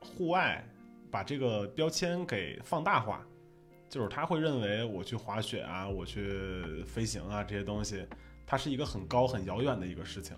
[0.00, 0.64] 户外
[1.12, 3.24] 把这个标签给放大化。
[3.88, 8.06] 就是他会认为我去滑雪啊，我去飞行啊这些东西，
[8.46, 10.34] 它是一个很高很遥远的一个事情。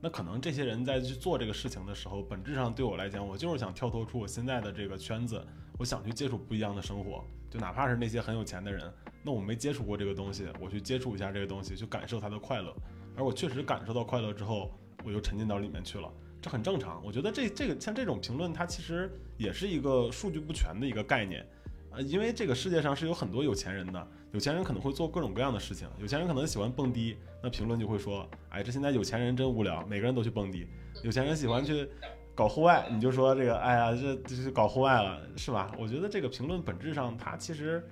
[0.00, 5.44] 那可能这些人在去做这个事情的时候，本质上对我来讲，我就是想跳脱出我现在的这个圈子，
[5.80, 7.24] 我想去接触不一样的生活。
[7.50, 8.88] 就哪怕是那些很有钱的人，
[9.24, 12.72] 那我没接触过这个东西，我去接触一下这个东西，去感受它的快乐。
[13.16, 14.72] 而我确实感受到快乐之后，
[15.04, 16.08] 我又沉浸到里面去了，
[16.40, 17.04] 这很正常。
[17.04, 19.10] 我觉得这这个像这种评论，它其实
[19.42, 21.44] 也是一个数据不全的一个概念。
[21.90, 25.86] 呃，因为这个世界上是有很多有钱人的，有钱人可能会做各种各样的事情。
[25.98, 30.66] 有钱人可能喜欢蹦迪，那评论就会说，哎，这现在有钱人真无聊，每个人都去蹦迪。
[31.02, 31.86] 有钱人喜欢去
[32.34, 35.70] 搞户外，你就说这个，哎呀，这这是搞户外了，是吧？
[35.78, 37.84] 我觉得这个评论本质上它其实。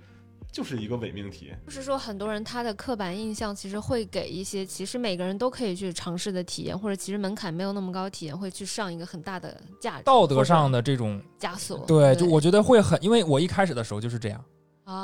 [0.52, 11.78] 就是一个伪命题，就是说很多人他的刻板印象其实会给一些其实每个人都可以去尝试的体验，或者其实门槛没有那么高体验，会去上一个很大的价值，道德上的这种枷锁。
[11.86, 14.44] 对，就我觉得会很，因为我一开始的时候就是这样，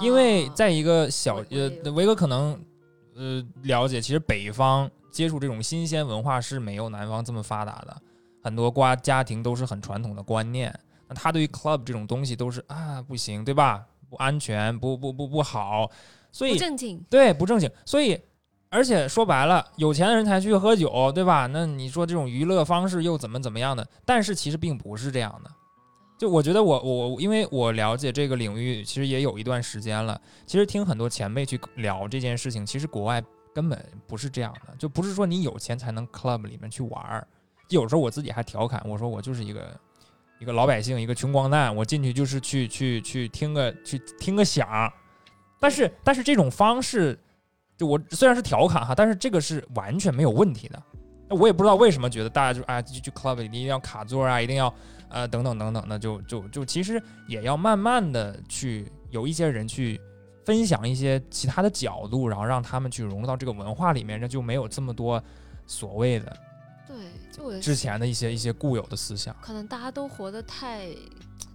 [0.02, 2.60] 因为在一个小呃，维哥可能
[3.14, 7.96] 呃了解，其实北方接触这种新鲜文化是没有南方这么发达的，
[8.42, 10.76] 很多瓜家庭都是很传统的观念，
[11.08, 13.86] 那他对于 club 这种东西都是啊不行，对吧？
[14.08, 15.90] 不安全，不不不不好，
[16.32, 18.20] 所以不正经，对不正经，所以
[18.68, 21.46] 而且说白了，有钱的人才去喝酒，对吧？
[21.46, 23.86] 那你说这种娱乐方式又怎么怎么样的？
[24.04, 25.50] 但是其实并不是这样的。
[26.18, 30.20] 就我觉得我我因为我了解这个领域，其实也有一段时间了。
[30.46, 33.22] 其实听很多前辈去聊这件事情，其实国外
[33.54, 37.26] 根本不是这样的，就不是说你有钱才能 club 里面去玩儿。
[37.68, 39.78] 有时候我自己还调侃我说，我就是一个。
[40.38, 44.92] 一个老百姓，一个穷光蛋，我进去就是去去去听个去听个响，
[45.58, 47.18] 但是但是这种方式，
[47.76, 50.82] 就我虽然是调侃哈，但是这个是完全没有问题的。
[51.28, 54.72] 那我也不知道为什么觉得大家就哎就去 club 一定要卡座啊，一定要
[55.08, 60.00] 呃等等等等的，就就就其实也要慢慢的去有一些人去
[60.44, 65.20] 分享一些其他的角度，然后让他们去融入到这个文化里面，那就没有这么多
[65.66, 66.36] 所谓的。
[67.60, 70.88] 之前的一些一些固有的思想，可能大家都活得太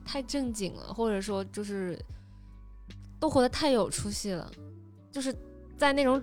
[0.05, 1.97] 太正经了，或者说就是
[3.19, 4.51] 都活得太有出息了，
[5.11, 5.35] 就是
[5.77, 6.21] 在那种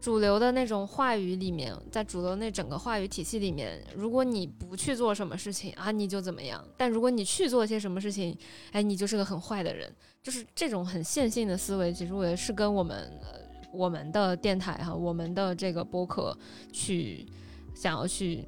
[0.00, 8.36] 主流的那种话语里面，在主流那整个话语体系里面，如果你不去做什么事情啊，你就怎么样；但如果你去做些什么事情，
[8.72, 9.92] 哎，你就是个很坏的人。
[10.22, 13.10] 就是这种很线性的思维，其实我也是跟我们
[13.72, 16.36] 我们的电台哈，我们的这个播客
[16.72, 17.26] 去。
[17.80, 18.46] 想要去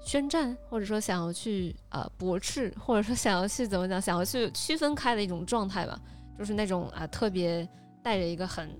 [0.00, 6.00] 宣战，或者说想要去呃驳斥，或者说想要去怎么讲，想要去区分开的一种状态吧，
[6.38, 7.68] 就是那种啊特别
[8.02, 8.70] 戴着一个很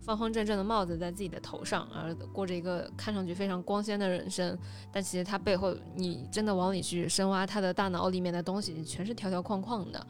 [0.00, 4.56] 方方正正的帽子在自己的头上，而过着一个看上去非常光鲜的人生，
[4.90, 10.06] 但其实他背后你真的往里去深挖他的大脑里面的东西，全是条条框框的。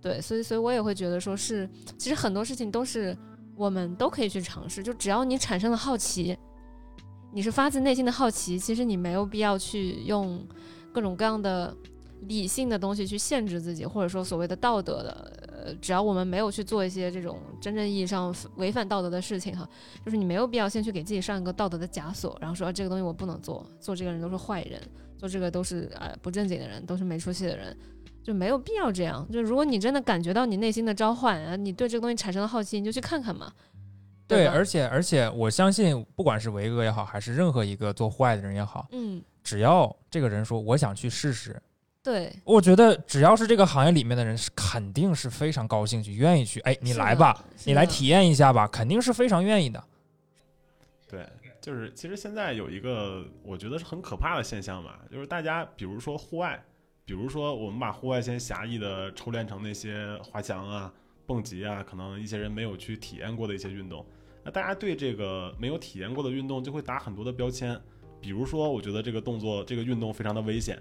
[0.00, 1.68] 对，所以所以我也会觉得说是，
[1.98, 3.14] 其实很多事情都是
[3.54, 6.38] 我们都可以去尝试，就只要你产生了好奇。
[7.32, 10.46] 你是发自内心的好奇，其实你没有必要去用
[10.92, 11.74] 各种各样的
[12.28, 19.68] 理性的东西去限制自己，或者说所谓的道德的，呃，只要我们没有去做一些这种真正意义上违反道德的事情，哈，
[20.04, 24.80] 就是你没有必要先去给自己上一个道德的枷锁，然后说这个东西我不能做，做这个人都是坏人，
[25.16, 27.74] 做这个都是呃不正经的人，都是没出息的人，
[28.22, 29.26] 就没有必要这样。
[29.32, 33.50] 就如果你真的感觉到你内心的召唤，啊，你对这个东西产生了好奇，你就去看看嘛。
[34.32, 41.60] 对，而且而且，我相信，不管是维哥也好，还是任何一个做户外的人也好，嗯，只要这个人说我想去试试，
[42.02, 46.58] 对，我觉得只要是这个行业里面的人，是肯定是非常高兴去，愿意去。
[46.60, 49.82] 哎，你来吧，你来体验一下吧，肯定是非常愿意的。
[51.08, 51.26] 对，
[51.60, 56.60] 就是其实现在有一个我觉得是很可怕的现象吧，就是大家比如说户外，
[57.04, 60.92] 比如说我们把户外先狭义的抽练成那些滑翔啊、
[61.26, 64.04] 蹦极啊，可能一些人没有去体验过的一些运动。
[64.44, 67.80] 那大家对这个没有体验过的运动就会打很多的标签，
[68.20, 70.78] 比如说，我觉得这个动作、这个运动非常的危险，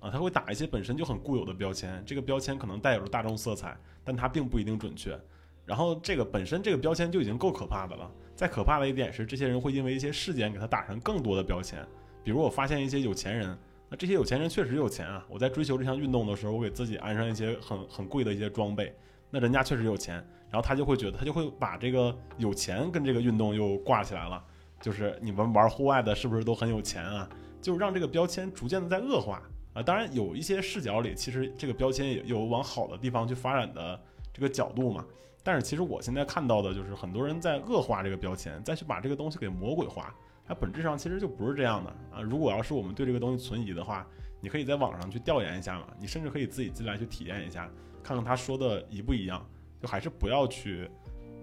[0.00, 5.18] 啊，他会打一些本身就很固有的标签，这个标签可能带有着大众色彩，但它并不一定准确。
[5.64, 11.86] 然后这个本身这个标签就已经够可怕的了，再可怕的一点是，这些人会因为一些事件给他打上更多的标签，
[12.24, 13.58] 比如我发现一些有钱人，
[13.90, 15.26] 那这些有钱人确实有钱啊！
[15.28, 18.94] 我在追求这项运动的时候，我给自己安上一些很很贵的一些装备，
[19.30, 24.42] 那人家确实有钱，然后他就会觉得他就会把这个有钱跟这个运动又挂起来了，
[24.80, 27.28] 就是你们玩户外的是不是都很有钱啊？
[27.60, 29.42] 就让这个标签逐渐的在恶化
[29.74, 29.82] 啊！
[29.82, 34.00] 当然有一些视角里，其实这个标签也有往好的地方去发展的
[34.32, 35.04] 这个角度嘛。
[35.42, 40.14] 但是其实我现在看到的就是很多人在恶化这个标签，再去把这个东西给魔鬼化。
[40.46, 42.22] 它本质上其实就不是这样的啊！
[42.22, 44.06] 如果要是我们对这个东西存疑的话，
[44.40, 47.68] 你可以在网上去调研一下嘛，你甚至可以自己进来去体验一下，
[48.02, 49.44] 看看他说的一不一样。
[49.80, 50.90] 就还是不要去，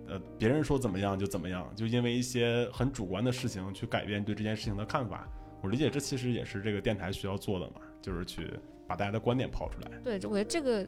[0.07, 5.27] 呃，别人说怎么样就怎么样，就因为一些很主观的事情去改变对这件事情的看法。
[5.61, 8.51] 我理解这其实也是这个电台需要做的嘛，就是去
[8.87, 9.97] 把大家的观点抛出来。
[10.03, 10.85] 对，我觉得这个。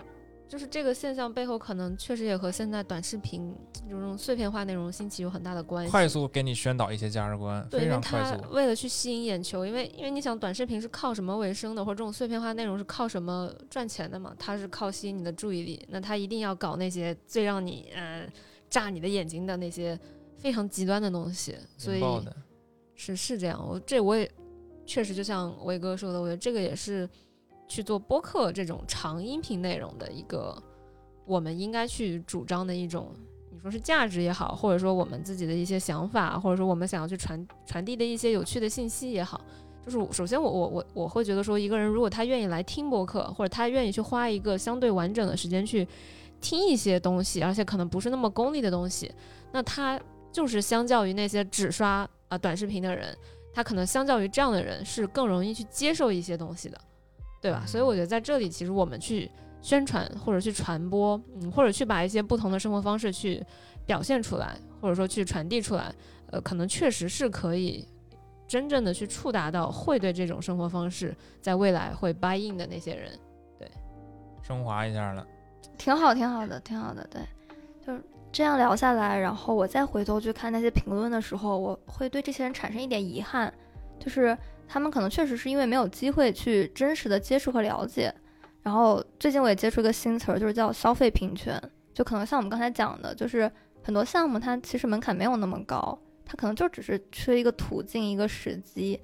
[0.48, 5.92] 就是这个现象背后，可能确实也和现在短视频这种碎片化内容兴起有很大的关系。
[5.92, 14.34] 快速给你宣导一些价值观，对，因为它为了去吸引眼球，因为因为你想短视频是靠什么为生的，或者这种碎片化内容是靠什么赚钱的嘛？
[14.40, 18.26] 它是靠吸引你的注意力，那它一定要搞那些最让你呃
[18.70, 20.00] 炸你的眼睛的那些
[20.38, 21.58] 非常极端的东西。
[21.78, 22.02] 所以
[22.96, 24.32] 是是这样，我这我也
[24.86, 27.08] 确实就像威哥说的，我觉得这个也是。
[27.68, 30.56] 去做播客这种长音频内容的一个，
[31.26, 33.12] 我们应该去主张的一种，
[33.52, 39.42] 你说是价值也好，或者说我们自己的一些想法，或者说我们想要去传传递的一些有趣的信息也好，
[39.86, 45.88] 就是首先我我我我会觉得说，一个人如果他愿意来听播客，或者他愿意去花一个相对完整的时间去
[46.40, 49.12] 听一些东西，而且可能不是那么功利的东西，
[49.52, 50.00] 那他
[50.32, 53.18] 就是相较于那些只刷啊短视频的人，
[53.52, 56.80] 他可能相较于这样的人是更容易去接受一些东西的。
[57.40, 57.64] 对吧？
[57.68, 59.30] 所以我觉得在这里，其实我们去
[59.62, 63.44] 宣传或者去传播，嗯，或者去把一些不同的生活方式去
[63.86, 65.94] 表现出来，或者说去传递出来，
[66.32, 67.88] 呃，可能确实是可以
[68.48, 73.12] 真正的去触达到会对这种生活方式在未来会 buy in 的那些人。
[73.60, 73.70] 对，
[74.42, 75.26] 升华一下了，
[75.78, 77.08] 挺好，挺好的，挺好的。
[77.12, 77.22] 对，
[77.86, 78.02] 就是
[78.32, 83.54] 这样聊下来，然后我再回头去看那些评论的时候，我会对这些人产生一点遗憾，
[84.00, 84.38] 就是。
[84.68, 88.14] 他们可能确实是因为没有机会去真实的接触和了解，
[88.64, 91.62] 然后最近我也接触一个新词儿，就是叫消费平权，
[91.94, 93.50] 就可能像我们刚才讲的，就是
[93.82, 99.00] 很多项目它其实门槛没有那么高，它可能就只是缺一个途径、一个时机，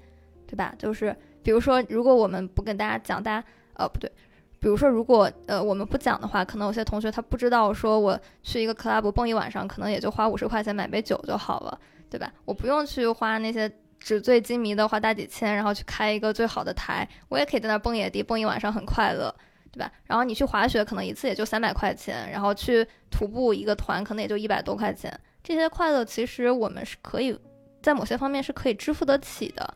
[0.46, 0.74] 对吧？
[0.78, 3.46] 就是比如说，如果我们不跟大家讲，大家
[3.78, 4.12] 呃不对，
[4.60, 11.80] 比如说如果呃我们不讲的话，可能有些同学他不知道，说我去一个 club 蹦一晚上，可能也就花五十块钱买杯酒就好了，
[12.10, 12.30] 对吧？
[12.44, 13.70] 我不用去花那些。
[14.04, 19.34] 纸醉金迷的花大几千，然后去开一个最好的台，我也可以在那儿蹦野迪蹦一晚上，很快乐，
[19.72, 19.90] 对吧？
[20.04, 25.18] 然后你去滑雪，可能一次也就三百块钱，然后去徒步一个团，可能也就一百多块钱。
[25.42, 27.34] 这些快乐其实我们是可以
[27.82, 29.74] 在某些方面是可以支付得起的，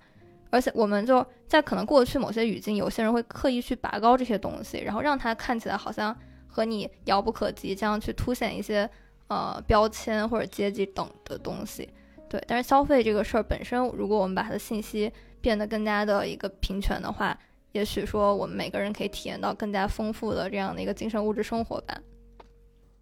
[0.50, 6.14] 而且我们就在可能过去某些语境，有些人会刻意去拔高这些东西，然后让它看起来好像
[6.46, 8.86] 和你遥不可及，这样去凸显一些
[9.28, 11.88] 呃标签或者阶级等的东西。
[12.28, 17.36] 对，但是消费这个事儿本身，如果我们把它的信息变得更加的一个平权的话，
[17.72, 21.98] 也许说我们每个人可以体验到更加丰富的这样的一个精神物质生活吧。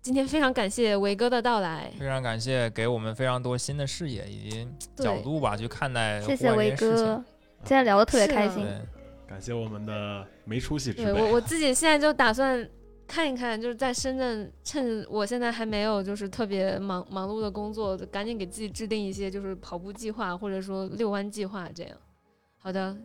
[0.02, 6.20] 今天非常感谢维哥的到来，非常感谢给我们非常多新的视野以及角度吧，去看待。
[6.20, 7.22] 谢谢维哥，
[7.64, 8.64] 今天聊的特别开心。
[9.26, 11.12] 感谢我们的没出息之辈。
[11.12, 12.68] 我我自己现在就打算。
[13.06, 21.92] 看一看，就是在深圳，趁我现在还没有就是特别忙忙碌的工作，赶紧给自己制定一些就是跑步计划，或者说遛弯计划这样。
[22.58, 22.96] 好的，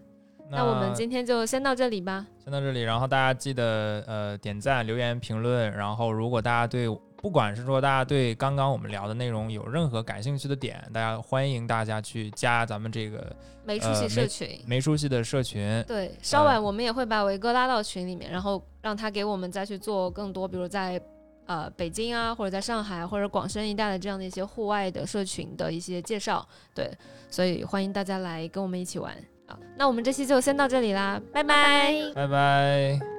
[0.49, 2.25] 那我们今天就先到这里吧。
[2.43, 6.87] 先到这里，然后大家记得呃点赞、留言、评论，然后如果大家对。
[7.21, 15.83] 不管是说大家对刚刚我们聊的内容有任何感兴趣的点，大家欢迎大家去加咱们这个没出息社群，没出息的社群。
[15.87, 20.99] 对，稍晚我们也会把维哥拉到群里面，然后让他给我们再去做更多，比如在
[21.45, 26.47] 呃北京啊，或者在上海或者广深一带的这样的一些户外的社群的一些介绍。
[26.73, 26.91] 对，
[27.29, 29.13] 所以欢迎大家来跟我们一起玩
[29.45, 29.55] 啊。
[29.77, 33.10] 那我们这期就先到这里啦，拜拜，拜拜。